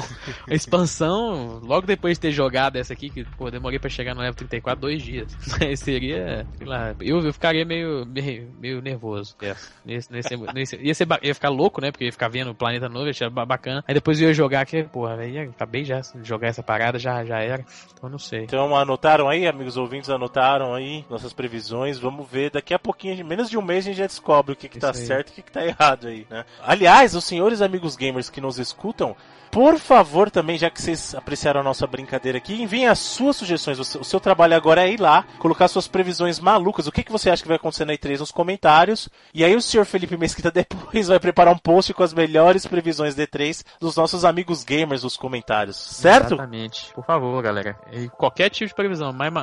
[0.49, 4.21] a expansão logo depois de ter jogado essa aqui, que, pô, demorei pra chegar no
[4.21, 5.35] level 34 dois dias.
[5.59, 6.47] Mas seria.
[6.57, 6.95] Sei lá.
[6.99, 9.35] Eu, eu ficaria meio, meio, meio nervoso.
[9.41, 9.55] É.
[9.85, 11.91] Nesse, nesse, nesse, ia, ser, ia ficar louco, né?
[11.91, 13.83] Porque ia ficar vendo o planeta novo, ia achar bacana.
[13.87, 17.23] Aí depois eu ia jogar aqui, porra, aí acabei já de jogar essa parada, já,
[17.23, 17.65] já era.
[17.93, 18.43] Então não sei.
[18.43, 21.97] Então anotaram aí, amigos ouvintes, anotaram aí nossas previsões.
[21.97, 24.69] Vamos ver, daqui a pouquinho, menos de um mês, a gente já descobre o que,
[24.69, 26.45] que tá certo e o que, que tá errado aí, né?
[26.61, 29.15] Aliás, os senhores amigos gamers que nos escutam,
[29.51, 33.79] por favor, também, já que vocês apreciaram a nossa brincadeira aqui, enviem as suas sugestões.
[33.79, 36.87] O seu, trabalho agora é ir lá, colocar suas previsões malucas.
[36.87, 39.09] O que, que você acha que vai acontecer na E3 nos comentários.
[39.33, 43.13] E aí o senhor Felipe Mesquita depois vai preparar um post com as melhores previsões
[43.13, 45.75] de E3 dos nossos amigos gamers nos comentários.
[45.75, 46.35] Certo?
[46.35, 46.93] Exatamente.
[46.93, 47.77] Por favor, galera.
[47.91, 49.11] E qualquer tipo de previsão.
[49.11, 49.33] Mas,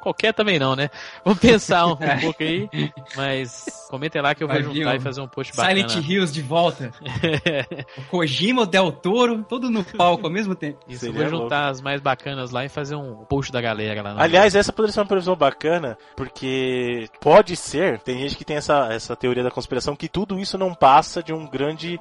[0.00, 0.88] qualquer também não, né?
[1.24, 2.68] Vamos pensar um, um pouco aí.
[3.16, 5.88] Mas comentem lá que eu vou juntar e fazer um post bacana.
[5.88, 6.92] Silent Hills de volta.
[7.98, 10.78] o Kojima, o Del Toro tudo no palco ao mesmo tempo.
[10.88, 11.70] Isso, Seria vou juntar louco.
[11.72, 14.14] as mais bacanas lá e fazer um post da galera lá.
[14.18, 18.88] Aliás, essa poderia ser uma previsão bacana, porque pode ser, tem gente que tem essa,
[18.92, 21.98] essa teoria da conspiração, que tudo isso não passa de um grande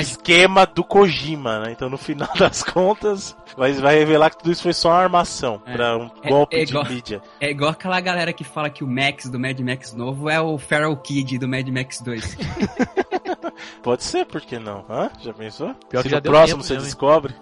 [0.00, 1.72] esquema do Kojima, né?
[1.72, 5.62] Então no final das contas, vai, vai revelar que tudo isso foi só uma armação
[5.66, 5.72] é.
[5.72, 7.22] para um é, golpe é, é igual, de mídia.
[7.40, 10.58] É igual aquela galera que fala que o Max do Mad Max novo é o
[10.58, 12.36] Feral Kid do Mad Max 2.
[13.82, 14.84] Pode ser, por que não?
[14.88, 15.10] Hã?
[15.20, 15.74] Já pensou?
[15.88, 17.34] Pior Se que já no próximo você descobre.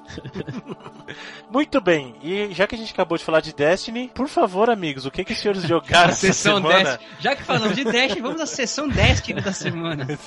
[1.51, 5.07] Muito bem, e já que a gente acabou de falar de Destiny, por favor, amigos,
[5.07, 6.69] o que que os senhores jogaram essa semana?
[6.69, 7.11] Destiny.
[7.21, 10.07] Já que falamos de Destiny, vamos à sessão Destiny da semana.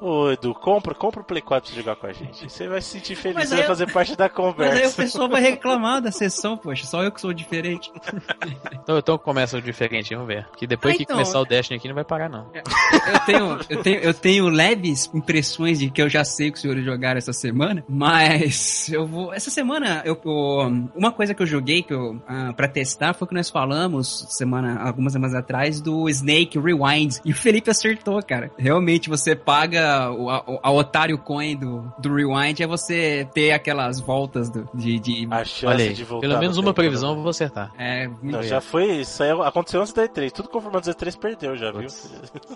[0.00, 2.50] Ô, Edu, compra, compra o Play 4 pra jogar com a gente.
[2.50, 3.68] Você vai se sentir feliz, você vai eu...
[3.68, 4.74] fazer parte da conversa.
[4.74, 7.90] Mas aí o pessoal vai reclamar da sessão, poxa, só eu que sou diferente.
[8.72, 10.46] então, então começa o diferente, vamos ver.
[10.56, 12.46] Que depois ah, que então, começar o Destiny aqui não vai parar, não.
[12.52, 16.60] Eu tenho, eu, tenho, eu tenho leves impressões de que eu já sei que os
[16.60, 19.32] senhores jogaram essa semana, mas eu vou.
[19.32, 23.26] Essa semana, eu, eu uma coisa que eu joguei que eu, ah, pra testar foi
[23.26, 27.16] que nós falamos semana, algumas semanas atrás do Snake Rewind.
[27.24, 28.50] E o Felipe acertou, cara.
[28.58, 34.00] Realmente você paga o, a, a otário coin do, do Rewind é você ter aquelas
[34.00, 35.28] voltas do, de, de...
[35.30, 36.28] A chance Olha aí, de voltar.
[36.28, 37.72] Pelo menos uma previsão eu vou acertar.
[37.78, 40.30] É, Não, já foi, isso aí aconteceu antes da E3.
[40.30, 41.88] Tudo confirmado antes da E3 perdeu, já viu?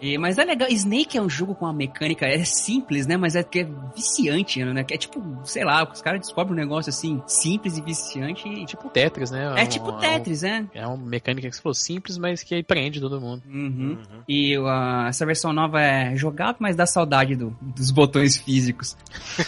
[0.01, 3.17] E, mas é legal, Snake é um jogo com uma mecânica, é simples, né?
[3.17, 4.83] Mas é que é viciante, né?
[4.83, 8.49] Que é tipo, sei lá, os caras descobrem um negócio assim, simples e viciante.
[8.49, 8.65] E...
[8.65, 9.55] Tipo Tetris, né?
[9.57, 10.65] É, é tipo Tetris, é.
[10.75, 13.43] É uma mecânica que você falou simples, mas que prende todo mundo.
[13.47, 13.81] Uhum.
[13.81, 14.23] Uhum.
[14.29, 18.97] E uh, essa versão nova é jogável, mas dá saudade do, dos botões físicos.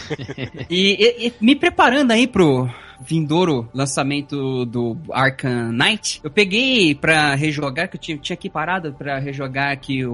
[0.69, 2.69] e, e, e, me preparando aí pro,
[3.01, 8.93] vindouro lançamento do Arkham Knight, eu peguei pra rejogar, que eu tinha, tinha aqui parado
[8.93, 10.13] pra rejogar aqui o,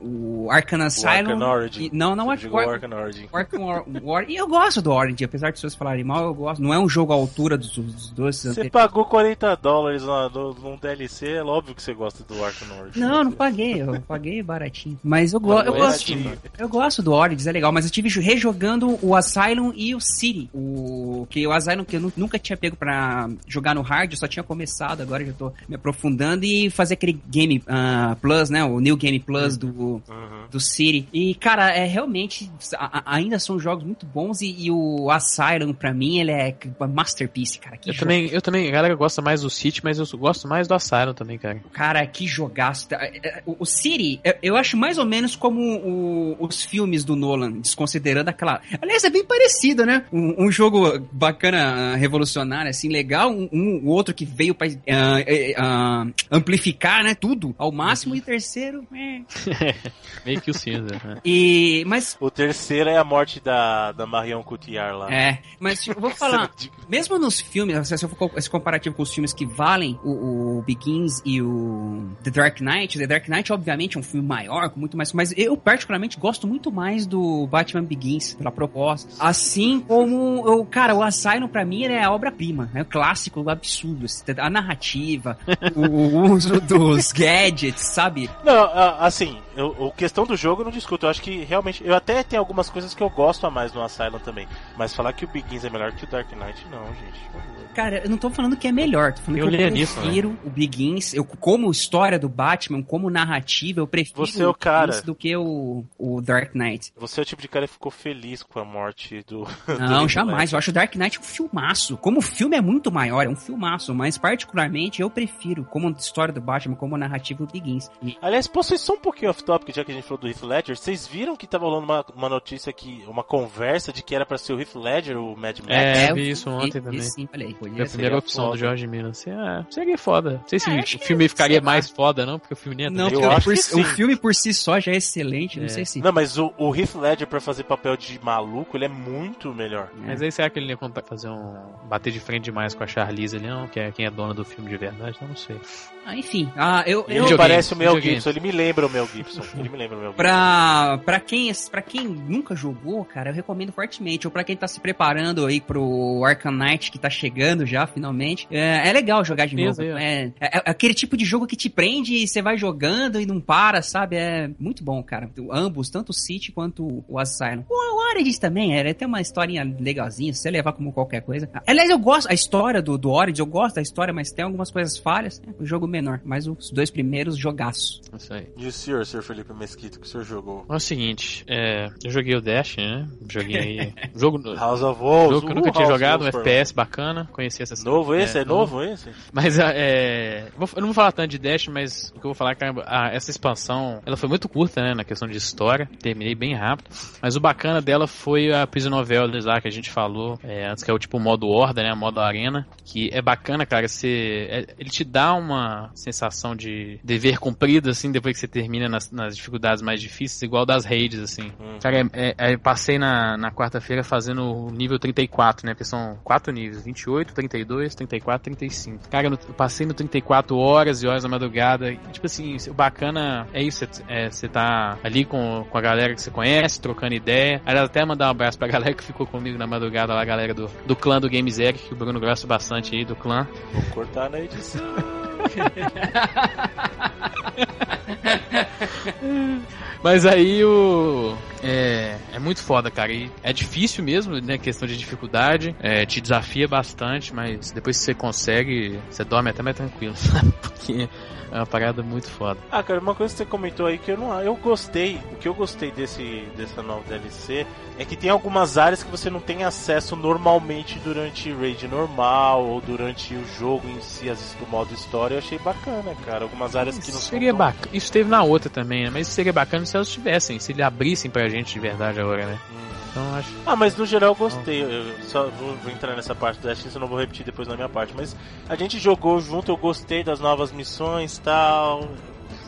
[0.00, 1.06] o Arkham Asylum.
[1.06, 1.84] O Arkham Origin.
[1.84, 3.28] E, não, não é o Arkham Origin.
[3.32, 6.62] Arkham War, E eu gosto do Origin, apesar de vocês falarem mal, eu gosto.
[6.62, 8.42] Não é um jogo à altura dos, dos dois.
[8.42, 13.00] Você pagou 40 dólares no, num DLC, é óbvio que você gosta do Arkham Origin.
[13.00, 14.98] Não, não paguei, eu paguei baratinho.
[15.02, 16.12] Mas eu, go eu, gosto,
[16.58, 20.48] eu gosto do Origins, é legal, mas eu tive rejogando o Asylum e o City.
[20.52, 24.26] O, que o Asylum que eu nunca tinha pego pra jogar no hard, eu só
[24.26, 28.64] tinha começado, agora já tô me aprofundando e fazer aquele Game uh, Plus, né?
[28.64, 30.02] O New Game Plus do, uhum.
[30.50, 31.08] do City.
[31.12, 32.50] E, cara, é realmente.
[32.74, 36.54] A, ainda são jogos muito bons e, e, o Asylum, pra mim, ele é
[36.92, 37.78] masterpiece, cara.
[37.84, 40.74] eu, também, eu também, a galera gosta mais do City, mas eu gosto mais do
[40.74, 41.60] Asylum também, cara.
[41.72, 42.88] Cara, que jogaço.
[42.92, 47.16] É, é, o, o City, eu acho mais ou menos como o, os filmes do
[47.16, 48.60] Nolan, desconsiderando aquela.
[48.80, 50.04] Aliás, é bem parecido, né?
[50.12, 53.30] Um, um jogo bacana, revolucionário, assim, legal.
[53.30, 57.14] Um, um outro que veio pra uh, uh, amplificar, né?
[57.14, 58.14] Tudo ao máximo.
[58.14, 58.86] E terceiro.
[58.92, 59.74] É.
[60.24, 61.20] Meio que o cinza, né?
[61.24, 61.84] E.
[61.86, 62.16] Mas.
[62.20, 65.12] O terceiro é a morte da, da Marion Cotillard lá.
[65.12, 65.38] É.
[65.60, 66.50] Mas tipo, vou falar.
[66.88, 70.62] mesmo nos filmes, se eu for esse comparativo com os filmes que valem o, o
[70.62, 74.80] Begins e o The Dark Knight, The Dark Knight, obviamente, é um filme maior, com
[74.80, 75.12] muito mais.
[75.12, 79.12] Mas eu, particularmente, gosto muito mais do Batman Begins, pela proposta.
[79.18, 82.70] Assim como, eu, cara, o Asylum pra mim é a obra-prima.
[82.74, 84.06] É o clássico absurdo.
[84.38, 85.38] A narrativa,
[85.74, 88.30] o, o uso dos gadgets, sabe?
[88.44, 91.06] Não, assim, eu, a questão do jogo eu não discuto.
[91.06, 91.84] Eu acho que realmente.
[91.84, 94.46] Eu até tenho algumas coisas que eu gosto a mais no Asylum também.
[94.76, 97.66] Mas falar que o Begins é melhor que o Dark Knight, não, gente.
[97.76, 100.36] Cara, eu não tô falando que é melhor, tô falando eu que eu prefiro né?
[100.46, 105.02] o Begins, eu, como história do Batman, como narrativa, eu prefiro Você é o cara.
[105.02, 106.90] do que o, o Dark Knight.
[106.96, 109.46] Você é o tipo de cara que ficou feliz com a morte do.
[109.78, 110.52] Não, do jamais.
[110.52, 111.98] Eu acho o Dark Knight um filmaço.
[111.98, 116.32] Como o filme é muito maior, é um filmaço, mas particularmente eu prefiro, como história
[116.32, 117.90] do Batman, como narrativa, o Begins.
[118.02, 118.16] E...
[118.22, 120.76] Aliás, posso ir só um pouquinho off-topic, já que a gente falou do Heath Ledger.
[120.76, 124.36] Vocês viram que tava rolando uma, uma notícia aqui, uma conversa de que era pra
[124.36, 125.70] ser o Heath Ledger, o Mad Max?
[125.70, 127.00] É, eu vi isso ontem também.
[127.00, 127.56] Sim, falei.
[127.58, 129.10] Foi a primeira opção do George Miller.
[129.10, 130.32] Assim, ah, seria foda.
[130.32, 132.90] Não sei se é, o filme ficaria mais foda, não, porque o filme nem é
[132.90, 135.62] Não, eu acho por, o filme por si só já é excelente, é.
[135.62, 136.00] não sei se.
[136.00, 139.90] Não, mas o, o Heath Ledger pra fazer papel de maluco, ele é muito melhor.
[139.94, 141.54] Mas aí será que ele ia fazer um.
[141.84, 143.68] bater de frente demais com a Charlize ali, não?
[143.68, 145.16] Que é quem é dona do filme de verdade?
[145.16, 145.56] Então não sei.
[146.04, 146.50] Ah, enfim.
[146.56, 147.36] Ah, eu, ele eu...
[147.36, 149.35] parece o Mel Gibson, ele me lembra o Mel Gibson.
[149.58, 150.12] Ele me lembra.
[150.12, 154.26] Pra, pra, quem, pra quem nunca jogou, cara, eu recomendo fortemente.
[154.26, 158.46] Ou pra quem tá se preparando aí pro Arkham Knight que tá chegando já, finalmente.
[158.50, 159.82] É, é legal jogar de novo.
[159.82, 163.26] É, é, é, aquele tipo de jogo que te prende e você vai jogando e
[163.26, 164.16] não para, sabe?
[164.16, 165.30] É muito bom, cara.
[165.50, 167.64] Ambos, tanto o City quanto o Asylum.
[167.68, 171.48] O, o Origins também, é, tem uma historinha legalzinha, se você levar como qualquer coisa.
[171.66, 174.70] Aliás, eu gosto, a história do, do Origins, eu gosto da história, mas tem algumas
[174.70, 175.40] coisas falhas.
[175.46, 178.00] É, o jogo menor, mas os dois primeiros jogaço.
[178.16, 178.46] Isso aí.
[178.56, 180.64] E o senhor, senhor Felipe Mesquita, que o senhor jogou?
[180.68, 183.06] É o seguinte, é, eu joguei o Dash, né?
[183.28, 183.94] Joguei aí.
[184.14, 185.30] jogo House of Wolves.
[185.30, 188.38] Jogo que eu nunca uh, tinha House jogado, um FPS bacana, conheci essa Novo esse?
[188.38, 189.10] É, é novo esse?
[189.32, 192.52] Mas é, eu não vou falar tanto de Dash, mas o que eu vou falar
[192.52, 196.34] é que a, essa expansão, ela foi muito curta, né, na questão de história, terminei
[196.34, 196.88] bem rápido,
[197.20, 200.82] mas o bacana dela foi a Prison Novel lá que a gente falou é, antes,
[200.82, 204.66] que é o tipo modo Horda, né, modo Arena, que é bacana, cara, você, é,
[204.78, 209.36] ele te dá uma sensação de dever cumprido, assim, depois que você termina nas, nas
[209.36, 211.52] dificuldades mais difíceis, igual das raids, assim.
[211.60, 211.78] Hum.
[211.82, 216.52] Cara, é, é, passei na, na quarta-feira fazendo o nível 34, né, porque são quatro
[216.52, 219.08] níveis, 28, 32, 34, 35.
[219.08, 221.90] Cara, eu passei no 34 horas e horas da madrugada.
[221.90, 226.14] E, tipo assim, o bacana é isso, é, você tá ali com, com a galera
[226.14, 227.60] que você conhece, trocando ideia.
[227.64, 230.54] Aliás, até mandar um abraço pra galera que ficou comigo na madrugada lá, a galera
[230.54, 233.46] do, do clã do Games Eric, que o Bruno gosta bastante aí do clã.
[233.72, 234.82] Vou cortar na edição.
[240.02, 241.36] Mas aí o.
[241.62, 243.12] É, é muito foda, cara.
[243.12, 244.58] E é difícil mesmo, né?
[244.58, 245.74] Questão de dificuldade.
[245.80, 250.52] É, te desafia bastante, mas depois que você consegue, você dorme até mais tranquilo, sabe?
[250.62, 251.08] Porque
[251.50, 252.60] é uma parada muito foda.
[252.70, 254.40] Ah, cara, uma coisa que você comentou aí que eu não.
[254.40, 255.20] Eu gostei.
[255.32, 257.66] O que eu gostei desse, dessa nova DLC
[257.98, 262.80] é que tem algumas áreas que você não tem acesso normalmente durante raid normal ou
[262.80, 265.34] durante o jogo em si, as do modo história.
[265.34, 266.44] Eu achei bacana, cara.
[266.44, 267.54] Algumas áreas que não seria.
[267.54, 267.88] Bacana.
[267.92, 269.10] Isso teve na outra também, né?
[269.10, 272.58] Mas seria bacana se elas tivessem, se eles abrissem pra gente de verdade agora, né?
[272.70, 272.86] Hum.
[273.10, 273.48] Então acho.
[273.64, 274.82] Ah, mas no geral eu gostei.
[274.82, 277.74] Eu só vou, vou entrar nessa parte do Destiny, eu não vou repetir depois na
[277.74, 278.12] minha parte.
[278.14, 278.36] Mas
[278.68, 282.06] a gente jogou junto, eu gostei das novas missões e tal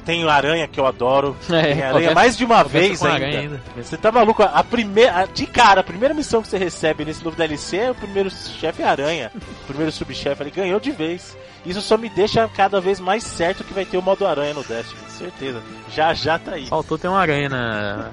[0.09, 1.36] tem aranha que eu adoro.
[1.59, 3.26] É, tem aranha mais de uma vez ainda.
[3.26, 3.62] ainda.
[3.76, 4.43] Você tá maluco?
[4.43, 7.94] A primeira, de cara, a primeira missão que você recebe nesse novo DLC é o
[7.94, 9.30] primeiro chefe aranha.
[9.35, 11.36] o primeiro subchefe ali ganhou de vez.
[11.66, 14.62] Isso só me deixa cada vez mais certo que vai ter o modo aranha no
[14.62, 15.60] Destiny, certeza.
[15.90, 16.66] Já já tá aí.
[16.66, 18.10] Faltou ter uma aranha na,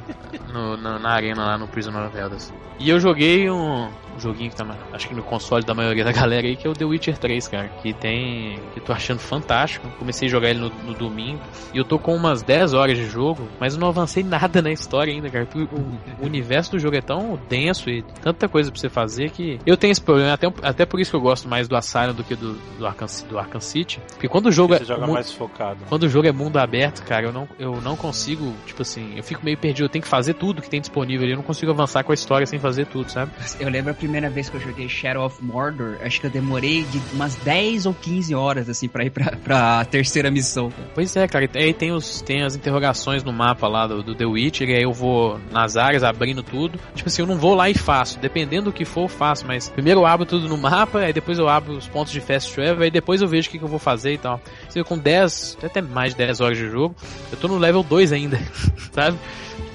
[0.52, 2.52] no, na, na arena lá no Prison of Elders.
[2.80, 6.12] E eu joguei um, um joguinho que tá, acho que no console da maioria da
[6.14, 7.68] galera aí, que é o The Witcher 3, cara.
[7.82, 8.60] Que tem.
[8.74, 9.88] que tô achando fantástico.
[9.98, 11.42] Comecei a jogar ele no, no domingo.
[11.74, 14.72] E eu tô com umas 10 horas de jogo, mas eu não avancei nada na
[14.72, 15.48] história ainda, cara.
[15.56, 19.60] O, o universo do jogo é tão denso e tanta coisa pra você fazer que.
[19.66, 22.24] Eu tenho esse problema, até, até por isso que eu gosto mais do Asylum do
[22.24, 24.00] que do, do, Arkham, do Arkham City.
[24.10, 24.86] Porque quando o jogo você é.
[24.86, 25.80] Joga mais focado.
[25.90, 29.24] Quando o jogo é mundo aberto, cara, eu não, eu não consigo, tipo assim, eu
[29.24, 29.86] fico meio perdido.
[29.86, 31.34] Eu tenho que fazer tudo que tem disponível ali.
[31.34, 33.32] Eu não consigo avançar com a história sem fazer tudo, sabe?
[33.60, 36.84] Eu lembro a primeira vez que eu joguei Shadow of Mordor, acho que eu demorei
[36.84, 40.72] de umas 10 ou 15 horas, assim, pra ir pra, pra terceira missão.
[40.94, 41.50] Pois é, cara.
[41.56, 44.84] Aí tem, os, tem as interrogações no mapa lá do, do The Witcher, e aí
[44.84, 46.80] eu vou nas áreas abrindo tudo.
[46.94, 48.20] Tipo assim, eu não vou lá e faço.
[48.20, 49.48] Dependendo do que for, eu faço.
[49.48, 52.54] Mas primeiro eu abro tudo no mapa, aí depois eu abro os pontos de fast
[52.54, 54.40] travel, aí depois eu vejo o que, que eu vou fazer e tal.
[54.86, 56.96] Com 10, até mais de 10 horas de jogo,
[57.32, 58.40] eu tô no level 2 ainda,
[58.92, 59.18] sabe?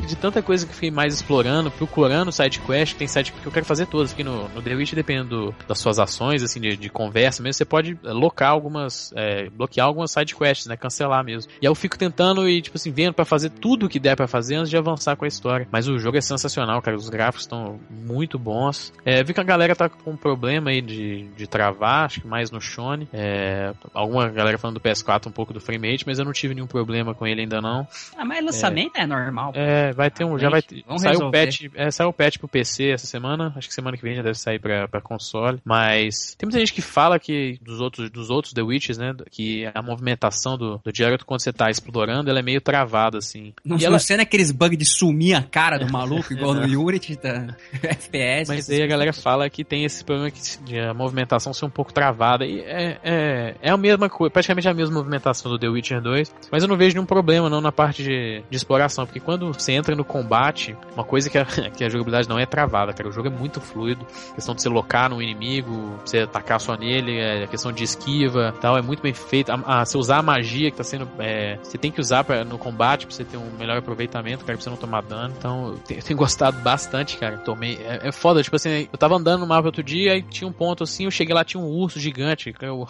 [0.07, 3.53] De tanta coisa que eu fiquei mais explorando, procurando side quest, tem side que eu
[3.53, 6.91] quero fazer todas, porque no, no The Witch, dependendo das suas ações, assim, de, de
[6.91, 11.51] conversa mesmo, você pode é, locar algumas, é, bloquear algumas side quests, né, cancelar mesmo.
[11.61, 14.17] E aí eu fico tentando e, tipo assim, vendo para fazer tudo o que der
[14.17, 15.67] para fazer antes de avançar com a história.
[15.71, 18.93] Mas o jogo é sensacional, cara, os gráficos estão muito bons.
[19.05, 22.27] É, vi que a galera tá com um problema aí de, de travar, acho que
[22.27, 23.09] mais no Shone.
[23.13, 26.55] É, alguma galera falando do PS4 um pouco do frame rate, mas eu não tive
[26.55, 27.87] nenhum problema com ele ainda não.
[28.17, 29.53] Ah, mas lançamento é, é normal.
[29.55, 30.39] É, vai ter um.
[30.39, 30.85] Já vai ter.
[30.99, 31.67] Saiu o patch.
[31.75, 33.53] É, saiu o patch pro PC essa semana.
[33.57, 35.61] Acho que semana que vem já deve sair pra, pra console.
[35.65, 39.15] Mas tem muita gente que fala que dos outros, dos outros The Witches, né?
[39.31, 43.53] Que a movimentação do, do Jared quando você tá explorando, ela é meio travada, assim.
[43.65, 43.99] Não e ela...
[43.99, 48.49] sendo aqueles bugs de sumir a cara do maluco, igual no Unity, da FPS.
[48.49, 51.71] Mas aí a galera fala que tem esse problema que, de a movimentação ser um
[51.71, 52.45] pouco travada.
[52.45, 56.35] E é, é, é a mesma coisa, praticamente a mesma movimentação do The Witcher 2.
[56.51, 59.73] Mas eu não vejo nenhum problema não na parte de, de exploração, porque quando você
[59.81, 61.45] entra no combate, uma coisa que a,
[61.77, 63.09] que a jogabilidade não é travada, cara.
[63.09, 64.07] O jogo é muito fluido.
[64.31, 67.83] A questão de você locar no inimigo, você atacar só nele, é, a questão de
[67.85, 69.51] esquiva tal, é muito bem feito.
[69.51, 71.09] A, a, você usar a magia que tá sendo.
[71.19, 74.57] É, você tem que usar pra, no combate pra você ter um melhor aproveitamento, cara,
[74.57, 75.35] pra você não tomar dano.
[75.37, 77.39] Então, eu tenho, eu tenho gostado bastante, cara.
[77.39, 77.79] Tomei.
[77.83, 80.53] É, é, foda, tipo assim, eu tava andando no mapa outro dia e tinha um
[80.53, 82.55] ponto assim, eu cheguei lá, tinha um urso gigante.
[82.61, 82.87] Eu,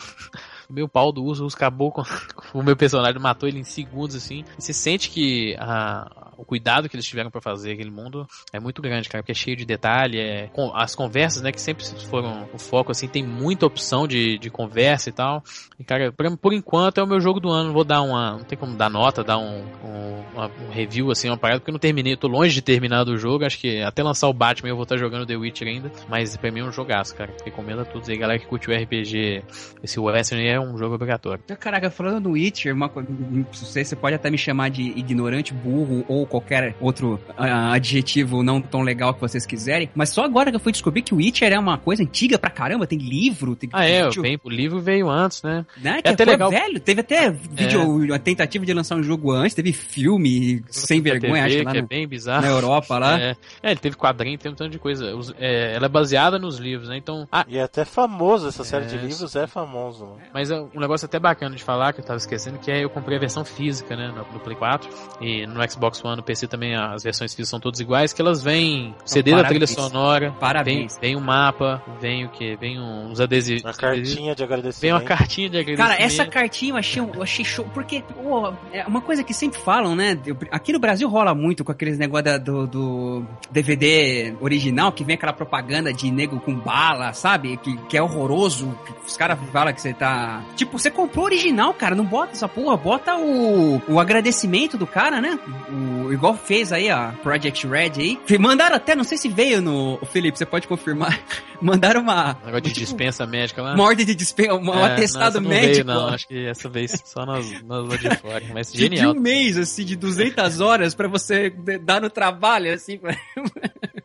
[0.70, 2.02] meu pau do urso, o urso acabou com,
[2.54, 4.44] o meu personagem, matou ele em segundos, assim.
[4.58, 8.58] E você sente que a, o cuidado que eles tiveram para fazer aquele mundo é
[8.58, 11.84] muito grande, cara, porque é cheio de detalhe, é, com, as conversas, né, que sempre
[12.06, 15.44] foram o foco, assim, tem muita opção de, de conversa e tal.
[15.78, 18.44] E, cara, por, por enquanto é o meu jogo do ano, vou dar uma, não
[18.44, 21.74] tem como dar nota, dar um, um, uma, um review, assim, uma parada, porque eu
[21.74, 24.70] não terminei, eu tô longe de terminar do jogo, acho que até lançar o Batman
[24.70, 27.82] eu vou estar jogando The Witcher ainda, mas pra mim é um jogaço, cara, recomendo
[27.82, 29.44] a todos aí, galera que curte o RPG,
[29.82, 31.42] esse Western é um jogo obrigatório.
[31.58, 36.04] Caraca, falando do Witcher, uma, não sei, você pode até me chamar de ignorante, burro
[36.08, 40.56] ou qualquer outro uh, adjetivo não tão legal que vocês quiserem, mas só agora que
[40.56, 43.56] eu fui descobrir que o Witcher é uma coisa antiga pra caramba, tem livro.
[43.56, 44.12] Tem, ah, é, o,
[44.44, 45.64] o livro veio antes, né?
[45.78, 46.00] né?
[46.04, 46.50] É, até legal.
[46.50, 48.14] velho, teve até vídeo, é.
[48.14, 51.78] a tentativa de lançar um jogo antes, teve filme sem vergonha, TV, acho lá que
[51.78, 52.42] é no, bem bizarro.
[52.42, 53.20] na Europa lá.
[53.20, 55.14] É, é ele teve quadrinho, tem um tanto de coisa.
[55.14, 56.96] Os, é, ela é baseada nos livros, né?
[56.96, 57.28] Então.
[57.30, 60.06] Ah, e é até famoso, essa série de livros é famoso.
[60.06, 60.22] Né?
[60.50, 62.90] Mas é um negócio até bacana de falar, que eu tava esquecendo, que é eu
[62.90, 64.08] comprei a versão física, né?
[64.08, 64.88] No, no Play 4.
[65.20, 68.42] E no Xbox One, no PC também as versões físicas são todas iguais, que elas
[68.42, 70.98] vêm CD da trilha sonora, parabéns.
[71.00, 72.56] Vem, vem um mapa, vem o que?
[72.56, 73.64] Vem uns adesivos.
[73.64, 74.80] Uma cartinha de agradecimento.
[74.80, 75.88] Vem uma cartinha de agradecimento.
[75.88, 79.60] Cara, essa cartinha eu achei, eu achei show, porque pô, é uma coisa que sempre
[79.60, 80.18] falam, né?
[80.50, 85.32] Aqui no Brasil rola muito com aqueles negócios do, do DVD original, que vem aquela
[85.32, 87.56] propaganda de nego com bala, sabe?
[87.58, 88.76] Que, que é horroroso.
[88.84, 90.39] Que os caras falam que você tá.
[90.56, 91.94] Tipo, você comprou o original, cara.
[91.94, 95.38] Não bota essa porra, bota o, o agradecimento do cara, né?
[95.70, 98.18] O, igual fez aí a Project Red aí.
[98.38, 99.98] Mandaram até, não sei se veio no.
[100.12, 101.20] Felipe, você pode confirmar.
[101.60, 102.36] Mandaram uma.
[102.42, 103.74] Um negócio de tipo, dispensa médica lá.
[103.74, 105.74] Uma ordem de dispensa, um é, atestado não, médico.
[105.74, 108.42] Veio, não, acho que essa vez só nós, nós de fora.
[108.52, 109.12] Mas genial.
[109.12, 111.50] De um mês, assim, de 200 horas pra você
[111.82, 112.98] dar no trabalho, assim.
[113.00, 113.16] Pra...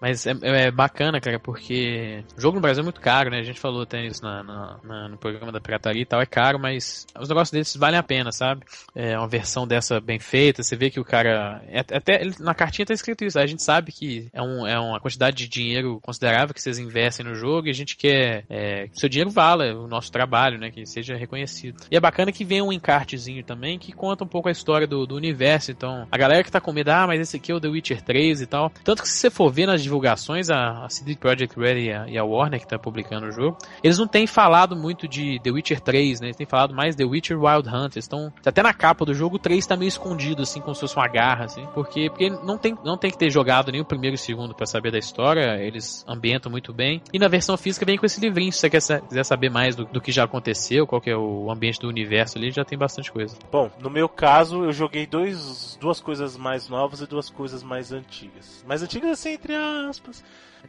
[0.06, 3.40] Mas é, é, bacana, cara, porque o jogo no Brasil é muito caro, né?
[3.40, 6.28] A gente falou até isso na, na, na, no programa da pirataria e tal, é
[6.28, 8.64] caro, mas os negócios desses valem a pena, sabe?
[8.94, 11.60] É uma versão dessa bem feita, você vê que o cara.
[11.68, 15.00] É, até na cartinha tá escrito isso, a gente sabe que é, um, é uma
[15.00, 19.00] quantidade de dinheiro considerável que vocês investem no jogo e a gente quer é, que
[19.00, 20.70] seu dinheiro vala o nosso trabalho, né?
[20.70, 21.84] Que seja reconhecido.
[21.90, 25.08] E é bacana que vem um encartezinho também que conta um pouco a história do,
[25.08, 25.72] do universo.
[25.72, 28.04] Então, a galera que tá com medo, ah, mas esse aqui é o The Witcher
[28.04, 28.72] 3 e tal.
[28.84, 29.95] Tanto que se você for ver nas divulgações,
[30.50, 33.58] a, a CD Projekt Red e a, e a Warner que tá publicando o jogo,
[33.84, 36.28] eles não têm falado muito de The Witcher 3, né?
[36.28, 37.96] Eles têm falado mais The Witcher Wild Hunt.
[37.96, 40.96] Estão até na capa do jogo, o 3 tá meio escondido, assim, como se fosse
[40.96, 41.66] uma garra, assim.
[41.74, 44.54] Porque, porque não, tem, não tem que ter jogado nem o primeiro e o segundo
[44.54, 45.58] para saber da história.
[45.62, 47.02] Eles ambientam muito bem.
[47.14, 49.86] E na versão física vem com esse livrinho, se você quer, quiser saber mais do,
[49.86, 53.12] do que já aconteceu, qual que é o ambiente do universo ali, já tem bastante
[53.12, 53.38] coisa.
[53.52, 57.92] Bom, no meu caso, eu joguei dois, duas coisas mais novas e duas coisas mais
[57.92, 58.64] antigas.
[58.68, 60.24] Mais antigas assim, entre aspas.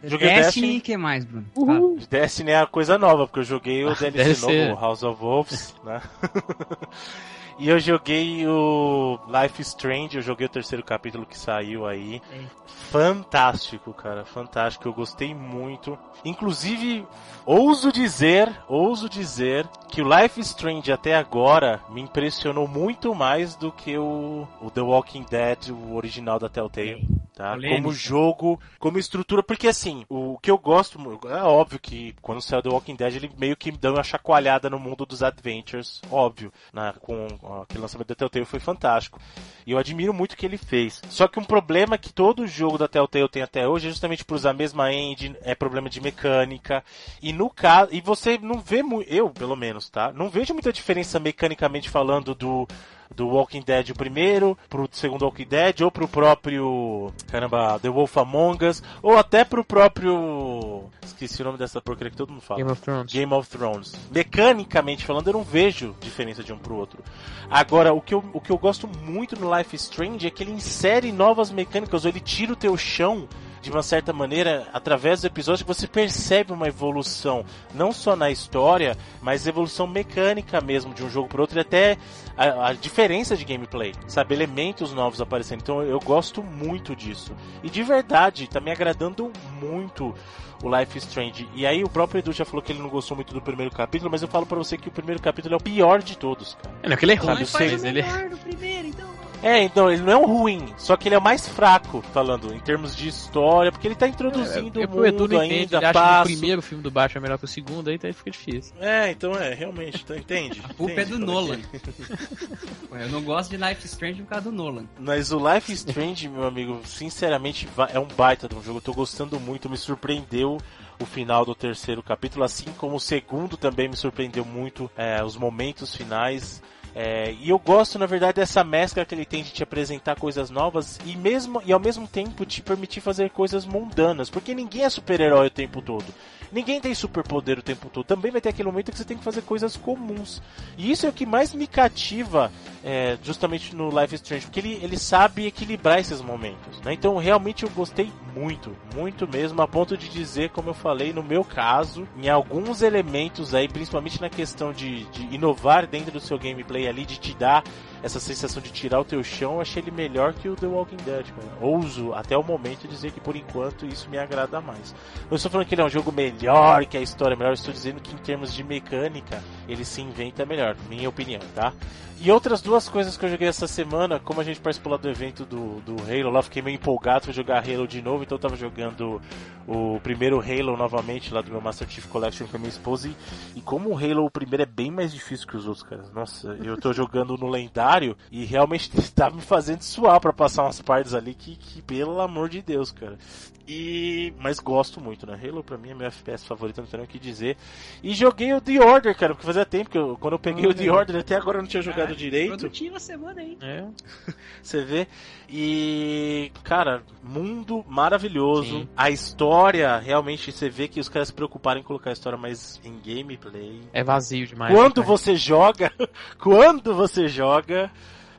[0.05, 1.47] Joguei Destiny e que mais, Bruno?
[1.57, 1.99] Uhul.
[2.11, 6.03] Destiny é a coisa nova, porque eu joguei o DLC novo, House of Wolves, né?
[7.59, 12.21] E eu joguei o Life Strange, eu joguei o terceiro capítulo que saiu aí.
[12.31, 12.45] É.
[12.67, 14.87] Fantástico, cara, fantástico.
[14.87, 15.99] Eu gostei muito.
[16.25, 17.07] Inclusive,
[17.47, 23.73] ouso dizer, ouso dizer que o Life Strange até agora me impressionou muito mais do
[23.73, 27.09] que o, o The Walking Dead, o original da Telltale.
[27.37, 27.55] Tá?
[27.55, 32.63] Como jogo, como estrutura, porque assim, o que eu gosto, é óbvio que quando saiu
[32.63, 36.95] The Walking Dead ele meio que deu uma chacoalhada no mundo dos adventures, óbvio, né?
[36.99, 37.27] com
[37.63, 39.21] aquele lançamento da Telltale foi fantástico.
[39.67, 41.01] E eu admiro muito o que ele fez.
[41.09, 44.35] Só que um problema que todo jogo da Telltale tem até hoje é justamente por
[44.35, 46.85] usar a mesma engine, é problema de mecânica.
[47.23, 50.13] E no caso, e você não vê muito, eu pelo menos, tá?
[50.13, 52.67] Não vejo muita diferença mecanicamente falando do
[53.15, 58.17] do Walking Dead o primeiro, pro segundo Walking Dead, ou pro próprio, caramba, The Wolf
[58.17, 62.59] Among Us, ou até pro próprio, esqueci o nome dessa porcaria que todo mundo fala.
[62.59, 63.13] Game of Thrones.
[63.13, 63.95] Game of Thrones.
[64.11, 67.03] Mecanicamente falando, eu não vejo diferença de um pro outro.
[67.51, 70.53] Agora, o que eu, o que eu gosto muito no Life Strange é que ele
[70.53, 73.29] insere novas mecânicas, ou ele tira o teu chão
[73.67, 77.45] de uma certa maneira, através do episódio, você percebe uma evolução,
[77.75, 81.99] não só na história, mas evolução mecânica mesmo de um jogo para outro e até
[82.37, 84.37] a, a, diferença de gameplay, sabe?
[84.37, 85.63] Elementos novos aparecendo.
[85.63, 87.33] Então eu gosto muito disso.
[87.61, 90.15] E de verdade, tá me agradando muito
[90.63, 91.49] o Life Strange.
[91.53, 94.09] E aí o próprio Edu já falou que ele não gostou muito do primeiro capítulo,
[94.09, 96.77] mas eu falo para você que o primeiro capítulo é o pior de todos, cara.
[96.85, 97.65] É, não, que ele é ruim, sabe?
[97.65, 98.05] Ele...
[98.45, 99.26] Primeiro, então.
[99.47, 102.53] É, então, ele não é um ruim, só que ele é o mais fraco, falando,
[102.53, 105.77] em termos de história, porque ele tá introduzindo é, é, o mundo Edu ainda, entende,
[105.77, 108.09] ele acha que o primeiro filme do Batman é melhor que o segundo, aí, tá,
[108.09, 108.75] aí fica difícil.
[108.81, 110.61] É, então é, realmente, então, entende?
[110.65, 111.61] A culpa entende, é do Nolan.
[112.91, 114.85] eu não gosto de Life Strange por causa do Nolan.
[114.99, 118.93] Mas o Life Strange, meu amigo, sinceramente, é um baita de um jogo, eu tô
[118.93, 120.59] gostando muito, me surpreendeu
[121.01, 125.37] o final do terceiro capítulo, assim como o segundo também me surpreendeu muito, é, os
[125.37, 126.61] momentos finais.
[126.99, 130.49] É, e eu gosto, na verdade, dessa mescla que ele tem de te apresentar coisas
[130.49, 134.89] novas e mesmo e ao mesmo tempo te permitir fazer coisas mundanas, porque ninguém é
[134.89, 136.07] super-herói o tempo todo.
[136.53, 138.05] Ninguém tem superpoder o tempo todo.
[138.05, 140.43] Também vai ter aquele momento que você tem que fazer coisas comuns.
[140.77, 142.51] E isso é o que mais me cativa
[142.85, 146.81] é, justamente no Life is Strange, porque ele, ele sabe equilibrar esses momentos.
[146.83, 146.93] Né?
[146.93, 151.23] Então realmente eu gostei muito, muito mesmo, a ponto de dizer, como eu falei, no
[151.23, 156.39] meu caso, em alguns elementos aí, principalmente na questão de, de inovar dentro do seu
[156.39, 157.65] gameplay ali, de te dar
[158.03, 160.97] essa sensação de tirar o teu chão, eu achei ele melhor que o The Walking
[161.05, 161.49] Dead, cara.
[161.61, 164.95] Ouso, até o momento, dizer que por enquanto isso me agrada mais.
[165.31, 167.73] Eu estou falando que ele é um jogo melhor, que a história é melhor, estou
[167.73, 171.73] dizendo que em termos de mecânica, ele se inventa melhor, minha opinião, tá?
[172.19, 175.09] E outras duas coisas que eu joguei essa semana, como a gente participou lá do
[175.09, 178.41] evento do, do Halo, lá fiquei meio empolgado pra jogar Halo de novo, então eu
[178.41, 179.21] tava jogando
[179.69, 183.09] o primeiro Halo novamente lá do meu Master Chief Collection com a minha esposa.
[183.09, 183.17] E,
[183.59, 186.05] e como o Halo o primeiro é bem mais difícil que os outros, cara.
[186.15, 190.81] Nossa, eu tô jogando no lendário e realmente tá me fazendo suar para passar umas
[190.81, 193.19] partes ali que, que, pelo amor de Deus, cara.
[193.67, 194.33] E.
[194.39, 195.39] Mas gosto muito, né?
[195.43, 197.57] Halo pra mim é meu FPS favorito, não tenho o que dizer.
[198.03, 200.75] E joguei o The Order, cara, porque fazia tempo que eu, quando eu peguei o
[200.75, 202.51] The Order, até agora eu não tinha jogado direito.
[202.51, 203.59] Produtiva semana aí.
[203.61, 203.85] É.
[204.63, 205.09] Você vê.
[205.49, 206.53] E.
[206.63, 208.81] Cara, mundo maravilhoso.
[208.81, 208.89] Sim.
[208.97, 212.81] A história, realmente, você vê que os caras se preocuparam em colocar a história mais
[212.85, 213.81] em gameplay.
[213.93, 214.75] É vazio demais.
[214.75, 215.93] Quando né, você joga.
[216.39, 217.91] quando você joga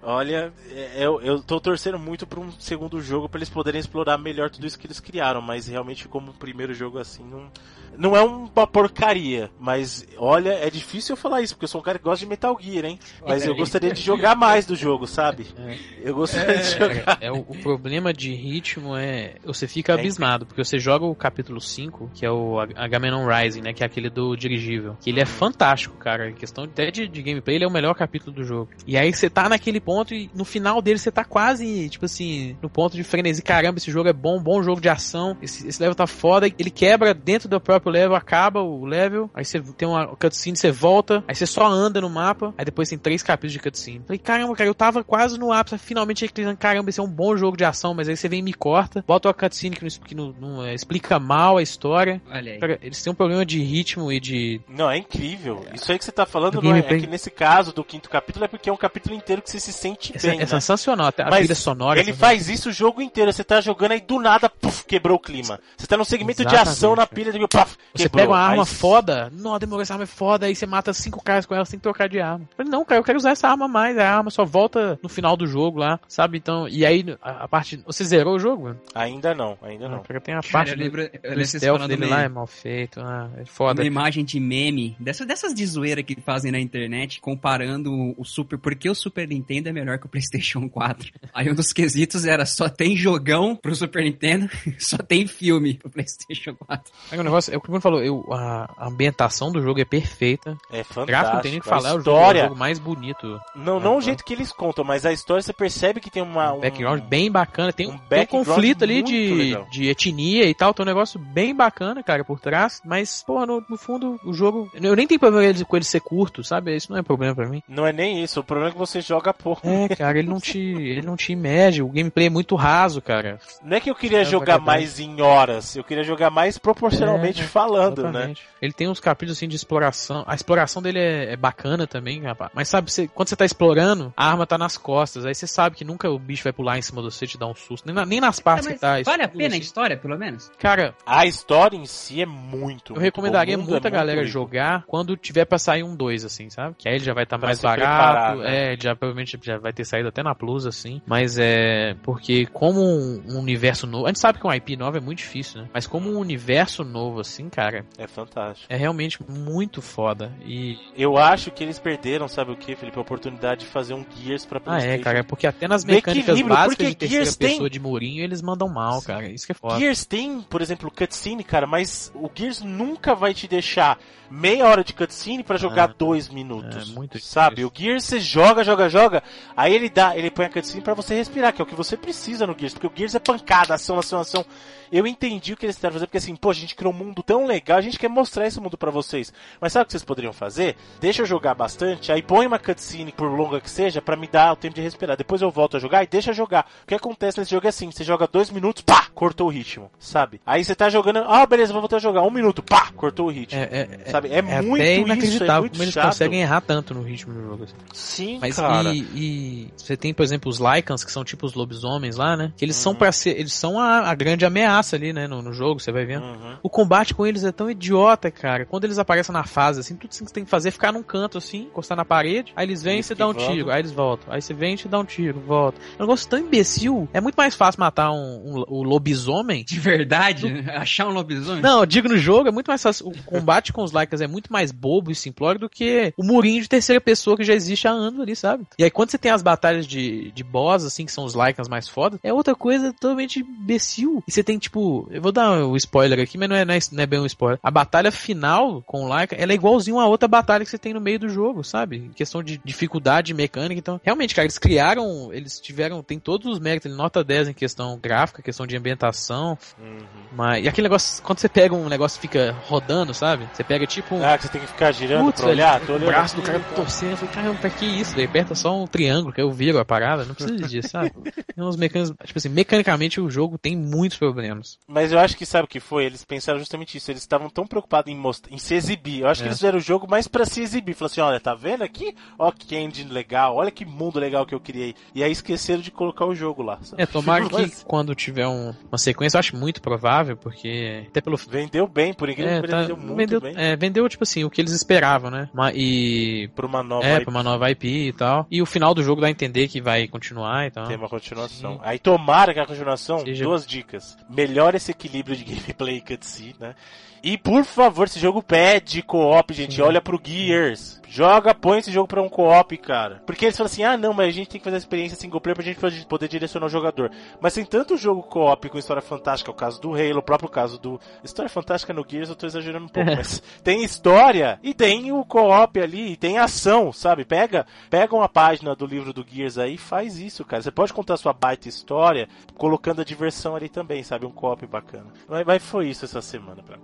[0.10, 4.18] Olha, é, eu, eu tô torcendo muito pra um segundo jogo pra eles poderem explorar
[4.18, 7.52] melhor tudo isso que eles criaram, mas realmente como um primeiro jogo assim, não,
[7.98, 11.84] não é uma porcaria, mas olha, é difícil eu falar isso, porque eu sou um
[11.84, 13.00] cara que gosta de Metal Gear, hein?
[13.26, 15.48] Mas eu gostaria de jogar mais do jogo, sabe?
[15.58, 15.78] É.
[16.02, 17.18] Eu gostaria é, de jogar.
[17.20, 19.36] É, o, o, problema de ritmo é.
[19.44, 23.62] Você fica é abismado, porque você joga o capítulo 5, que é o Agamenon Rising,
[23.62, 23.74] né?
[23.74, 24.96] Que é aquele do dirigível.
[25.02, 26.30] Que ele é fantástico, cara.
[26.30, 28.70] Em questão até de, de gameplay, ele é o melhor capítulo do jogo.
[28.86, 32.56] E aí você tá naquele ponto e no final dele você tá quase, tipo assim,
[32.62, 33.42] no ponto de frenesi.
[33.42, 35.38] Caramba, esse jogo é bom, bom jogo de ação.
[35.42, 36.48] Esse, esse level tá foda.
[36.48, 39.30] Ele quebra dentro do próprio level, acaba o level.
[39.34, 41.24] Aí você tem uma cutscene, você volta.
[41.28, 42.54] Aí você só anda no mapa.
[42.58, 44.04] Aí depois tem três capítulos de cutscene.
[44.06, 45.78] Falei, caramba, cara, eu tava quase no ápice.
[45.78, 46.28] Finalmente,
[46.60, 47.94] caramba, esse é um bom jogo de ação.
[47.94, 49.04] Mas aí você vem e me corta.
[49.08, 52.22] Bota uma cutscene que, não, que não, não é, explica mal a história.
[52.30, 52.60] Olha aí.
[52.60, 54.62] Cara, eles têm um problema de ritmo e de.
[54.68, 55.66] Não, é incrível.
[55.74, 58.46] Isso aí que você tá falando não é, é, que nesse caso do quinto capítulo
[58.46, 60.38] é porque é um capítulo inteiro que você se sente é, bem.
[60.38, 60.46] É, né?
[60.46, 61.08] sensacional.
[61.08, 62.00] Até a Mas trilha sonora.
[62.00, 63.32] Ele faz isso o jogo inteiro.
[63.32, 65.60] Você tá jogando aí do nada, puf, quebrou o clima.
[65.78, 68.64] Você tá num segmento Exatamente, de ação na pilha de puf, Você pega uma arma
[68.64, 68.68] aí...
[68.68, 69.32] foda.
[69.32, 70.46] Não, demorou, essa arma é foda.
[70.46, 72.48] Aí você mata cinco caras com ela sem trocar de arma.
[72.52, 73.98] Eu falei, não, cara, eu quero usar essa arma mais.
[73.98, 76.38] A arma só volta no final do jogo lá, sabe?
[76.38, 77.82] Então, e aí a, a parte.
[77.86, 78.64] Você zerou o jogo?
[78.64, 78.80] Mano?
[78.94, 80.00] Ainda não, ainda não.
[80.00, 80.52] Porque tem a parte.
[80.52, 83.00] Cara, eu lembro, do, eu stealth dele lá é mal feito.
[83.00, 83.82] Ah, é foda.
[83.82, 88.58] Uma imagem de meme, dessas, dessas de zoeira que fazem na internet, comparando o Super.
[88.58, 91.12] Porque o Super Nintendo é melhor que o PlayStation 4.
[91.34, 95.90] Aí um dos quesitos era só tem jogão pro Super Nintendo, só tem filme pro
[95.90, 96.92] PlayStation 4.
[97.12, 99.86] Aí o negócio, é o que o Bruno falou, eu, a, ambientação do jogo é
[99.86, 100.58] perfeita.
[100.72, 101.06] É fantástico.
[101.06, 102.40] Gráfico não tem nem que falar, a história...
[102.40, 103.40] é o jogo mais bonito.
[103.56, 106.54] Não, não o jeito que eles contam, mas a história você percebe que tem uma.
[106.54, 110.54] Um, um background bem bacana, tem um, tem um conflito ali de, de etnia e
[110.54, 114.34] tal, tem um negócio bem bacana, cara, por trás, mas, pô, no, no fundo, o
[114.34, 114.70] jogo.
[114.74, 116.76] Eu nem tenho problema com ele ser curto, sabe?
[116.76, 117.62] Isso não é problema pra mim.
[117.68, 119.57] Não é nem isso, o problema é que você joga pouco.
[119.64, 120.60] É, cara, ele não te.
[120.60, 123.40] ele não te imede, o gameplay é muito raso, cara.
[123.64, 127.42] Não é que eu queria é, jogar mais em horas, eu queria jogar mais proporcionalmente
[127.42, 128.10] é, falando, né?
[128.10, 128.42] exatamente.
[128.42, 128.48] né?
[128.62, 130.24] Ele tem uns capítulos assim de exploração.
[130.28, 132.52] A exploração dele é, é bacana também, rapaz.
[132.54, 135.26] Mas sabe, você, quando você tá explorando, a arma tá nas costas.
[135.26, 137.38] Aí você sabe que nunca o bicho vai pular em cima de você e te
[137.38, 137.86] dar um susto.
[137.86, 139.02] Nem, na, nem nas partes é, que tá.
[139.04, 139.56] Vale a pena assim.
[139.56, 140.52] a história, pelo menos?
[140.58, 140.96] Cara.
[141.06, 142.94] A história em si é muito.
[142.94, 146.50] Eu recomendaria muito muita é galera muito jogar quando tiver pra sair um 2, assim,
[146.50, 146.76] sabe?
[146.78, 148.40] Que aí ele já vai estar tá mais barato.
[148.40, 148.74] Né?
[148.74, 151.02] É, já provavelmente já vai ter saído até na Plus, assim.
[151.06, 151.96] Mas é.
[152.04, 154.06] Porque como um, universo novo.
[154.06, 155.70] A gente sabe que um IP novo é muito difícil, né?
[155.74, 157.86] Mas como um universo novo, assim, cara.
[157.98, 158.72] É fantástico.
[158.72, 160.32] É realmente muito foda.
[160.46, 160.78] E.
[160.96, 162.98] Eu acho que eles perderam, sabe o que, Felipe?
[162.98, 164.92] A oportunidade de fazer um Gears pra PlayStation.
[164.92, 165.24] Ah, é, cara.
[165.24, 167.70] Porque até nas mecânicas básicas de terceira Gears pessoa tem...
[167.70, 169.30] de murinho, eles mandam mal, cara.
[169.30, 169.80] Isso que é foda.
[169.80, 173.98] Gears tem, por exemplo, cutscene, cara, mas o Gears nunca vai te deixar
[174.30, 176.92] meia hora de cutscene para jogar ah, dois minutos.
[176.92, 177.66] É muito Sabe?
[177.66, 179.24] O Gears você joga, joga, joga,
[179.56, 181.98] aí ele dá, ele põe a cutscene para você respirar, que é o que você
[181.98, 184.46] precisa no Gears, porque o Gears é pancada, ação, ação, ação.
[184.92, 187.22] Eu entendi o que eles tentaram fazer, porque assim, pô, a gente criou um mundo
[187.22, 189.34] tão legal, a gente quer mostrar esse mundo para vocês.
[189.60, 190.76] Mas sabe o que vocês poderiam fazer?
[191.00, 194.54] Deixa eu jogar bastante, aí põe uma cutscene, por longa que seja, para me dar
[194.54, 195.18] o tempo de respirar.
[195.18, 196.70] Depois eu volto a jogar e deixa jogar.
[196.84, 199.92] O que acontece nesse jogo é assim, você joga dois minutos, pá, cortou o ritmo,
[200.00, 200.40] sabe?
[200.46, 202.22] Aí você tá jogando, ah, beleza, vou voltar a jogar.
[202.22, 203.60] Um minuto, pá, cortou o ritmo.
[203.60, 204.30] É, é, sabe?
[204.30, 206.06] É, é muito inacreditável isso, é como eles chato.
[206.06, 207.64] conseguem errar tanto no ritmo do jogo.
[207.64, 207.76] Assim.
[207.94, 208.94] Sim, Mas cara.
[208.94, 209.27] E, e,
[209.76, 212.52] você tem, por exemplo, os Lycans, que são tipo os lobisomens lá, né?
[212.58, 212.84] Que eles uhum.
[212.84, 215.92] são para ser, eles são a, a, grande ameaça ali, né, no, no jogo, você
[215.92, 216.24] vai vendo.
[216.24, 216.58] Uhum.
[216.64, 218.66] O combate com eles é tão idiota, cara.
[218.66, 221.04] Quando eles aparecem na fase, assim, tudo que você tem que fazer é ficar num
[221.04, 223.92] canto, assim, encostar na parede, aí eles vêm e você dá um tiro, aí eles
[223.92, 224.34] voltam.
[224.34, 225.80] Aí você vem e te dá um tiro, volta.
[225.98, 227.08] É um negócio tão imbecil.
[227.14, 229.64] É muito mais fácil matar um, um, um lobisomem.
[229.64, 230.50] De verdade?
[230.50, 230.72] Do...
[230.72, 231.62] Achar um lobisomem?
[231.62, 233.08] Não, eu digo no jogo, é muito mais fácil.
[233.08, 236.62] O combate com os Lycans é muito mais bobo e simplório do que o murinho
[236.62, 238.66] de terceira pessoa que já existe há anos ali, sabe?
[238.78, 241.68] E aí quando você tem as batalhas de, de boss, assim, que são os Lycans
[241.68, 244.24] mais fodas, é outra coisa totalmente imbecil.
[244.28, 246.74] E você tem, tipo, eu vou dar o um spoiler aqui, mas não é, não
[246.74, 247.60] é, não é bem um spoiler.
[247.62, 250.94] A batalha final com o Lycan, ela é igualzinho a outra batalha que você tem
[250.94, 251.98] no meio do jogo, sabe?
[251.98, 253.80] Em questão de dificuldade mecânica.
[253.80, 257.98] Então, realmente, cara, eles criaram, eles tiveram, tem todos os méritos, nota 10 em questão
[258.02, 259.58] gráfica, questão de ambientação.
[259.80, 259.98] Uhum.
[260.36, 263.48] Mas, e aquele negócio, quando você pega um negócio fica rodando, sabe?
[263.54, 264.26] Você pega tipo um.
[264.26, 265.80] Ah, que você tem que ficar girando Putz, pra olhar?
[265.82, 267.12] Tô o braço do cara torcendo.
[267.12, 268.16] Eu falei, caramba, pra que isso?
[268.16, 270.26] Ele aperta só um triângulo, que eu viro a parada.
[270.26, 271.12] Não precisa disso, sabe?
[271.12, 272.18] Tem uns mecanismos.
[272.24, 274.78] Tipo assim, mecanicamente o jogo tem muitos problemas.
[274.88, 276.06] Mas eu acho que sabe o que foi?
[276.06, 277.12] Eles pensaram justamente isso.
[277.12, 279.22] Eles estavam tão preocupados em, mostrar, em se exibir.
[279.22, 279.44] Eu acho é.
[279.44, 280.94] que eles fizeram o jogo mais pra se exibir.
[280.94, 282.16] Falaram assim: olha, tá vendo aqui?
[282.38, 283.56] Ó, que engine legal.
[283.56, 284.96] Olha que mundo legal que eu criei.
[285.14, 286.80] E aí esqueceram de colocar o jogo lá.
[286.82, 287.02] Sabe?
[287.02, 291.38] É, tomara que quando tiver um, uma sequência, eu acho muito provável, porque até pelo.
[291.38, 293.54] Vendeu bem, por incrível é, que tá, vendeu muito vendeu, bem.
[293.56, 295.50] É, vendeu, tipo assim, o que eles esperavam, né?
[295.54, 296.50] Uma, e.
[296.56, 297.24] Pra uma nova é, IP.
[297.24, 298.46] pra uma nova IP e tal.
[298.50, 300.88] E o final do jogo dá a entender que vai continuar, então.
[300.88, 301.76] Tem uma continuação.
[301.76, 301.80] Sim.
[301.84, 303.44] Aí tomara que a continuação, Seja...
[303.44, 304.18] duas dicas.
[304.30, 306.76] Melhora esse equilíbrio de gameplay e cutscene, né?
[307.24, 309.76] E por favor, esse jogo pede co-op, gente.
[309.76, 309.82] Sim.
[309.82, 311.02] Olha pro Gears.
[311.10, 313.24] Joga, põe esse jogo pra um co-op, cara.
[313.26, 315.40] Porque eles falam assim: ah, não, mas a gente tem que fazer a experiência single
[315.40, 317.12] player pra gente poder direcionar o jogador.
[317.40, 320.78] Mas tem tanto jogo co-op com história fantástica, o caso do Halo, o próprio caso
[320.78, 321.00] do.
[321.24, 325.24] História fantástica no Gears, eu tô exagerando um pouco, mas tem história e tem o
[325.24, 327.24] co-op ali, e tem ação, sabe?
[327.24, 330.62] Pega, pega uma página do livro do Gears aí e faz isso, cara.
[330.62, 334.26] Você pode contar sua baita história colocando a diversão ali também, sabe?
[334.26, 335.08] Um co-op bacana.
[335.28, 336.84] Mas, mas foi isso essa semana pra mim.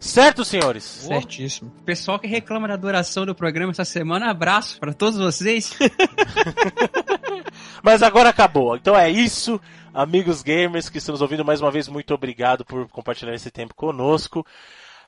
[0.00, 0.82] Certo, senhores?
[0.82, 1.70] Certíssimo.
[1.84, 5.76] Pessoal que reclama da duração do programa essa semana, abraço para todos vocês.
[7.84, 8.76] Mas agora acabou.
[8.76, 9.60] Então é isso,
[9.92, 14.44] amigos gamers que estamos ouvindo mais uma vez, muito obrigado por compartilhar esse tempo conosco.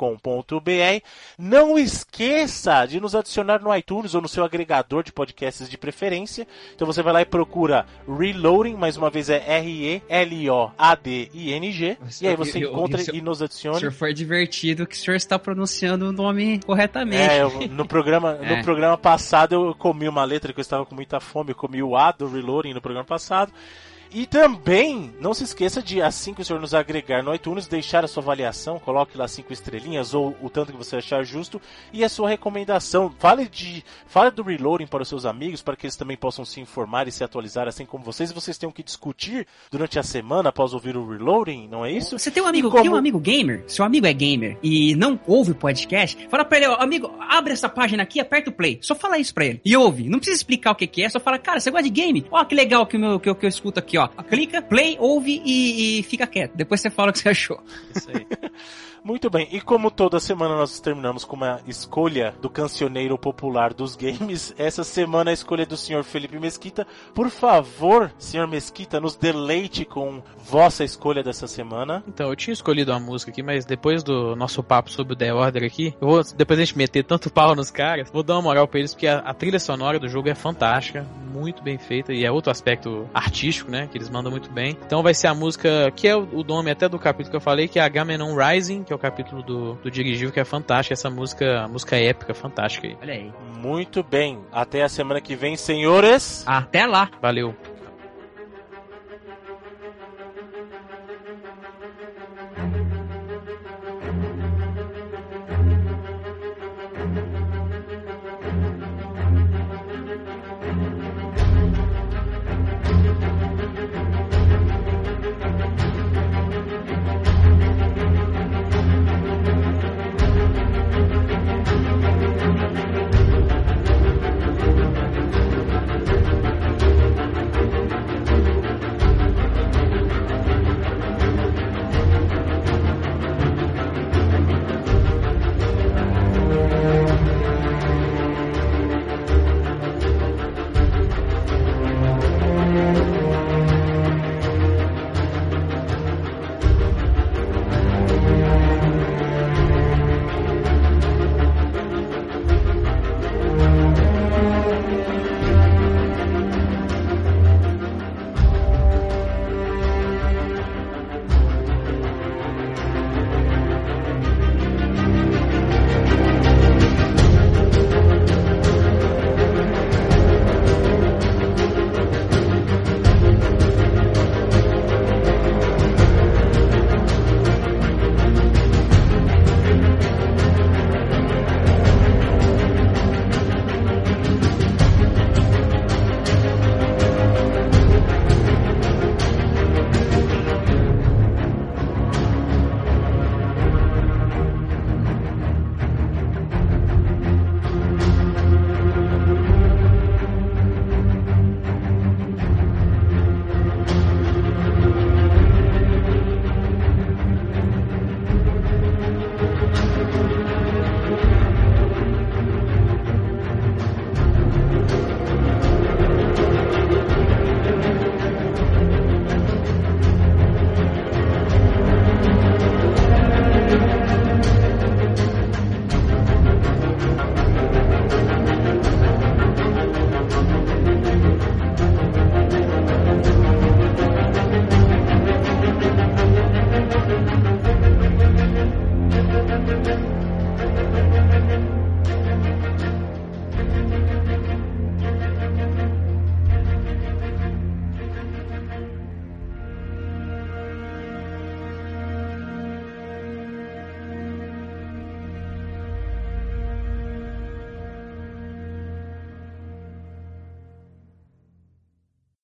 [1.38, 6.48] Não esqueça de nos adicionar no iTunes ou no seu agregador de podcasts de preferência.
[6.76, 10.48] Então você vai lá e procura Reloading, mais uma vez é R-E-L-O-A-D-I-N-G.
[12.22, 13.78] E aí você encontra eu, eu, e nos adiciona.
[13.78, 17.32] O senhor foi divertido que o senhor está pronunciando o nome corretamente.
[17.32, 18.58] É, eu, no, programa, é.
[18.58, 21.82] no programa passado eu comi uma letra que eu estava com muita fome, eu comi
[21.84, 23.52] o A do Reloading no programa passado.
[24.12, 28.04] E também, não se esqueça de, assim que o senhor nos agregar no iTunes, deixar
[28.04, 31.62] a sua avaliação, coloque lá cinco estrelinhas ou o tanto que você achar justo
[31.94, 33.14] e a sua recomendação.
[33.20, 36.60] Fale de, fale do reloading para os seus amigos, para que eles também possam se
[36.60, 38.32] informar e se atualizar assim como vocês.
[38.32, 42.18] E vocês tenham que discutir durante a semana após ouvir o reloading, não é isso?
[42.18, 42.82] Você tem um amigo, como...
[42.82, 46.58] tem um amigo gamer, seu amigo é gamer e não ouve o podcast, fala para
[46.58, 48.80] ele, ó, amigo, abre essa página aqui, aperta o play.
[48.82, 49.62] Só fala isso para ele.
[49.64, 50.10] E ouve.
[50.10, 52.26] Não precisa explicar o que, que é, só fala, cara, você gosta de game?
[52.32, 54.24] Ó, que legal que, meu, que, eu, que eu escuto aqui, ó.
[54.24, 56.56] Clica, play, ouve e, e fica quieto.
[56.56, 57.60] Depois você fala o que você achou.
[57.96, 58.26] Isso aí.
[59.04, 63.96] Muito bem, e como toda semana nós terminamos com uma escolha do cancioneiro popular dos
[63.96, 66.86] games, essa semana a escolha é do senhor Felipe Mesquita.
[67.14, 72.04] Por favor, senhor Mesquita, nos deleite com vossa escolha dessa semana.
[72.08, 75.34] Então, eu tinha escolhido uma música aqui, mas depois do nosso papo sobre o The
[75.34, 78.42] Order aqui, eu vou, depois a gente meter tanto pau nos caras, vou dar uma
[78.42, 82.14] moral pra eles, porque a, a trilha sonora do jogo é fantástica, muito bem feita,
[82.14, 84.78] e é outro aspecto artístico, né, que eles mandam muito bem.
[84.86, 87.42] Então vai ser a música, que é o, o nome até do capítulo que eu
[87.42, 90.94] falei, que é Agamenon Rising, que é o capítulo do, do dirigível, que é fantástico.
[90.94, 92.98] Essa música, música épica, fantástica aí.
[93.00, 93.32] Olha aí.
[93.56, 94.40] Muito bem.
[94.52, 96.44] Até a semana que vem, senhores.
[96.48, 97.10] Até lá.
[97.22, 97.56] Valeu.